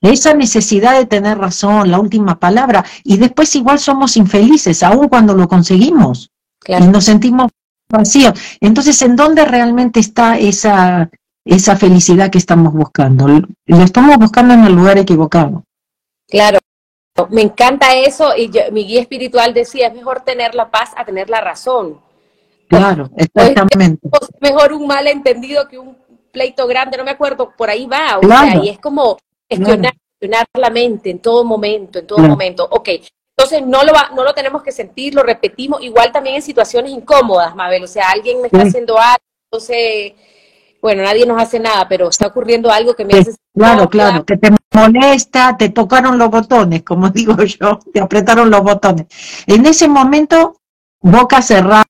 Esa 0.00 0.34
necesidad 0.34 0.98
de 0.98 1.06
tener 1.06 1.38
razón, 1.38 1.90
la 1.90 2.00
última 2.00 2.38
palabra, 2.38 2.84
y 3.04 3.16
después 3.16 3.54
igual 3.56 3.78
somos 3.78 4.16
infelices, 4.16 4.82
aun 4.82 5.08
cuando 5.08 5.34
lo 5.34 5.48
conseguimos, 5.48 6.30
y 6.66 6.86
nos 6.86 7.04
sentimos 7.04 7.50
vacíos. 7.88 8.32
Entonces, 8.60 9.00
¿en 9.02 9.16
dónde 9.16 9.44
realmente 9.44 10.00
está 10.00 10.38
esa, 10.38 11.10
esa 11.44 11.76
felicidad 11.76 12.30
que 12.30 12.38
estamos 12.38 12.72
buscando? 12.72 13.26
Lo 13.66 13.82
estamos 13.82 14.16
buscando 14.16 14.54
en 14.54 14.64
el 14.64 14.74
lugar 14.74 14.98
equivocado. 14.98 15.64
Claro, 16.28 16.58
me 17.30 17.42
encanta 17.42 17.94
eso, 17.94 18.34
y 18.36 18.50
mi 18.72 18.86
guía 18.86 19.00
espiritual 19.02 19.52
decía, 19.52 19.88
es 19.88 19.94
mejor 19.94 20.22
tener 20.22 20.54
la 20.54 20.70
paz 20.70 20.90
a 20.96 21.04
tener 21.04 21.28
la 21.28 21.40
razón. 21.40 22.00
Claro, 22.68 23.10
exactamente. 23.16 24.08
Es 24.10 24.28
mejor 24.40 24.72
un 24.72 24.86
malentendido 24.86 25.68
que 25.68 25.78
un 25.78 25.96
pleito 26.32 26.66
grande, 26.66 26.96
no 26.96 27.04
me 27.04 27.10
acuerdo, 27.10 27.52
por 27.54 27.68
ahí 27.68 27.86
va, 27.86 28.18
o 28.18 28.26
sea, 28.26 28.56
y 28.64 28.70
es 28.70 28.78
como 28.78 29.18
gestionar, 29.56 30.46
la 30.54 30.70
mente 30.70 31.10
en 31.10 31.18
todo 31.18 31.44
momento, 31.44 31.98
en 31.98 32.06
todo 32.06 32.18
momento. 32.18 32.66
Ok, 32.70 32.88
entonces 33.36 33.66
no 33.66 33.82
lo, 33.82 33.92
va, 33.92 34.10
no 34.14 34.24
lo 34.24 34.34
tenemos 34.34 34.62
que 34.62 34.72
sentir, 34.72 35.14
lo 35.14 35.22
repetimos, 35.22 35.82
igual 35.82 36.12
también 36.12 36.36
en 36.36 36.42
situaciones 36.42 36.92
incómodas, 36.92 37.54
Mabel, 37.56 37.82
o 37.82 37.86
sea, 37.86 38.10
alguien 38.10 38.40
me 38.40 38.46
está 38.46 38.62
haciendo 38.62 38.98
algo, 38.98 39.24
entonces, 39.50 40.12
bueno, 40.80 41.02
nadie 41.02 41.26
nos 41.26 41.40
hace 41.40 41.58
nada, 41.58 41.88
pero 41.88 42.08
está 42.08 42.26
ocurriendo 42.28 42.70
algo 42.70 42.94
que 42.94 43.04
me 43.04 43.14
hace... 43.14 43.34
Claro, 43.54 43.88
claro, 43.88 44.24
que 44.24 44.36
te 44.36 44.50
molesta, 44.72 45.56
te 45.56 45.70
tocaron 45.70 46.18
los 46.18 46.30
botones, 46.30 46.82
como 46.82 47.08
digo 47.10 47.36
yo, 47.42 47.78
te 47.92 48.00
apretaron 48.00 48.50
los 48.50 48.62
botones. 48.62 49.06
En 49.46 49.66
ese 49.66 49.88
momento, 49.88 50.56
boca 51.00 51.42
cerrada, 51.42 51.84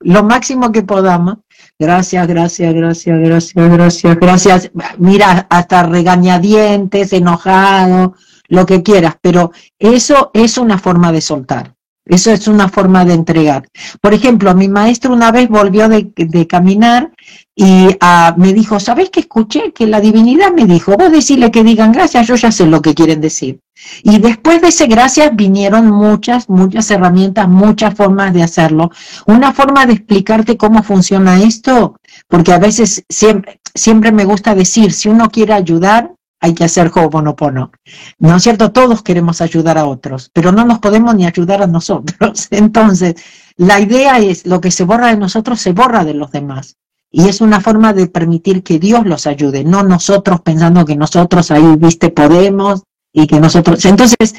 lo 0.00 0.22
máximo 0.24 0.72
que 0.72 0.82
podamos, 0.82 1.38
Gracias, 1.80 2.28
gracias, 2.28 2.74
gracias, 2.74 3.18
gracias, 3.18 3.70
gracias, 3.70 4.20
gracias. 4.20 4.70
Mira, 4.98 5.46
hasta 5.48 5.82
regañadientes, 5.84 7.14
enojado, 7.14 8.16
lo 8.48 8.66
que 8.66 8.82
quieras, 8.82 9.16
pero 9.22 9.50
eso 9.78 10.30
es 10.34 10.58
una 10.58 10.76
forma 10.76 11.10
de 11.10 11.22
soltar. 11.22 11.74
Eso 12.06 12.32
es 12.32 12.48
una 12.48 12.68
forma 12.68 13.04
de 13.04 13.14
entregar. 13.14 13.68
Por 14.00 14.14
ejemplo, 14.14 14.54
mi 14.54 14.68
maestro 14.68 15.12
una 15.12 15.30
vez 15.30 15.48
volvió 15.48 15.88
de, 15.88 16.46
caminar 16.48 17.12
y 17.54 17.88
ah, 18.00 18.34
me 18.36 18.52
dijo, 18.52 18.80
¿sabes 18.80 19.10
qué 19.10 19.20
escuché? 19.20 19.72
Que 19.72 19.86
la 19.86 20.00
divinidad 20.00 20.52
me 20.52 20.66
dijo, 20.66 20.96
vos 20.96 21.12
decirle 21.12 21.50
que 21.50 21.62
digan 21.62 21.92
gracias, 21.92 22.26
yo 22.26 22.34
ya 22.34 22.50
sé 22.50 22.66
lo 22.66 22.82
que 22.82 22.94
quieren 22.94 23.20
decir. 23.20 23.60
Y 24.02 24.18
después 24.18 24.60
de 24.60 24.68
ese 24.68 24.86
gracias 24.86 25.34
vinieron 25.34 25.90
muchas, 25.90 26.48
muchas 26.48 26.90
herramientas, 26.90 27.48
muchas 27.48 27.94
formas 27.94 28.32
de 28.32 28.42
hacerlo. 28.42 28.90
Una 29.26 29.52
forma 29.52 29.86
de 29.86 29.94
explicarte 29.94 30.56
cómo 30.56 30.82
funciona 30.82 31.42
esto, 31.42 31.96
porque 32.28 32.52
a 32.52 32.58
veces 32.58 33.04
siempre, 33.08 33.60
siempre 33.74 34.10
me 34.10 34.24
gusta 34.24 34.54
decir, 34.54 34.92
si 34.92 35.08
uno 35.08 35.30
quiere 35.30 35.52
ayudar, 35.52 36.12
hay 36.40 36.54
que 36.54 36.64
hacer 36.64 36.90
Ho'oponopono. 36.94 37.70
¿No 38.18 38.36
es 38.36 38.42
cierto? 38.42 38.72
Todos 38.72 39.02
queremos 39.02 39.40
ayudar 39.40 39.78
a 39.78 39.86
otros, 39.86 40.30
pero 40.32 40.52
no 40.52 40.64
nos 40.64 40.78
podemos 40.78 41.14
ni 41.14 41.26
ayudar 41.26 41.62
a 41.62 41.66
nosotros. 41.66 42.48
Entonces, 42.50 43.16
la 43.56 43.78
idea 43.80 44.18
es, 44.18 44.46
lo 44.46 44.60
que 44.60 44.70
se 44.70 44.84
borra 44.84 45.08
de 45.08 45.16
nosotros 45.16 45.60
se 45.60 45.72
borra 45.72 46.04
de 46.04 46.14
los 46.14 46.32
demás. 46.32 46.76
Y 47.12 47.28
es 47.28 47.40
una 47.40 47.60
forma 47.60 47.92
de 47.92 48.06
permitir 48.06 48.62
que 48.62 48.78
Dios 48.78 49.04
los 49.04 49.26
ayude, 49.26 49.64
no 49.64 49.82
nosotros 49.82 50.40
pensando 50.42 50.84
que 50.84 50.96
nosotros 50.96 51.50
ahí, 51.50 51.76
viste, 51.76 52.10
podemos 52.10 52.82
y 53.12 53.26
que 53.26 53.40
nosotros... 53.40 53.84
Entonces, 53.84 54.34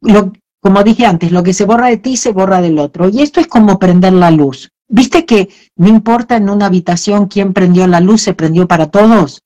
lo, 0.00 0.32
como 0.60 0.82
dije 0.82 1.04
antes, 1.04 1.30
lo 1.30 1.42
que 1.42 1.52
se 1.52 1.66
borra 1.66 1.88
de 1.88 1.98
ti 1.98 2.16
se 2.16 2.32
borra 2.32 2.62
del 2.62 2.78
otro. 2.78 3.08
Y 3.08 3.20
esto 3.20 3.40
es 3.40 3.48
como 3.48 3.78
prender 3.78 4.14
la 4.14 4.30
luz. 4.30 4.70
¿Viste 4.88 5.26
que 5.26 5.48
no 5.76 5.88
importa 5.88 6.36
en 6.36 6.48
una 6.48 6.66
habitación 6.66 7.26
quién 7.26 7.52
prendió 7.52 7.86
la 7.86 8.00
luz, 8.00 8.22
se 8.22 8.32
prendió 8.32 8.66
para 8.68 8.90
todos? 8.90 9.42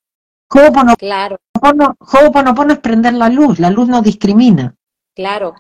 Claro. 0.96 1.38
Ho'oponopono 1.60 2.72
es 2.72 2.78
prender 2.80 3.14
la 3.14 3.28
luz, 3.28 3.58
la 3.58 3.70
luz 3.70 3.88
no 3.88 4.02
discrimina. 4.02 4.74
Claro. 5.14 5.54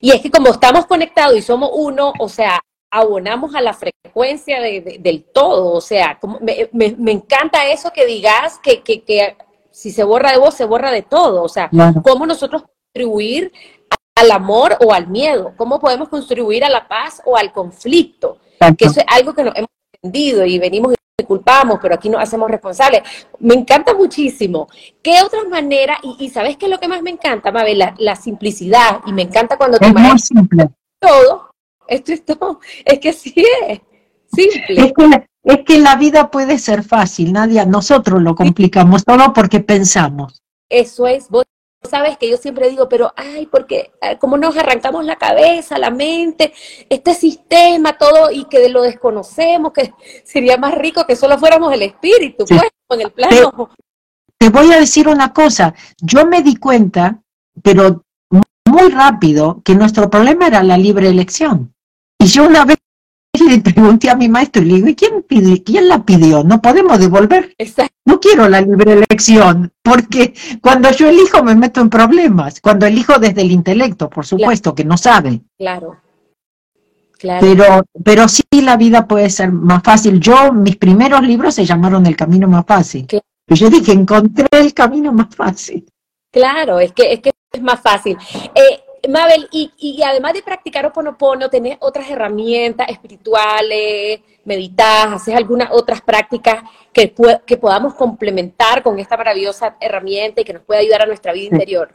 Y 0.00 0.10
es 0.10 0.20
que 0.20 0.30
como 0.30 0.50
estamos 0.50 0.86
conectados 0.86 1.36
y 1.36 1.42
somos 1.42 1.70
uno, 1.74 2.12
o 2.18 2.28
sea, 2.28 2.60
abonamos 2.90 3.54
a 3.54 3.60
la 3.60 3.74
frecuencia 3.74 4.60
del 4.60 5.24
todo, 5.32 5.72
o 5.72 5.80
sea, 5.80 6.18
como 6.20 6.38
me, 6.40 6.68
me, 6.72 7.12
encanta 7.12 7.68
eso 7.68 7.92
que 7.92 8.06
digas 8.06 8.58
que, 8.62 8.82
que, 8.82 9.02
que, 9.02 9.36
si 9.70 9.90
se 9.90 10.04
borra 10.04 10.32
de 10.32 10.38
vos, 10.38 10.54
se 10.54 10.64
borra 10.64 10.90
de 10.90 11.02
todo, 11.02 11.42
o 11.42 11.48
sea, 11.48 11.70
cómo 12.02 12.26
nosotros 12.26 12.64
contribuir 12.92 13.52
al 14.14 14.30
amor 14.30 14.76
o 14.80 14.92
al 14.92 15.08
miedo, 15.08 15.52
cómo 15.56 15.78
podemos 15.78 16.08
contribuir 16.08 16.64
a 16.64 16.70
la 16.70 16.88
paz 16.88 17.20
o 17.24 17.36
al 17.36 17.52
conflicto, 17.52 18.38
que 18.76 18.86
eso 18.86 19.00
es 19.00 19.06
algo 19.08 19.34
que 19.34 19.44
nos 19.44 19.54
hemos 19.54 19.68
entendido 19.92 20.46
y 20.46 20.58
venimos 20.58 20.94
culpamos, 21.24 21.78
pero 21.80 21.94
aquí 21.94 22.08
nos 22.08 22.22
hacemos 22.22 22.50
responsables. 22.50 23.02
Me 23.40 23.54
encanta 23.54 23.94
muchísimo. 23.94 24.68
¿Qué 25.02 25.20
otras 25.24 25.46
maneras? 25.48 25.98
Y, 26.02 26.30
¿sabes 26.30 26.56
qué 26.56 26.66
es 26.66 26.70
lo 26.70 26.78
que 26.78 26.88
más 26.88 27.02
me 27.02 27.10
encanta, 27.10 27.50
Mabel? 27.50 27.82
La, 27.98 28.16
simplicidad. 28.16 29.00
Y 29.06 29.12
me 29.12 29.22
encanta 29.22 29.56
cuando 29.56 29.78
te 29.78 29.86
es 29.86 30.24
simple. 30.24 30.68
todo. 31.00 31.50
Esto 31.86 32.12
es 32.12 32.24
todo. 32.24 32.60
Es 32.84 32.98
que 33.00 33.12
sí 33.12 33.34
es. 33.66 33.80
Simple. 34.32 34.86
Es 34.86 34.92
que, 34.92 35.28
es 35.44 35.64
que 35.64 35.78
la 35.78 35.96
vida 35.96 36.30
puede 36.30 36.58
ser 36.58 36.84
fácil, 36.84 37.32
Nadia. 37.32 37.64
Nosotros 37.64 38.22
lo 38.22 38.34
complicamos 38.34 39.04
todo 39.04 39.32
porque 39.32 39.60
pensamos. 39.60 40.42
Eso 40.68 41.06
es. 41.06 41.28
Vos 41.30 41.44
sabes 41.82 42.18
que 42.18 42.28
yo 42.28 42.36
siempre 42.36 42.68
digo, 42.68 42.88
pero 42.88 43.12
ay, 43.16 43.46
porque 43.46 43.92
eh, 44.00 44.18
como 44.18 44.36
nos 44.36 44.56
arrancamos 44.56 45.04
la 45.04 45.16
cabeza, 45.16 45.78
la 45.78 45.90
mente, 45.90 46.52
este 46.88 47.14
sistema, 47.14 47.96
todo, 47.96 48.30
y 48.30 48.44
que 48.46 48.68
lo 48.68 48.82
desconocemos, 48.82 49.72
que 49.72 49.92
sería 50.24 50.56
más 50.56 50.74
rico 50.74 51.06
que 51.06 51.16
solo 51.16 51.38
fuéramos 51.38 51.72
el 51.72 51.82
espíritu, 51.82 52.44
pues, 52.46 52.62
en 52.90 53.00
el 53.00 53.12
plano. 53.12 53.70
Te, 54.38 54.50
voy 54.50 54.72
a 54.72 54.78
decir 54.78 55.08
una 55.08 55.32
cosa, 55.32 55.74
yo 56.00 56.26
me 56.26 56.42
di 56.42 56.56
cuenta, 56.56 57.20
pero 57.62 58.04
muy 58.66 58.90
rápido, 58.90 59.62
que 59.64 59.74
nuestro 59.74 60.08
problema 60.10 60.46
era 60.46 60.62
la 60.62 60.76
libre 60.76 61.08
elección. 61.08 61.74
Y 62.18 62.26
yo 62.26 62.44
una 62.44 62.64
vez 62.64 62.76
le 63.48 63.60
pregunté 63.60 64.10
a 64.10 64.14
mi 64.14 64.28
maestro 64.28 64.62
y 64.62 64.66
le 64.66 64.74
digo, 64.76 64.88
¿y 64.88 64.94
quién, 64.94 65.22
pide, 65.22 65.62
quién 65.62 65.88
la 65.88 66.04
pidió? 66.04 66.44
No 66.44 66.60
podemos 66.60 66.98
devolver. 66.98 67.54
No 68.04 68.20
quiero 68.20 68.48
la 68.48 68.60
libre 68.60 68.92
elección, 68.92 69.72
porque 69.82 70.34
cuando 70.60 70.90
yo 70.92 71.08
elijo 71.08 71.42
me 71.42 71.54
meto 71.54 71.80
en 71.80 71.90
problemas. 71.90 72.60
Cuando 72.60 72.86
elijo 72.86 73.18
desde 73.18 73.42
el 73.42 73.50
intelecto, 73.50 74.08
por 74.08 74.24
supuesto, 74.24 74.74
que 74.74 74.84
no 74.84 74.96
sabe. 74.96 75.40
Claro. 75.58 75.96
Claro. 77.18 77.44
Pero, 77.44 77.84
pero 78.04 78.28
sí 78.28 78.44
la 78.62 78.76
vida 78.76 79.08
puede 79.08 79.28
ser 79.28 79.50
más 79.50 79.82
fácil. 79.82 80.20
Yo, 80.20 80.52
mis 80.52 80.76
primeros 80.76 81.20
libros 81.22 81.54
se 81.54 81.64
llamaron 81.64 82.06
El 82.06 82.14
Camino 82.14 82.46
Más 82.46 82.64
Fácil. 82.64 83.08
Y 83.48 83.54
yo 83.54 83.70
dije, 83.70 83.92
encontré 83.92 84.46
el 84.52 84.74
camino 84.74 85.12
más 85.12 85.34
fácil. 85.34 85.86
Claro, 86.30 86.78
es 86.78 86.92
que 86.92 87.14
es, 87.14 87.20
que 87.20 87.32
es 87.52 87.62
más 87.62 87.80
fácil. 87.80 88.16
Eh, 88.54 88.80
Mabel, 89.08 89.48
y, 89.52 90.02
además 90.02 90.32
de 90.34 90.42
practicar 90.42 90.86
Oponopono, 90.86 91.48
¿tenés 91.48 91.76
otras 91.80 92.10
herramientas 92.10 92.88
espirituales, 92.88 94.20
meditas, 94.44 95.12
haces 95.12 95.34
algunas 95.34 95.68
otras 95.72 96.00
prácticas 96.00 96.62
que, 96.92 97.14
que 97.46 97.56
podamos 97.56 97.94
complementar 97.94 98.82
con 98.82 98.98
esta 98.98 99.16
maravillosa 99.16 99.76
herramienta 99.80 100.40
y 100.40 100.44
que 100.44 100.54
nos 100.54 100.62
pueda 100.62 100.80
ayudar 100.80 101.02
a 101.02 101.06
nuestra 101.06 101.32
vida 101.32 101.46
interior? 101.52 101.94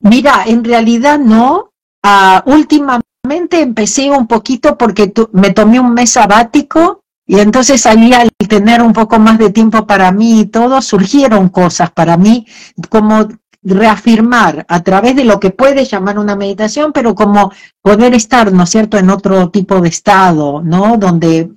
Mira, 0.00 0.44
en 0.46 0.64
realidad 0.64 1.18
no. 1.18 1.70
Ah, 2.02 2.42
últimamente 2.46 3.60
empecé 3.60 4.10
un 4.10 4.26
poquito 4.26 4.76
porque 4.76 5.12
me 5.32 5.50
tomé 5.50 5.80
un 5.80 5.94
mes 5.94 6.10
sabático 6.10 7.00
y 7.26 7.40
entonces 7.40 7.86
ahí 7.86 8.12
al 8.12 8.30
tener 8.48 8.82
un 8.82 8.92
poco 8.92 9.18
más 9.18 9.38
de 9.38 9.50
tiempo 9.50 9.86
para 9.86 10.12
mí 10.12 10.40
y 10.40 10.46
todo, 10.46 10.82
surgieron 10.82 11.48
cosas 11.48 11.90
para 11.90 12.18
mí 12.18 12.46
como 12.90 13.26
reafirmar 13.64 14.64
a 14.68 14.82
través 14.82 15.16
de 15.16 15.24
lo 15.24 15.40
que 15.40 15.50
puede 15.50 15.84
llamar 15.84 16.18
una 16.18 16.36
meditación, 16.36 16.92
pero 16.92 17.14
como 17.14 17.50
poder 17.80 18.14
estar, 18.14 18.52
¿no 18.52 18.64
es 18.64 18.70
cierto?, 18.70 18.98
en 18.98 19.10
otro 19.10 19.48
tipo 19.50 19.80
de 19.80 19.88
estado, 19.88 20.62
¿no? 20.62 20.96
Donde 20.98 21.50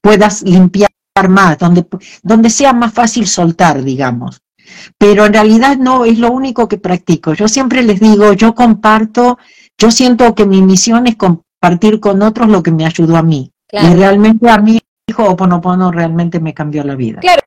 puedas 0.00 0.42
limpiar 0.42 0.90
más, 1.28 1.58
donde, 1.58 1.86
donde 2.22 2.50
sea 2.50 2.72
más 2.72 2.92
fácil 2.92 3.26
soltar, 3.26 3.82
digamos. 3.82 4.40
Pero 4.98 5.26
en 5.26 5.32
realidad 5.32 5.76
no 5.76 6.04
es 6.04 6.18
lo 6.18 6.30
único 6.30 6.68
que 6.68 6.78
practico. 6.78 7.34
Yo 7.34 7.48
siempre 7.48 7.82
les 7.82 8.00
digo, 8.00 8.32
yo 8.32 8.54
comparto, 8.54 9.38
yo 9.78 9.90
siento 9.90 10.34
que 10.34 10.46
mi 10.46 10.62
misión 10.62 11.06
es 11.06 11.16
compartir 11.16 12.00
con 12.00 12.22
otros 12.22 12.48
lo 12.48 12.62
que 12.62 12.70
me 12.70 12.86
ayudó 12.86 13.16
a 13.16 13.22
mí. 13.22 13.50
Y 13.72 13.94
realmente 13.94 14.48
a 14.48 14.58
mí, 14.58 14.80
hijo 15.06 15.24
Oponopono 15.24 15.90
realmente 15.90 16.38
me 16.40 16.54
cambió 16.54 16.84
la 16.84 16.94
vida. 16.94 17.20
Claro, 17.20 17.42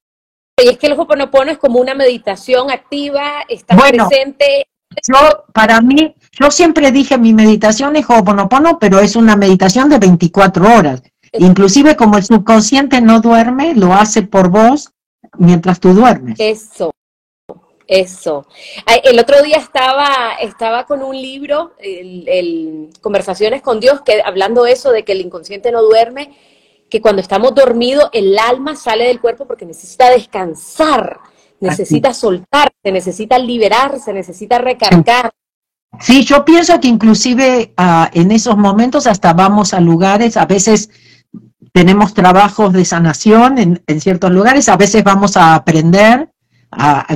y 0.64 0.70
es 0.70 0.78
que 0.78 0.88
el 0.88 0.94
Ho'oponopono 0.94 1.52
es 1.52 1.58
como 1.58 1.80
una 1.80 1.94
meditación 1.94 2.72
activa, 2.72 3.44
está 3.48 3.78
presente. 3.78 4.68
Yo, 5.08 5.46
para 5.54 5.82
mí, 5.82 6.16
yo 6.32 6.50
siempre 6.50 6.92
dije 6.92 7.18
mi 7.18 7.34
meditación 7.34 7.96
es 7.96 8.10
Ho'oponopono, 8.10 8.80
pero 8.80 9.00
es 9.00 9.16
una 9.16 9.36
meditación 9.36 9.90
de 9.90 10.00
24 10.00 10.76
horas. 10.76 11.04
Inclusive 11.34 11.96
como 11.96 12.18
el 12.18 12.24
subconsciente 12.24 13.02
no 13.02 13.22
duerme, 13.22 13.76
lo 13.76 13.94
hace 13.94 14.24
por 14.24 14.50
vos 14.50 14.92
mientras 15.38 15.80
tú 15.80 15.94
duermes. 15.94 16.40
Eso, 16.40 16.92
eso. 17.86 18.48
El 19.04 19.20
otro 19.20 19.44
día 19.44 19.58
estaba, 19.58 20.38
estaba 20.42 20.86
con 20.88 21.04
un 21.04 21.16
libro, 21.16 21.74
el, 21.80 22.90
Conversaciones 23.02 23.62
con 23.62 23.80
Dios, 23.80 24.02
que 24.02 24.24
hablando 24.26 24.66
eso 24.66 24.92
de 24.92 25.04
que 25.04 25.12
el 25.12 25.22
inconsciente 25.22 25.72
no 25.72 25.84
duerme, 25.84 26.36
que 26.90 27.02
cuando 27.02 27.22
estamos 27.22 27.54
dormidos 27.54 28.10
el 28.14 28.38
alma 28.38 28.76
sale 28.76 29.06
del 29.06 29.20
cuerpo 29.20 29.46
porque 29.46 29.66
necesita 29.66 30.10
descansar, 30.10 31.20
necesita 31.60 32.14
soltar, 32.14 32.72
se 32.84 32.92
necesita 32.92 33.38
liberarse, 33.38 34.14
necesita 34.14 34.58
recargar. 34.58 35.32
Sí, 36.00 36.24
yo 36.24 36.46
pienso 36.46 36.80
que 36.80 36.88
inclusive 36.88 37.74
ah, 37.78 38.10
en 38.14 38.32
esos 38.32 38.58
momentos 38.58 39.08
hasta 39.08 39.34
vamos 39.34 39.74
a 39.74 39.80
lugares, 39.80 40.38
a 40.38 40.46
veces 40.46 40.90
tenemos 41.74 42.14
trabajos 42.14 42.74
de 42.74 42.86
sanación 42.86 43.58
en, 43.58 43.84
en 43.88 44.02
ciertos 44.02 44.32
lugares, 44.32 44.70
a 44.70 44.78
veces 44.78 45.04
vamos 45.04 45.38
a 45.38 45.56
aprender, 45.56 46.30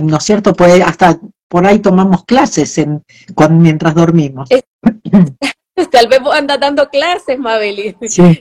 ¿no 0.01 0.17
es 0.17 0.23
cierto? 0.23 0.53
Pues 0.53 0.81
hasta 0.81 1.19
por 1.47 1.65
ahí 1.65 1.79
tomamos 1.79 2.23
clases 2.23 2.77
en, 2.77 3.03
mientras 3.49 3.93
dormimos. 3.93 4.49
Tal 5.91 6.07
vez 6.07 6.19
anda 6.34 6.57
dando 6.57 6.89
clases, 6.89 7.38
Mabeli. 7.38 7.95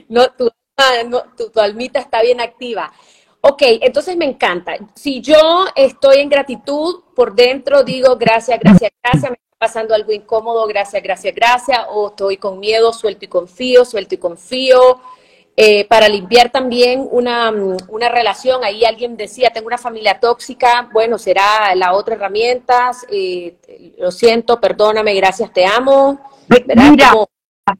No, 0.07 0.23
tu, 1.37 1.49
tu, 1.49 1.59
almita 1.59 1.99
está 1.99 2.21
bien 2.21 2.41
activa. 2.41 2.91
Ok, 3.41 3.63
entonces 3.81 4.15
me 4.15 4.25
encanta. 4.25 4.73
Si 4.93 5.19
yo 5.21 5.65
estoy 5.75 6.19
en 6.19 6.29
gratitud, 6.29 7.01
por 7.15 7.33
dentro 7.33 7.83
digo 7.83 8.15
gracias, 8.15 8.59
gracias, 8.59 8.91
gracias, 9.03 9.31
me 9.31 9.37
está 9.37 9.57
pasando 9.57 9.95
algo 9.95 10.11
incómodo, 10.11 10.67
gracias, 10.67 11.01
gracias, 11.01 11.33
gracias, 11.33 11.79
o 11.89 12.09
estoy 12.09 12.37
con 12.37 12.59
miedo, 12.59 12.93
suelto 12.93 13.25
y 13.25 13.27
confío, 13.27 13.83
suelto 13.83 14.13
y 14.13 14.19
confío, 14.19 15.01
eh, 15.57 15.85
para 15.85 16.07
limpiar 16.07 16.51
también 16.51 17.07
una, 17.11 17.51
una, 17.87 18.09
relación. 18.09 18.63
Ahí 18.63 18.85
alguien 18.85 19.17
decía, 19.17 19.49
tengo 19.49 19.67
una 19.67 19.77
familia 19.77 20.19
tóxica, 20.19 20.89
bueno, 20.93 21.17
será 21.17 21.73
la 21.75 21.93
otra 21.93 22.15
herramienta, 22.15 22.91
eh, 23.09 23.55
lo 23.97 24.11
siento, 24.11 24.61
perdóname, 24.61 25.15
gracias, 25.15 25.51
te 25.51 25.65
amo. 25.65 26.19
Mira, 26.47 27.13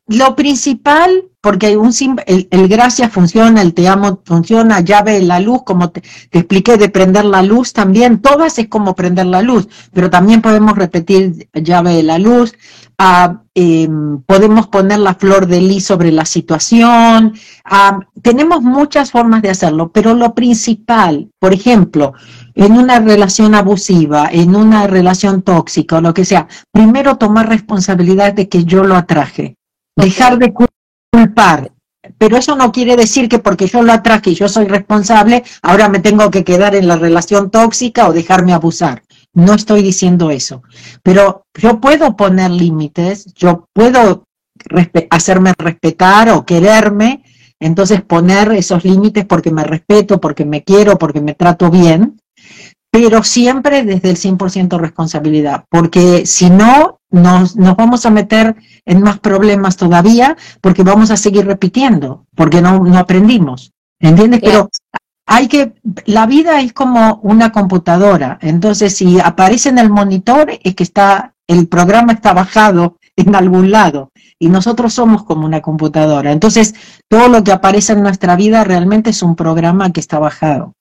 lo 0.08 0.36
principal, 0.36 1.26
porque 1.42 1.76
un, 1.76 1.92
el, 2.28 2.48
el, 2.52 2.68
gracias 2.68 3.12
funciona, 3.12 3.62
el 3.62 3.74
te 3.74 3.88
amo 3.88 4.22
funciona, 4.26 4.82
llave 4.82 5.22
la 5.22 5.40
luz, 5.40 5.64
como 5.66 5.90
te, 5.90 6.04
expliqué 6.32 6.78
de 6.78 6.90
prender 6.90 7.26
la 7.26 7.42
luz 7.42 7.74
también, 7.74 8.22
todas 8.22 8.60
es 8.60 8.68
como 8.68 8.96
prender 8.96 9.26
la 9.26 9.42
luz, 9.42 9.68
pero 9.92 10.10
también 10.10 10.42
podemos 10.42 10.78
repetir 10.78 11.50
llave 11.54 11.96
de 11.96 12.04
la 12.04 12.20
luz, 12.20 12.54
ah, 13.00 13.42
em, 13.56 14.22
podemos 14.22 14.68
poner 14.68 15.00
la 15.00 15.16
flor 15.16 15.48
de 15.48 15.62
lis 15.62 15.86
sobre 15.86 16.12
la 16.12 16.26
situación, 16.26 17.34
ah, 17.66 18.00
tenemos 18.22 18.62
muchas 18.62 19.12
formas 19.12 19.42
de 19.42 19.50
hacerlo, 19.50 19.92
pero 19.92 20.14
lo 20.14 20.36
principal, 20.36 21.32
por 21.40 21.54
ejemplo, 21.54 22.14
en 22.54 22.74
una 22.74 23.00
relación 23.00 23.56
abusiva, 23.56 24.30
en 24.32 24.56
una 24.56 24.86
relación 24.86 25.42
tóxica 25.42 25.98
o 25.98 26.02
lo 26.02 26.14
que 26.14 26.26
sea, 26.26 26.48
primero 26.72 27.18
tomar 27.18 27.50
responsabilidad 27.50 28.34
de 28.34 28.48
que 28.48 28.64
yo 28.64 28.84
lo 28.84 28.96
atraje 28.96 29.58
dejar 29.96 30.38
de 30.38 30.54
culpar. 30.54 31.72
Pero 32.18 32.38
eso 32.38 32.56
no 32.56 32.72
quiere 32.72 32.96
decir 32.96 33.30
que 33.30 33.40
porque 33.40 33.68
yo 33.68 33.84
lo 33.84 33.94
atraje 33.94 34.32
y 34.32 34.36
yo 34.36 34.50
soy 34.50 34.66
responsable, 34.66 35.44
ahora 35.62 35.88
me 35.88 36.00
tengo 36.00 36.32
que 36.32 36.44
quedar 36.44 36.76
en 36.76 36.88
la 36.88 36.96
relación 36.96 37.52
tóxica 37.52 38.08
o 38.08 38.14
dejarme 38.14 38.54
abusar. 38.54 39.04
No 39.34 39.54
estoy 39.54 39.82
diciendo 39.82 40.30
eso. 40.30 40.64
Pero 41.04 41.46
yo 41.54 41.80
puedo 41.80 42.16
poner 42.16 42.52
límites, 42.52 43.34
yo 43.36 43.66
puedo 43.74 44.24
hacerme 45.10 45.54
respetar 45.58 46.30
o 46.30 46.46
quererme, 46.46 47.24
entonces 47.60 48.02
poner 48.02 48.52
esos 48.54 48.84
límites 48.84 49.26
porque 49.26 49.52
me 49.52 49.64
respeto, 49.64 50.20
porque 50.20 50.46
me 50.46 50.64
quiero, 50.64 50.98
porque 50.98 51.22
me 51.22 51.36
trato 51.36 51.70
bien, 51.70 52.20
pero 52.92 53.24
siempre 53.24 53.84
desde 53.84 54.10
el 54.10 54.18
100% 54.18 54.78
responsabilidad, 54.80 55.66
porque 55.70 56.26
si 56.26 56.50
no, 56.50 57.00
nos, 57.12 57.56
nos 57.56 57.76
vamos 57.76 58.06
a 58.06 58.10
meter 58.10 58.56
en 58.86 59.02
más 59.02 59.20
problemas 59.20 59.78
todavía 59.78 60.36
porque 60.62 60.84
vamos 60.84 61.12
a 61.12 61.18
seguir 61.18 61.46
repitiendo, 61.46 62.26
porque 62.36 62.62
no, 62.62 62.80
no 62.80 62.98
aprendimos. 62.98 63.72
¿Entiendes? 64.00 64.42
Pero 64.44 64.70
hay 65.28 65.48
que, 65.48 65.74
la 66.06 66.26
vida 66.26 66.60
es 66.62 66.74
como 66.74 67.20
una 67.24 67.52
computadora, 67.52 68.40
entonces 68.42 68.98
si 68.98 69.20
aparece 69.20 69.70
en 69.70 69.78
el 69.78 69.90
monitor 69.90 70.52
es 70.64 70.76
que 70.76 70.84
está, 70.84 71.36
el 71.48 71.68
programa 71.68 72.14
está 72.14 72.34
bajado 72.34 72.98
en 73.16 73.36
algún 73.36 73.72
lado 73.72 74.12
y 74.40 74.50
nosotros 74.50 74.94
somos 74.94 75.24
como 75.24 75.46
una 75.46 75.62
computadora. 75.62 76.32
Entonces, 76.32 76.74
todo 77.08 77.28
lo 77.28 77.44
que 77.44 77.52
aparece 77.52 77.94
en 77.94 78.02
nuestra 78.02 78.36
vida 78.36 78.64
realmente 78.64 79.12
es 79.12 79.22
un 79.22 79.36
programa 79.36 79.92
que 79.94 80.00
está 80.00 80.18
bajado. 80.18 80.74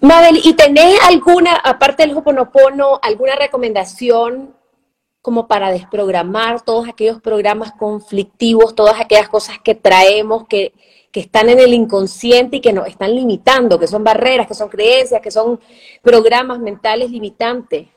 Mabel, 0.00 0.40
¿y 0.42 0.54
tenés 0.54 0.98
alguna, 1.04 1.54
aparte 1.54 2.04
del 2.04 2.16
Hoponopono, 2.16 2.98
alguna 3.00 3.36
recomendación 3.36 4.57
como 5.28 5.46
para 5.46 5.70
desprogramar 5.70 6.62
todos 6.62 6.88
aquellos 6.88 7.20
programas 7.20 7.72
conflictivos, 7.72 8.74
todas 8.74 8.98
aquellas 8.98 9.28
cosas 9.28 9.56
que 9.62 9.74
traemos, 9.74 10.46
que, 10.48 10.72
que 11.12 11.20
están 11.20 11.50
en 11.50 11.60
el 11.60 11.74
inconsciente 11.74 12.56
y 12.56 12.60
que 12.62 12.72
nos 12.72 12.88
están 12.88 13.14
limitando, 13.14 13.78
que 13.78 13.86
son 13.86 14.02
barreras, 14.02 14.46
que 14.46 14.54
son 14.54 14.70
creencias, 14.70 15.20
que 15.20 15.30
son 15.30 15.60
programas 16.02 16.60
mentales 16.60 17.10
limitantes. 17.10 17.88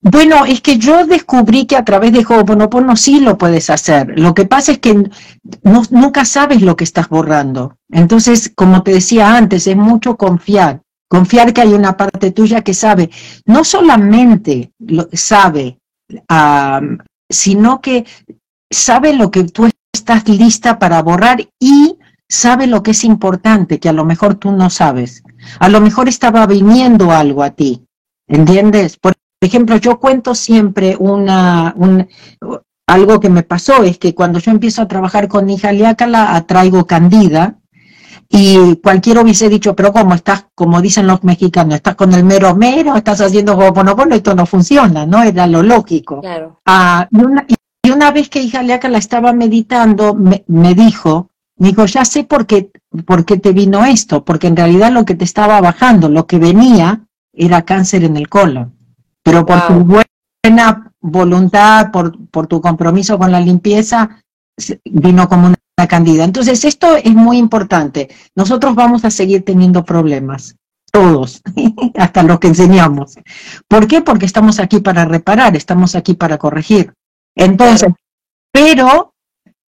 Bueno, 0.00 0.44
es 0.44 0.60
que 0.60 0.76
yo 0.76 1.06
descubrí 1.06 1.66
que 1.66 1.76
a 1.76 1.84
través 1.84 2.12
de 2.12 2.26
Ho'oponopono 2.28 2.96
sí 2.96 3.20
lo 3.20 3.38
puedes 3.38 3.70
hacer. 3.70 4.18
Lo 4.18 4.34
que 4.34 4.44
pasa 4.44 4.72
es 4.72 4.80
que 4.80 5.08
nunca 5.62 6.24
sabes 6.24 6.62
lo 6.62 6.74
que 6.74 6.82
estás 6.82 7.08
borrando. 7.08 7.76
Entonces, 7.92 8.50
como 8.56 8.82
te 8.82 8.90
decía 8.90 9.36
antes, 9.36 9.68
es 9.68 9.76
mucho 9.76 10.16
confiar. 10.16 10.80
Confiar 11.06 11.52
que 11.52 11.60
hay 11.60 11.74
una 11.74 11.96
parte 11.96 12.32
tuya 12.32 12.62
que 12.62 12.74
sabe, 12.74 13.08
no 13.44 13.62
solamente 13.62 14.72
lo 14.80 15.08
sabe 15.12 15.79
sino 17.28 17.80
que 17.80 18.06
sabe 18.70 19.14
lo 19.14 19.30
que 19.30 19.44
tú 19.44 19.68
estás 19.92 20.28
lista 20.28 20.78
para 20.78 21.02
borrar 21.02 21.46
y 21.58 21.98
sabe 22.28 22.66
lo 22.66 22.82
que 22.82 22.92
es 22.92 23.04
importante, 23.04 23.80
que 23.80 23.88
a 23.88 23.92
lo 23.92 24.04
mejor 24.04 24.36
tú 24.36 24.52
no 24.52 24.70
sabes. 24.70 25.22
A 25.58 25.68
lo 25.68 25.80
mejor 25.80 26.08
estaba 26.08 26.46
viniendo 26.46 27.10
algo 27.10 27.42
a 27.42 27.50
ti, 27.50 27.84
¿entiendes? 28.28 28.96
Por 28.96 29.14
ejemplo, 29.40 29.76
yo 29.76 29.98
cuento 29.98 30.34
siempre 30.34 30.96
una, 30.98 31.74
un, 31.76 32.08
algo 32.86 33.20
que 33.20 33.30
me 33.30 33.42
pasó, 33.42 33.82
es 33.84 33.98
que 33.98 34.14
cuando 34.14 34.38
yo 34.38 34.50
empiezo 34.50 34.82
a 34.82 34.88
trabajar 34.88 35.28
con 35.28 35.48
hija 35.48 35.72
Liácala, 35.72 36.34
atraigo 36.34 36.86
candida, 36.86 37.59
y 38.32 38.76
cualquiera 38.76 39.22
hubiese 39.22 39.48
dicho, 39.48 39.74
pero 39.74 39.92
como 39.92 40.14
estás, 40.14 40.46
como 40.54 40.80
dicen 40.80 41.08
los 41.08 41.24
mexicanos, 41.24 41.74
estás 41.74 41.96
con 41.96 42.14
el 42.14 42.22
mero 42.22 42.54
mero, 42.54 42.94
estás 42.94 43.20
haciendo 43.20 43.56
bueno, 43.56 44.14
esto 44.14 44.36
no 44.36 44.46
funciona, 44.46 45.04
¿no? 45.04 45.20
Era 45.24 45.48
lo 45.48 45.64
lógico. 45.64 46.22
Ah, 46.64 47.08
y, 47.10 47.18
una, 47.18 47.44
y, 47.48 47.90
una, 47.90 48.12
vez 48.12 48.28
que 48.28 48.40
hija 48.40 48.62
Leaca 48.62 48.88
la 48.88 48.98
estaba 48.98 49.32
meditando, 49.32 50.14
me, 50.14 50.74
dijo, 50.76 51.30
me 51.56 51.70
dijo, 51.70 51.86
ya 51.86 52.04
sé 52.04 52.22
por 52.22 52.46
qué, 52.46 52.70
por 53.04 53.24
qué 53.24 53.36
te 53.36 53.50
vino 53.50 53.84
esto, 53.84 54.24
porque 54.24 54.46
en 54.46 54.56
realidad 54.56 54.92
lo 54.92 55.04
que 55.04 55.16
te 55.16 55.24
estaba 55.24 55.60
bajando, 55.60 56.08
lo 56.08 56.28
que 56.28 56.38
venía, 56.38 57.00
era 57.32 57.62
cáncer 57.62 58.04
en 58.04 58.16
el 58.16 58.28
colon. 58.28 58.72
Pero 59.24 59.44
por 59.44 59.66
tu 59.66 59.74
buena 59.74 60.92
voluntad, 61.00 61.90
por, 61.90 62.16
por 62.28 62.46
tu 62.46 62.60
compromiso 62.60 63.18
con 63.18 63.32
la 63.32 63.40
limpieza, 63.40 64.22
vino 64.84 65.28
como 65.28 65.48
una 65.48 65.56
candida. 65.86 66.24
Entonces, 66.24 66.64
esto 66.64 66.96
es 66.96 67.14
muy 67.14 67.38
importante. 67.38 68.08
Nosotros 68.34 68.74
vamos 68.74 69.04
a 69.04 69.10
seguir 69.10 69.44
teniendo 69.44 69.84
problemas, 69.84 70.56
todos, 70.92 71.42
hasta 71.96 72.22
los 72.22 72.38
que 72.38 72.48
enseñamos. 72.48 73.18
¿Por 73.68 73.86
qué? 73.86 74.00
Porque 74.00 74.26
estamos 74.26 74.58
aquí 74.58 74.80
para 74.80 75.04
reparar, 75.04 75.56
estamos 75.56 75.94
aquí 75.94 76.14
para 76.14 76.38
corregir. 76.38 76.92
Entonces, 77.36 77.92
pero 78.52 79.14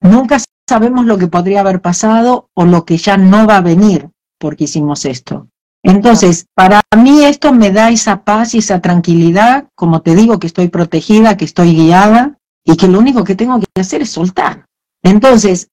nunca 0.01 0.39
sabemos 0.69 1.05
lo 1.05 1.19
que 1.19 1.27
podría 1.27 1.61
haber 1.61 1.81
pasado 1.81 2.49
o 2.55 2.65
lo 2.65 2.85
que 2.85 2.97
ya 2.97 3.17
no 3.17 3.47
va 3.47 3.57
a 3.57 3.61
venir 3.63 4.09
porque 4.39 4.65
hicimos 4.65 5.05
esto. 5.05 5.49
Entonces, 5.83 6.47
para 6.55 6.83
mí 6.97 7.25
esto 7.25 7.53
me 7.53 7.71
da 7.71 7.91
esa 7.91 8.23
paz 8.23 8.55
y 8.55 8.59
esa 8.59 8.81
tranquilidad, 8.81 9.69
como 9.75 10.03
te 10.03 10.15
digo, 10.15 10.39
que 10.39 10.47
estoy 10.47 10.69
protegida, 10.69 11.37
que 11.37 11.45
estoy 11.45 11.75
guiada 11.75 12.39
y 12.65 12.77
que 12.77 12.89
lo 12.89 12.99
único 12.99 13.25
que 13.25 13.35
tengo 13.35 13.59
que 13.61 13.81
hacer 13.81 14.03
es 14.03 14.11
soltar. 14.11 14.67
Entonces, 15.03 15.69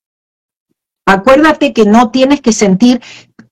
Acuérdate 1.07 1.71
que 1.71 1.85
no 1.85 2.11
tienes 2.11 2.41
que 2.41 2.51
sentir, 2.51 3.01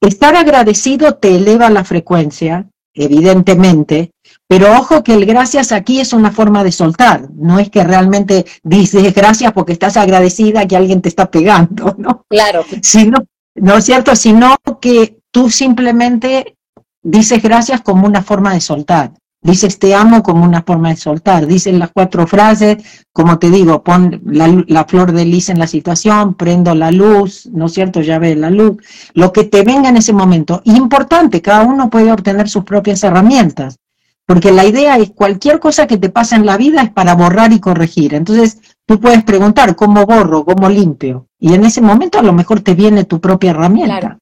estar 0.01 0.35
agradecido 0.35 1.15
te 1.15 1.37
eleva 1.37 1.69
la 1.69 1.85
frecuencia, 1.85 2.67
evidentemente, 2.93 4.11
pero 4.45 4.73
ojo 4.73 5.03
que 5.03 5.13
el 5.13 5.25
gracias 5.25 5.71
aquí 5.71 6.01
es 6.01 6.11
una 6.11 6.31
forma 6.31 6.65
de 6.65 6.73
soltar, 6.73 7.29
no 7.33 7.57
es 7.57 7.69
que 7.69 7.85
realmente 7.85 8.45
dices 8.61 9.13
gracias 9.13 9.53
porque 9.53 9.71
estás 9.71 9.95
agradecida 9.95 10.67
que 10.67 10.75
alguien 10.75 11.01
te 11.01 11.07
está 11.07 11.31
pegando, 11.31 11.95
¿no? 11.97 12.25
Claro. 12.29 12.65
Sino, 12.81 13.19
no 13.55 13.77
es 13.77 13.85
cierto, 13.85 14.17
sino 14.17 14.57
que 14.81 15.19
tú 15.31 15.49
simplemente 15.49 16.57
dices 17.01 17.41
gracias 17.41 17.79
como 17.79 18.05
una 18.05 18.21
forma 18.21 18.53
de 18.53 18.59
soltar. 18.59 19.13
Dices 19.45 19.77
te 19.77 19.93
amo 19.93 20.23
como 20.23 20.43
una 20.43 20.63
forma 20.63 20.89
de 20.89 20.95
soltar. 20.95 21.45
Dices 21.45 21.75
las 21.75 21.91
cuatro 21.93 22.25
frases, 22.25 22.77
como 23.13 23.37
te 23.37 23.51
digo, 23.51 23.83
pon 23.83 24.19
la, 24.25 24.85
flor 24.85 25.11
de 25.11 25.23
lis 25.23 25.49
en 25.49 25.59
la 25.59 25.67
situación, 25.67 26.33
prendo 26.33 26.73
la 26.73 26.89
luz, 26.89 27.47
¿no 27.53 27.67
es 27.67 27.73
cierto? 27.73 28.01
Ya 28.01 28.17
ves 28.17 28.35
la 28.37 28.49
luz. 28.49 28.77
Lo 29.13 29.31
que 29.31 29.43
te 29.43 29.61
venga 29.61 29.89
en 29.89 29.97
ese 29.97 30.13
momento. 30.13 30.63
Importante, 30.65 31.43
cada 31.43 31.61
uno 31.61 31.91
puede 31.91 32.11
obtener 32.11 32.49
sus 32.49 32.63
propias 32.63 33.03
herramientas. 33.03 33.77
Porque 34.25 34.51
la 34.51 34.65
idea 34.65 34.97
es 34.97 35.11
cualquier 35.11 35.59
cosa 35.59 35.85
que 35.85 35.97
te 35.97 36.09
pasa 36.09 36.35
en 36.35 36.47
la 36.47 36.57
vida 36.57 36.81
es 36.81 36.89
para 36.89 37.13
borrar 37.13 37.53
y 37.53 37.59
corregir. 37.59 38.15
Entonces, 38.15 38.59
tú 38.87 38.99
puedes 38.99 39.23
preguntar 39.23 39.75
cómo 39.75 40.07
borro, 40.07 40.43
cómo 40.43 40.69
limpio. 40.69 41.27
Y 41.39 41.53
en 41.53 41.65
ese 41.65 41.81
momento 41.81 42.17
a 42.17 42.23
lo 42.23 42.33
mejor 42.33 42.61
te 42.61 42.73
viene 42.73 43.03
tu 43.03 43.21
propia 43.21 43.51
herramienta. 43.51 44.17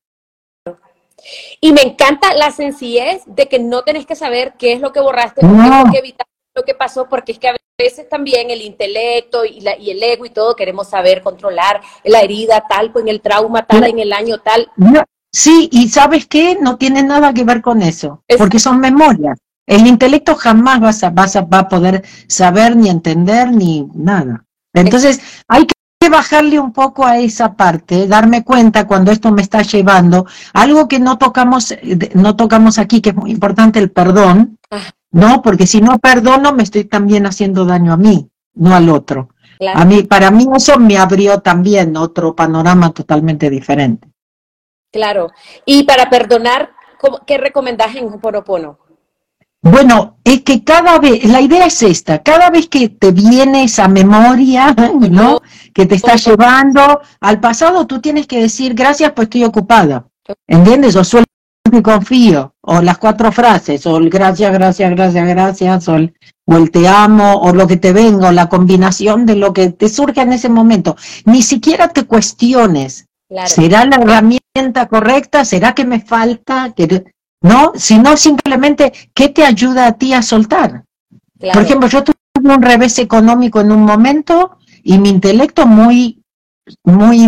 Y 1.62 1.72
me 1.72 1.82
encanta 1.82 2.34
la 2.34 2.52
sencillez 2.52 3.24
de 3.26 3.48
que 3.48 3.60
no 3.60 3.84
tenés 3.84 4.06
que 4.06 4.16
saber 4.16 4.54
qué 4.58 4.74
es 4.74 4.82
lo 4.82 4.92
que 4.92 5.00
borraste, 5.00 5.42
qué 5.42 5.48
es 5.48 5.86
lo 5.86 5.92
que 5.92 6.00
evitaste, 6.00 6.32
lo 6.56 6.64
que 6.64 6.74
pasó, 6.74 7.08
porque 7.10 7.32
es 7.34 7.40
que 7.40 7.50
a 7.50 7.56
veces 7.78 8.08
también 8.10 8.50
el 8.50 8.62
intelecto 8.62 9.46
y, 9.46 9.62
la, 9.62 9.78
y 9.78 9.92
el 9.92 10.02
ego 10.04 10.26
y 10.26 10.30
todo 10.30 10.56
queremos 10.56 10.90
saber 10.90 11.22
controlar 11.22 11.82
la 12.04 12.20
herida 12.20 12.66
tal, 12.68 12.92
pues 12.92 13.04
en 13.04 13.10
el 13.10 13.22
trauma 13.22 13.66
tal, 13.66 13.86
en 13.86 14.00
el 14.00 14.14
año 14.14 14.40
tal. 14.40 14.70
Sí, 15.32 15.70
y 15.72 15.90
sabes 15.90 16.28
qué, 16.28 16.58
no 16.62 16.78
tiene 16.78 17.02
nada 17.02 17.34
que 17.34 17.44
ver 17.44 17.62
con 17.62 17.82
eso, 17.82 18.24
porque 18.38 18.60
son 18.60 18.80
memorias. 18.80 19.40
El 19.66 19.88
intelecto 19.88 20.36
jamás 20.36 20.80
vas 20.80 21.04
a, 21.04 21.10
vas 21.10 21.36
a, 21.36 21.42
va 21.42 21.60
a 21.60 21.70
poder 21.70 22.04
saber 22.28 22.76
ni 22.76 22.90
entender 22.90 23.52
ni 23.52 23.88
nada. 23.96 24.46
Entonces, 24.74 25.22
hay 25.48 25.66
que 25.66 25.74
bajarle 26.10 26.60
un 26.60 26.74
poco 26.74 27.06
a 27.06 27.20
esa 27.20 27.54
parte, 27.56 28.08
darme 28.08 28.44
cuenta 28.44 28.88
cuando 28.88 29.12
esto 29.12 29.32
me 29.32 29.42
está 29.42 29.62
llevando, 29.62 30.26
algo 30.54 30.88
que 30.88 31.00
no 31.00 31.18
tocamos, 31.18 31.76
no 32.14 32.36
tocamos 32.36 32.78
aquí, 32.78 33.02
que 33.02 33.10
es 33.10 33.16
muy 33.16 33.32
importante, 33.32 33.80
el 33.80 33.92
perdón, 33.92 34.58
ah. 34.72 34.82
¿no? 35.12 35.42
Porque 35.42 35.68
si 35.68 35.82
no 35.82 36.00
perdono, 36.00 36.54
me 36.54 36.64
estoy 36.64 36.86
también 36.86 37.26
haciendo 37.26 37.66
daño 37.66 37.94
a 37.94 37.98
mí, 37.98 38.30
no 38.56 38.76
al 38.76 38.90
otro. 38.90 39.30
A 39.74 39.86
mí, 39.86 40.04
para 40.04 40.30
mí 40.32 40.46
eso 40.56 40.78
me 40.78 40.98
abrió 40.98 41.40
también 41.40 41.96
otro 41.96 42.36
panorama 42.36 42.92
totalmente 42.92 43.50
diferente. 43.50 44.10
Claro. 44.92 45.32
Y 45.66 45.84
para 45.84 46.10
perdonar, 46.10 46.72
¿qué 47.26 47.38
recomendás 47.38 47.96
en 47.96 48.06
Ho'oponopono? 48.06 48.80
Bueno, 49.64 50.18
es 50.26 50.42
que 50.42 50.62
cada 50.66 51.00
vez, 51.00 51.24
la 51.24 51.40
idea 51.40 51.66
es 51.66 51.82
esta, 51.84 52.22
cada 52.22 52.50
vez 52.50 52.68
que 52.68 52.90
te 52.90 53.12
viene 53.12 53.64
esa 53.64 53.88
memoria, 53.88 54.76
¿no? 55.10 55.42
Que 55.74 55.86
te 55.86 55.96
está 55.96 56.18
llevando 56.18 57.02
al 57.22 57.40
pasado, 57.40 57.88
tú 57.88 58.02
tienes 58.02 58.28
que 58.28 58.42
decir, 58.42 58.74
gracias, 58.74 59.14
pues 59.14 59.28
estoy 59.28 59.46
ocupada. 59.46 60.06
¿Entiendes? 60.48 60.98
O 60.98 61.04
suelto 61.06 61.30
y 61.72 61.82
confío, 61.82 62.54
o 62.60 62.82
las 62.82 62.98
cuatro 62.98 63.32
frases, 63.32 63.86
o 63.88 63.98
el 63.98 64.10
gracias, 64.10 64.52
gracias, 64.52 64.92
gracias, 64.92 65.28
gracias, 65.28 65.88
o 65.88 65.96
el, 65.96 66.14
te 66.72 66.86
amo, 66.86 67.36
o 67.36 67.54
lo 67.54 67.66
que 67.66 67.78
te 67.78 67.94
venga, 67.94 68.28
o 68.28 68.32
la 68.34 68.50
combinación 68.50 69.26
de 69.26 69.38
lo 69.38 69.54
que 69.54 69.70
te 69.70 69.88
surge 69.88 70.22
en 70.22 70.34
ese 70.34 70.50
momento. 70.50 70.98
Ni 71.24 71.42
siquiera 71.42 71.88
te 71.88 72.04
cuestiones. 72.04 73.08
¿Será 73.46 73.86
la 73.86 73.96
herramienta 73.96 74.88
correcta? 74.90 75.46
¿Será 75.46 75.74
que 75.74 75.86
me 75.86 76.02
falta? 76.02 76.74
¿No? 77.44 77.74
Sino 77.76 78.18
simplemente, 78.18 78.92
¿qué 79.14 79.30
te 79.30 79.46
ayuda 79.46 79.86
a 79.86 79.98
ti 79.98 80.14
a 80.14 80.22
soltar? 80.22 80.86
Por 81.38 81.62
ejemplo, 81.62 81.88
yo 81.90 82.04
tuve 82.04 82.16
un 82.36 82.62
revés 82.62 82.98
económico 83.00 83.60
en 83.62 83.72
un 83.72 83.84
momento 83.84 84.58
y 84.82 84.98
mi 84.98 85.10
intelecto 85.10 85.68
muy, 85.68 86.24
muy, 86.84 87.28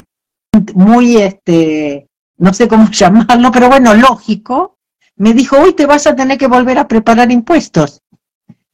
muy, 0.73 1.17
este, 1.17 2.07
no 2.37 2.53
sé 2.53 2.67
cómo 2.67 2.89
llamarlo, 2.91 3.51
pero 3.51 3.67
bueno, 3.67 3.93
lógico, 3.93 4.77
me 5.17 5.33
dijo, 5.33 5.57
hoy 5.57 5.73
te 5.73 5.85
vas 5.85 6.07
a 6.07 6.15
tener 6.15 6.37
que 6.37 6.47
volver 6.47 6.79
a 6.79 6.87
preparar 6.87 7.31
impuestos. 7.31 8.01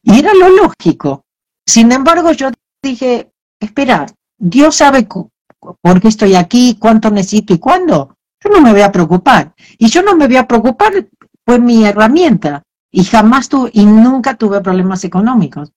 Y 0.03 0.19
era 0.19 0.33
lo 0.33 0.49
lógico. 0.49 1.25
Sin 1.65 1.91
embargo, 1.91 2.31
yo 2.31 2.49
dije, 2.83 3.31
espera, 3.59 4.05
Dios 4.37 4.75
sabe 4.75 5.07
por 5.59 6.01
qué 6.01 6.07
estoy 6.07 6.35
aquí, 6.35 6.77
cuánto 6.79 7.09
necesito 7.09 7.53
y 7.53 7.59
cuándo. 7.59 8.15
Yo 8.43 8.49
no 8.49 8.61
me 8.61 8.71
voy 8.71 8.81
a 8.81 8.91
preocupar. 8.91 9.53
Y 9.77 9.87
yo 9.89 10.01
no 10.01 10.15
me 10.15 10.25
voy 10.25 10.37
a 10.37 10.47
preocupar 10.47 10.93
fue 11.45 11.59
mi 11.59 11.85
herramienta 11.85 12.63
y 12.91 13.03
jamás 13.03 13.49
tuve 13.49 13.69
y 13.73 13.85
nunca 13.85 14.35
tuve 14.35 14.61
problemas 14.61 15.03
económicos. 15.03 15.71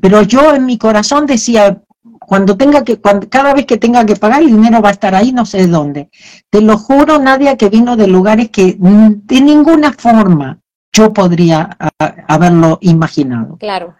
Pero 0.00 0.22
yo 0.22 0.54
en 0.54 0.66
mi 0.66 0.78
corazón 0.78 1.26
decía, 1.26 1.82
cuando 2.18 2.56
tenga 2.56 2.84
que, 2.84 3.00
cuando, 3.00 3.28
cada 3.28 3.52
vez 3.54 3.66
que 3.66 3.76
tenga 3.76 4.06
que 4.06 4.16
pagar, 4.16 4.42
el 4.42 4.48
dinero 4.48 4.80
va 4.80 4.90
a 4.90 4.92
estar 4.92 5.14
ahí, 5.14 5.32
no 5.32 5.44
sé 5.44 5.66
dónde. 5.66 6.10
Te 6.48 6.60
lo 6.60 6.78
juro, 6.78 7.18
Nadia, 7.18 7.56
que 7.56 7.68
vino 7.68 7.96
de 7.96 8.06
lugares 8.06 8.50
que 8.50 8.76
de 8.78 9.40
ninguna 9.40 9.92
forma 9.92 10.60
yo 10.92 11.12
podría 11.12 11.76
haberlo 12.28 12.78
imaginado. 12.82 13.56
Claro, 13.58 13.96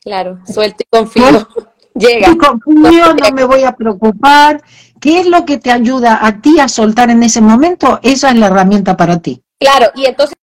claro, 0.00 0.40
suelto 0.46 0.84
y 0.84 0.86
confío. 0.90 1.48
Llega. 1.94 2.36
confío, 2.36 3.14
no 3.14 3.30
me 3.34 3.44
voy 3.44 3.64
a 3.64 3.72
preocupar. 3.72 4.62
¿Qué 5.00 5.20
es 5.20 5.26
lo 5.26 5.44
que 5.44 5.58
te 5.58 5.70
ayuda 5.70 6.24
a 6.24 6.40
ti 6.40 6.60
a 6.60 6.68
soltar 6.68 7.10
en 7.10 7.22
ese 7.22 7.40
momento? 7.40 7.98
Esa 8.02 8.30
es 8.30 8.36
la 8.36 8.46
herramienta 8.46 8.96
para 8.96 9.18
ti. 9.18 9.42
Claro, 9.58 9.90
y 9.94 10.06
entonces 10.06 10.36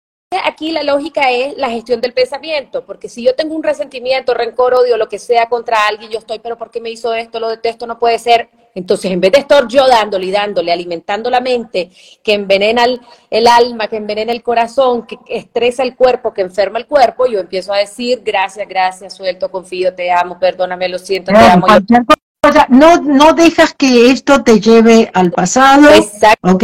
aquí 0.43 0.71
la 0.71 0.83
lógica 0.83 1.31
es 1.31 1.55
la 1.57 1.69
gestión 1.69 2.01
del 2.01 2.13
pensamiento, 2.13 2.85
porque 2.85 3.07
si 3.07 3.23
yo 3.23 3.35
tengo 3.35 3.55
un 3.55 3.63
resentimiento, 3.63 4.33
rencor, 4.33 4.73
odio, 4.73 4.97
lo 4.97 5.07
que 5.07 5.19
sea 5.19 5.47
contra 5.47 5.87
alguien, 5.87 6.11
yo 6.11 6.19
estoy, 6.19 6.39
pero 6.39 6.57
¿por 6.57 6.71
qué 6.71 6.81
me 6.81 6.89
hizo 6.89 7.13
esto? 7.13 7.39
Lo 7.39 7.49
detesto, 7.49 7.87
no 7.87 7.97
puede 7.97 8.19
ser. 8.19 8.49
Entonces, 8.73 9.11
en 9.11 9.21
vez 9.21 9.31
de 9.31 9.39
estar 9.39 9.65
yo 9.67 9.87
dándole 9.87 10.25
y 10.25 10.31
dándole, 10.31 10.73
alimentando 10.73 11.29
la 11.29 11.39
mente, 11.39 11.91
que 12.21 12.33
envenena 12.33 12.83
el, 13.29 13.47
alma, 13.47 13.87
que 13.87 13.95
envenena 13.95 14.33
el 14.33 14.43
corazón, 14.43 15.07
que 15.07 15.17
estresa 15.27 15.83
el 15.83 15.95
cuerpo, 15.95 16.33
que 16.33 16.41
enferma 16.41 16.77
el 16.77 16.85
cuerpo, 16.85 17.25
yo 17.25 17.39
empiezo 17.39 17.71
a 17.71 17.77
decir, 17.77 18.21
gracias, 18.23 18.67
gracias, 18.67 19.15
suelto, 19.15 19.49
confío, 19.49 19.95
te 19.95 20.11
amo, 20.11 20.37
perdóname, 20.37 20.89
lo 20.89 20.99
siento, 20.99 21.31
te 21.31 21.37
amo. 21.37 21.67
No, 22.69 23.01
no 23.01 23.33
dejas 23.33 23.73
que 23.73 24.11
esto 24.11 24.43
te 24.43 24.59
lleve 24.59 25.09
al 25.13 25.31
pasado, 25.31 25.89
Exacto. 25.91 26.51
¿ok? 26.51 26.63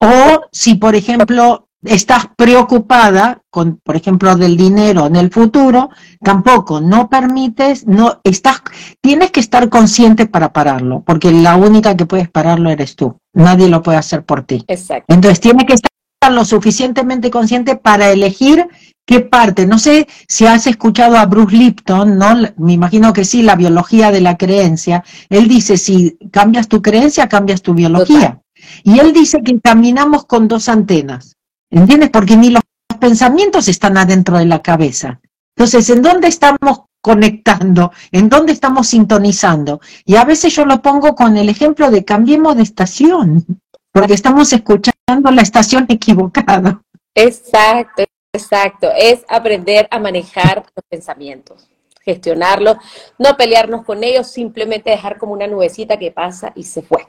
O 0.00 0.42
si, 0.52 0.74
por 0.74 0.94
ejemplo, 0.94 1.68
estás 1.84 2.26
preocupada 2.36 3.42
con, 3.50 3.80
por 3.82 3.96
ejemplo, 3.96 4.34
del 4.36 4.56
dinero 4.56 5.06
en 5.06 5.16
el 5.16 5.30
futuro, 5.30 5.90
tampoco, 6.20 6.80
no 6.80 7.08
permites, 7.08 7.86
no 7.86 8.20
estás, 8.24 8.62
tienes 9.00 9.30
que 9.30 9.40
estar 9.40 9.68
consciente 9.68 10.26
para 10.26 10.52
pararlo, 10.52 11.02
porque 11.06 11.30
la 11.30 11.56
única 11.56 11.96
que 11.96 12.06
puedes 12.06 12.28
pararlo 12.28 12.70
eres 12.70 12.96
tú. 12.96 13.18
Nadie 13.34 13.68
lo 13.68 13.82
puede 13.82 13.98
hacer 13.98 14.24
por 14.24 14.42
ti. 14.42 14.64
Exacto. 14.66 15.12
Entonces, 15.12 15.40
tienes 15.40 15.66
que 15.66 15.74
estar 15.74 15.90
lo 16.30 16.44
suficientemente 16.44 17.30
consciente 17.30 17.76
para 17.76 18.10
elegir 18.10 18.66
qué 19.06 19.20
parte. 19.20 19.66
No 19.66 19.78
sé 19.78 20.08
si 20.26 20.46
has 20.46 20.66
escuchado 20.66 21.16
a 21.16 21.26
Bruce 21.26 21.54
Lipton, 21.54 22.16
¿no? 22.16 22.34
Me 22.56 22.72
imagino 22.72 23.12
que 23.12 23.24
sí, 23.24 23.42
la 23.42 23.56
biología 23.56 24.10
de 24.10 24.22
la 24.22 24.36
creencia. 24.36 25.04
Él 25.28 25.48
dice, 25.48 25.76
si 25.76 26.16
cambias 26.32 26.68
tu 26.68 26.80
creencia, 26.80 27.28
cambias 27.28 27.60
tu 27.60 27.74
biología. 27.74 28.40
Y 28.82 28.98
él 28.98 29.12
dice 29.12 29.42
que 29.42 29.58
caminamos 29.60 30.26
con 30.26 30.48
dos 30.48 30.68
antenas, 30.68 31.36
¿entiendes? 31.70 32.10
Porque 32.10 32.36
ni 32.36 32.50
los 32.50 32.62
pensamientos 33.00 33.68
están 33.68 33.96
adentro 33.96 34.38
de 34.38 34.46
la 34.46 34.62
cabeza. 34.62 35.20
Entonces, 35.56 35.88
¿en 35.90 36.02
dónde 36.02 36.28
estamos 36.28 36.82
conectando? 37.00 37.92
¿En 38.10 38.28
dónde 38.28 38.52
estamos 38.52 38.88
sintonizando? 38.88 39.80
Y 40.04 40.16
a 40.16 40.24
veces 40.24 40.54
yo 40.54 40.64
lo 40.64 40.82
pongo 40.82 41.14
con 41.14 41.36
el 41.36 41.48
ejemplo 41.48 41.90
de 41.90 42.04
cambiemos 42.04 42.56
de 42.56 42.62
estación, 42.62 43.44
porque 43.92 44.14
estamos 44.14 44.52
escuchando 44.52 45.30
la 45.30 45.42
estación 45.42 45.86
equivocada. 45.88 46.82
Exacto, 47.14 48.04
exacto. 48.32 48.90
Es 48.96 49.24
aprender 49.28 49.86
a 49.90 49.98
manejar 49.98 50.64
los 50.74 50.84
pensamientos 50.88 51.68
gestionarlos, 52.04 52.76
no 53.18 53.36
pelearnos 53.36 53.84
con 53.84 54.04
ellos, 54.04 54.28
simplemente 54.28 54.90
dejar 54.90 55.18
como 55.18 55.32
una 55.32 55.46
nubecita 55.46 55.98
que 55.98 56.10
pasa 56.10 56.52
y 56.54 56.64
se 56.64 56.82
fue. 56.82 57.06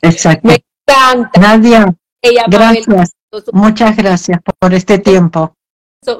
Exacto. 0.00 0.48
Nadia, 1.38 1.94
gracias. 2.48 3.12
Muchas 3.52 3.96
gracias 3.96 4.40
por 4.58 4.74
este 4.74 4.98
tiempo. 4.98 5.54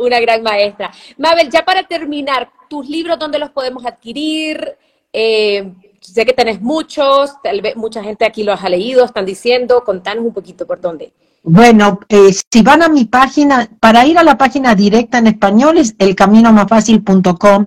Una 0.01 0.21
gran 0.21 0.43
maestra. 0.43 0.91
Mabel, 1.17 1.51
ya 1.51 1.65
para 1.65 1.83
terminar, 1.83 2.51
tus 2.69 2.87
libros, 2.89 3.19
¿dónde 3.19 3.39
los 3.39 3.51
podemos 3.51 3.87
adquirir? 3.87 4.77
Eh, 5.13 5.73
sé 6.01 6.27
que 6.27 6.33
tenés 6.33 6.61
muchos, 6.61 7.41
tal 7.43 7.61
vez 7.63 7.77
mucha 7.77 8.03
gente 8.03 8.27
aquí 8.27 8.43
los 8.43 8.63
ha 8.63 8.69
leído, 8.69 9.05
están 9.05 9.25
diciendo, 9.25 9.83
contanos 9.85 10.25
un 10.25 10.35
poquito 10.35 10.67
por 10.67 10.81
dónde. 10.81 11.13
Bueno, 11.45 12.01
eh, 12.09 12.35
si 12.51 12.63
van 12.63 12.83
a 12.83 12.89
mi 12.89 13.05
página, 13.05 13.69
para 13.81 14.05
ir 14.05 14.19
a 14.19 14.25
la 14.25 14.37
página 14.37 14.75
directa 14.75 15.19
en 15.19 15.29
español 15.29 15.79
es 15.79 15.95
elcaminomasfacil.com 15.99 17.65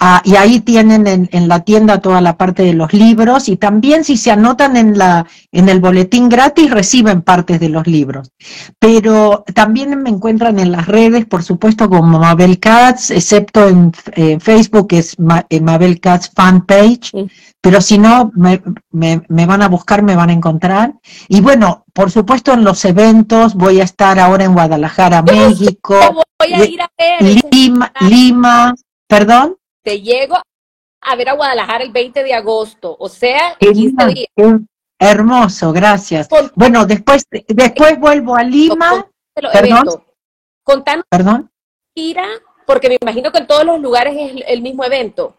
ah, 0.00 0.22
y 0.24 0.36
ahí 0.36 0.60
tienen 0.60 1.06
en, 1.06 1.48
la 1.48 1.60
tienda 1.60 2.00
toda 2.00 2.22
la 2.22 2.38
parte 2.38 2.62
de 2.62 2.72
los 2.72 2.92
libros 2.94 3.48
y 3.48 3.56
también 3.56 4.04
si 4.04 4.16
se 4.16 4.30
anotan 4.30 4.76
en, 4.76 4.96
la, 4.96 5.26
en 5.52 5.68
el 5.68 5.80
boletín 5.80 6.28
gratis 6.28 6.70
reciben 6.70 7.20
partes 7.20 7.60
de 7.60 7.68
los 7.68 7.86
libros. 7.86 8.32
Pero 8.78 9.44
también 9.54 10.02
me 10.02 10.10
encuentran 10.10 10.58
en 10.58 10.72
las 10.72 10.86
redes, 10.86 11.26
por 11.26 11.42
supuesto, 11.42 11.90
como 11.90 12.18
Mabel 12.18 12.58
Katz, 12.58 13.10
excepto 13.10 13.68
en, 13.68 13.92
Facebook, 14.40 14.88
que 14.88 14.98
es 14.98 15.16
eh, 15.50 15.60
Mabel 15.60 16.00
Katz 16.00 16.30
Fanpage. 16.34 17.12
Pero 17.60 17.82
si 17.82 17.98
no, 17.98 18.32
me, 18.34 18.62
me, 18.90 19.22
me 19.28 19.44
van 19.44 19.60
a 19.60 19.68
buscar, 19.68 20.02
me 20.02 20.16
van 20.16 20.30
a 20.30 20.32
encontrar. 20.32 20.94
Y 21.28 21.42
bueno, 21.42 21.84
por 21.92 22.10
supuesto 22.10 22.52
en 22.52 22.64
los 22.64 22.84
eventos, 22.84 23.54
voy 23.54 23.80
a 23.80 23.84
estar 23.84 24.18
ahora 24.18 24.44
en 24.44 24.54
Guadalajara, 24.54 25.22
México. 25.22 25.98
Voy 26.38 26.52
a 26.52 26.64
ir 26.64 26.80
a 26.80 26.90
ver. 26.96 27.44
Lima, 27.50 27.92
Lima, 28.00 28.74
perdón. 29.06 29.56
Te 29.82 30.00
llego 30.00 30.36
a 31.00 31.16
ver 31.16 31.28
a 31.28 31.34
Guadalajara 31.34 31.84
el 31.84 31.92
20 31.92 32.22
de 32.22 32.34
agosto, 32.34 32.96
o 32.98 33.08
sea, 33.08 33.56
en 33.58 33.72
15 33.72 34.06
días. 34.06 34.60
Hermoso, 34.98 35.72
gracias. 35.72 36.28
bueno, 36.54 36.84
después, 36.84 37.24
después 37.48 37.98
vuelvo 37.98 38.36
a 38.36 38.42
Lima. 38.42 39.06
Perdón. 39.34 40.02
Contanos. 40.62 41.04
Perdón. 41.08 41.50
Ira, 41.94 42.26
porque 42.66 42.88
me 42.88 42.98
imagino 43.00 43.32
que 43.32 43.38
en 43.38 43.46
todos 43.46 43.64
los 43.64 43.80
lugares 43.80 44.14
es 44.16 44.44
el 44.46 44.60
mismo 44.60 44.84
evento. 44.84 45.34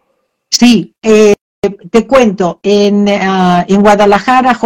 Sí, 0.50 0.96
eh, 1.04 1.36
te 1.62 2.08
cuento, 2.08 2.60
en, 2.64 3.08
uh, 3.08 3.64
en 3.68 3.82
Guadalajara, 3.82 4.58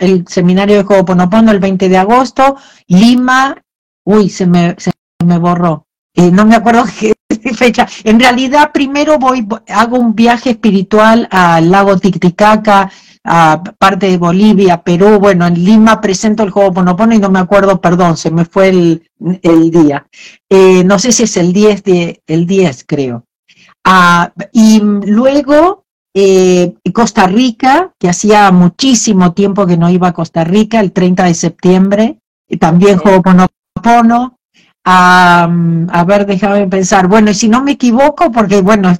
el 0.00 0.26
seminario 0.26 0.76
de 0.76 0.82
Ho'oponopono 0.82 1.52
el 1.52 1.60
20 1.60 1.90
de 1.90 1.98
agosto, 1.98 2.56
Lima, 2.86 3.62
uy, 4.04 4.30
se 4.30 4.46
me, 4.46 4.74
se 4.78 4.90
me 5.26 5.36
borró, 5.36 5.86
eh, 6.14 6.30
no 6.30 6.46
me 6.46 6.56
acuerdo 6.56 6.84
qué 6.98 7.14
fecha. 7.54 7.86
En 8.02 8.18
realidad, 8.18 8.72
primero 8.72 9.18
voy, 9.18 9.46
hago 9.68 9.98
un 9.98 10.14
viaje 10.14 10.50
espiritual 10.50 11.28
al 11.30 11.70
lago 11.70 11.98
Titicaca, 11.98 12.90
a 13.24 13.62
parte 13.78 14.06
de 14.06 14.16
Bolivia, 14.16 14.82
Perú, 14.82 15.18
bueno, 15.18 15.46
en 15.46 15.62
Lima 15.62 16.00
presento 16.00 16.44
el 16.44 16.52
Ho'oponopono 16.54 17.14
y 17.14 17.18
no 17.18 17.28
me 17.28 17.40
acuerdo, 17.40 17.78
perdón, 17.78 18.16
se 18.16 18.30
me 18.30 18.46
fue 18.46 18.70
el, 18.70 19.10
el 19.42 19.70
día. 19.70 20.06
Eh, 20.48 20.82
no 20.82 20.98
sé 20.98 21.12
si 21.12 21.24
es 21.24 21.36
el 21.36 21.52
10 21.52 21.84
de, 21.84 22.22
el 22.26 22.46
10 22.46 22.84
creo. 22.86 23.26
Ah, 23.84 24.32
y 24.50 24.80
luego 24.80 25.84
eh, 26.14 26.74
Costa 26.92 27.26
Rica, 27.26 27.92
que 27.98 28.08
hacía 28.08 28.50
muchísimo 28.50 29.32
tiempo 29.32 29.66
que 29.66 29.76
no 29.76 29.90
iba 29.90 30.08
a 30.08 30.12
Costa 30.12 30.44
Rica, 30.44 30.80
el 30.80 30.92
30 30.92 31.24
de 31.24 31.34
septiembre, 31.34 32.18
y 32.48 32.56
también 32.56 32.98
Ho'oponopono. 33.04 34.38
a 34.84 36.04
ver, 36.06 36.26
déjame 36.26 36.66
pensar. 36.66 37.08
Bueno, 37.08 37.30
y 37.30 37.34
si 37.34 37.48
no 37.48 37.62
me 37.62 37.72
equivoco, 37.72 38.32
porque 38.32 38.60
bueno, 38.62 38.94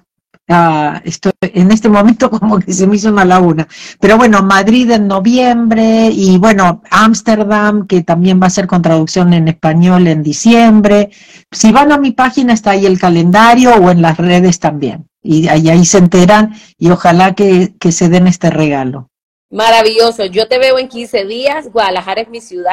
Ah, 0.51 1.03
estoy, 1.05 1.33
en 1.43 1.71
este 1.71 1.91
momento 1.91 2.31
como 2.39 2.59
que 2.59 2.73
se 2.73 2.87
me 2.87 2.97
hizo 2.97 3.11
una 3.11 3.25
laguna. 3.25 3.69
Pero 4.01 4.17
bueno, 4.17 4.43
Madrid 4.43 4.91
en 4.91 5.07
noviembre 5.07 6.09
y 6.11 6.39
bueno, 6.39 6.83
Ámsterdam, 6.91 7.87
que 7.87 8.03
también 8.03 8.41
va 8.43 8.47
a 8.47 8.51
ser 8.51 8.67
con 8.67 8.81
traducción 8.81 9.35
en 9.35 9.49
español 9.49 10.07
en 10.07 10.23
diciembre. 10.23 11.11
Si 11.51 11.71
van 11.71 11.93
a 11.93 11.99
mi 11.99 12.13
página 12.13 12.55
está 12.55 12.71
ahí 12.71 12.87
el 12.87 12.99
calendario 12.99 13.75
o 13.75 13.91
en 13.91 14.01
las 14.01 14.17
redes 14.17 14.59
también. 14.59 15.07
Y 15.23 15.49
ahí, 15.49 15.69
ahí 15.69 15.85
se 15.85 15.99
enteran 15.99 16.55
y 16.79 16.91
ojalá 16.91 17.35
que, 17.35 17.75
que 17.79 17.93
se 17.93 18.09
den 18.09 18.27
este 18.27 18.49
regalo. 18.51 19.11
Maravilloso. 19.51 20.25
Yo 20.27 20.49
te 20.49 20.59
veo 20.59 20.79
en 20.79 20.89
15 20.89 21.25
días. 21.25 21.71
Guadalajara 21.73 22.23
es 22.23 22.29
mi 22.29 22.41
ciudad. 22.41 22.73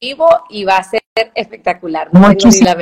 Vivo 0.00 0.28
y 0.50 0.64
va 0.64 0.78
a 0.78 0.84
ser 0.84 1.02
espectacular. 1.34 2.08
muchísimas, 2.12 2.76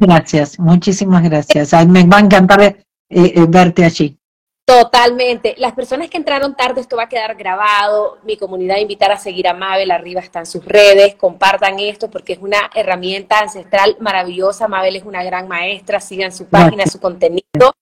gracias, 0.00 0.58
muchísimas 0.58 1.22
gracias. 1.22 1.72
me 1.86 2.04
va 2.04 2.16
a 2.16 2.20
encantar 2.20 2.76
eh, 3.10 3.32
eh, 3.34 3.46
verte 3.48 3.84
allí. 3.84 4.16
Totalmente. 4.64 5.56
Las 5.58 5.72
personas 5.72 6.08
que 6.08 6.16
entraron 6.16 6.54
tarde, 6.54 6.80
esto 6.80 6.96
va 6.96 7.02
a 7.04 7.08
quedar 7.08 7.34
grabado. 7.34 8.18
Mi 8.22 8.36
comunidad 8.36 8.76
invitar 8.76 9.10
a 9.10 9.18
seguir 9.18 9.48
a 9.48 9.52
Mabel, 9.52 9.90
arriba 9.90 10.20
están 10.20 10.46
sus 10.46 10.64
redes, 10.64 11.16
compartan 11.16 11.80
esto 11.80 12.08
porque 12.08 12.34
es 12.34 12.38
una 12.38 12.70
herramienta 12.72 13.40
ancestral 13.40 13.96
maravillosa. 13.98 14.68
Mabel 14.68 14.94
es 14.94 15.02
una 15.02 15.24
gran 15.24 15.48
maestra, 15.48 15.98
sigan 15.98 16.30
su 16.30 16.46
página, 16.46 16.86
su 16.86 17.00
contenido 17.00 17.74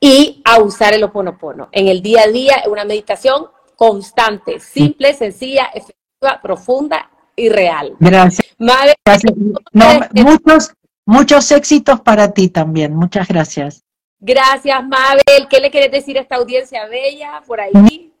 y 0.00 0.42
a 0.44 0.58
usar 0.58 0.94
el 0.94 1.04
oponopono. 1.04 1.68
En 1.70 1.86
el 1.86 2.02
día 2.02 2.22
a 2.22 2.26
día, 2.26 2.64
una 2.68 2.84
meditación 2.84 3.46
constante, 3.76 4.58
simple, 4.58 5.14
sencilla, 5.14 5.66
efectiva, 5.66 6.40
profunda 6.42 7.08
y 7.36 7.50
real. 7.50 7.94
Gracias. 8.00 8.48
Mabel, 8.58 8.96
muchos, 10.12 10.72
muchos 11.04 11.52
éxitos 11.52 12.00
para 12.00 12.32
ti 12.32 12.48
también. 12.48 12.96
Muchas 12.96 13.28
gracias. 13.28 13.85
Gracias, 14.20 14.86
Mabel. 14.86 15.48
¿Qué 15.48 15.60
le 15.60 15.70
quieres 15.70 15.92
decir 15.92 16.18
a 16.18 16.22
esta 16.22 16.36
audiencia 16.36 16.86
bella 16.86 17.42
por 17.46 17.60
ahí? 17.60 18.12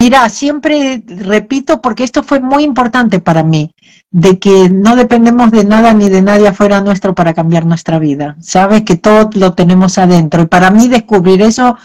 Mira, 0.00 0.28
siempre 0.28 1.02
repito, 1.06 1.80
porque 1.80 2.04
esto 2.04 2.22
fue 2.22 2.38
muy 2.38 2.62
importante 2.62 3.18
para 3.18 3.42
mí, 3.42 3.72
de 4.10 4.38
que 4.38 4.70
no 4.70 4.94
dependemos 4.94 5.50
de 5.50 5.64
nada 5.64 5.92
ni 5.92 6.08
de 6.08 6.22
nadie 6.22 6.48
afuera 6.48 6.80
nuestro 6.80 7.14
para 7.14 7.34
cambiar 7.34 7.66
nuestra 7.66 7.98
vida. 7.98 8.36
Sabes 8.40 8.82
que 8.82 8.96
todo 8.96 9.30
lo 9.34 9.54
tenemos 9.54 9.98
adentro. 9.98 10.42
Y 10.42 10.46
para 10.46 10.70
mí 10.70 10.88
descubrir 10.88 11.42
eso 11.42 11.76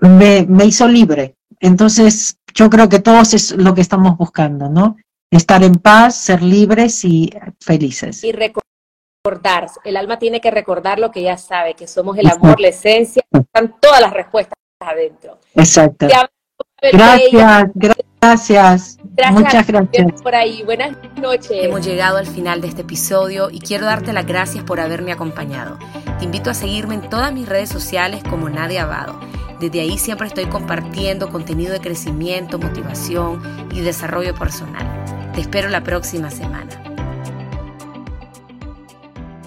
me, 0.00 0.46
me 0.48 0.64
hizo 0.64 0.88
libre. 0.88 1.34
Entonces, 1.60 2.38
yo 2.54 2.70
creo 2.70 2.88
que 2.88 3.00
todos 3.00 3.34
es 3.34 3.52
lo 3.52 3.74
que 3.74 3.82
estamos 3.82 4.16
buscando, 4.16 4.70
¿no? 4.70 4.96
Estar 5.30 5.62
en 5.62 5.74
paz, 5.74 6.16
ser 6.16 6.42
libres 6.42 7.04
y 7.04 7.30
felices. 7.60 8.24
Y 8.24 8.32
recordar, 9.26 9.66
el 9.84 9.96
alma 9.96 10.18
tiene 10.18 10.40
que 10.40 10.50
recordar 10.50 10.98
lo 10.98 11.10
que 11.10 11.22
ya 11.22 11.36
sabe, 11.36 11.74
que 11.74 11.86
somos 11.86 12.16
el 12.18 12.28
amor, 12.28 12.60
la 12.60 12.68
esencia, 12.68 13.22
están 13.32 13.74
todas 13.80 14.00
las 14.00 14.12
respuestas 14.12 14.58
adentro. 14.80 15.38
Exacto. 15.54 16.06
Gracias, 16.92 17.70
gracias, 18.20 18.98
Muchas 19.32 19.66
gracias. 19.66 20.22
Por 20.22 20.34
ahí, 20.34 20.62
buenas 20.62 20.96
noches. 21.16 21.64
Hemos 21.64 21.84
llegado 21.84 22.18
al 22.18 22.26
final 22.26 22.60
de 22.60 22.68
este 22.68 22.82
episodio 22.82 23.48
y 23.50 23.60
quiero 23.60 23.86
darte 23.86 24.12
las 24.12 24.26
gracias 24.26 24.62
por 24.62 24.78
haberme 24.78 25.12
acompañado. 25.12 25.78
Te 26.18 26.24
invito 26.24 26.50
a 26.50 26.54
seguirme 26.54 26.94
en 26.94 27.08
todas 27.08 27.32
mis 27.32 27.48
redes 27.48 27.68
sociales 27.68 28.22
como 28.28 28.48
Nadia 28.48 28.82
Abado. 28.82 29.18
Desde 29.58 29.80
ahí 29.80 29.96
siempre 29.96 30.26
estoy 30.26 30.46
compartiendo 30.46 31.30
contenido 31.30 31.72
de 31.72 31.80
crecimiento, 31.80 32.58
motivación 32.58 33.42
y 33.72 33.80
desarrollo 33.80 34.34
personal. 34.34 34.86
Te 35.34 35.40
espero 35.40 35.70
la 35.70 35.82
próxima 35.82 36.30
semana. 36.30 36.85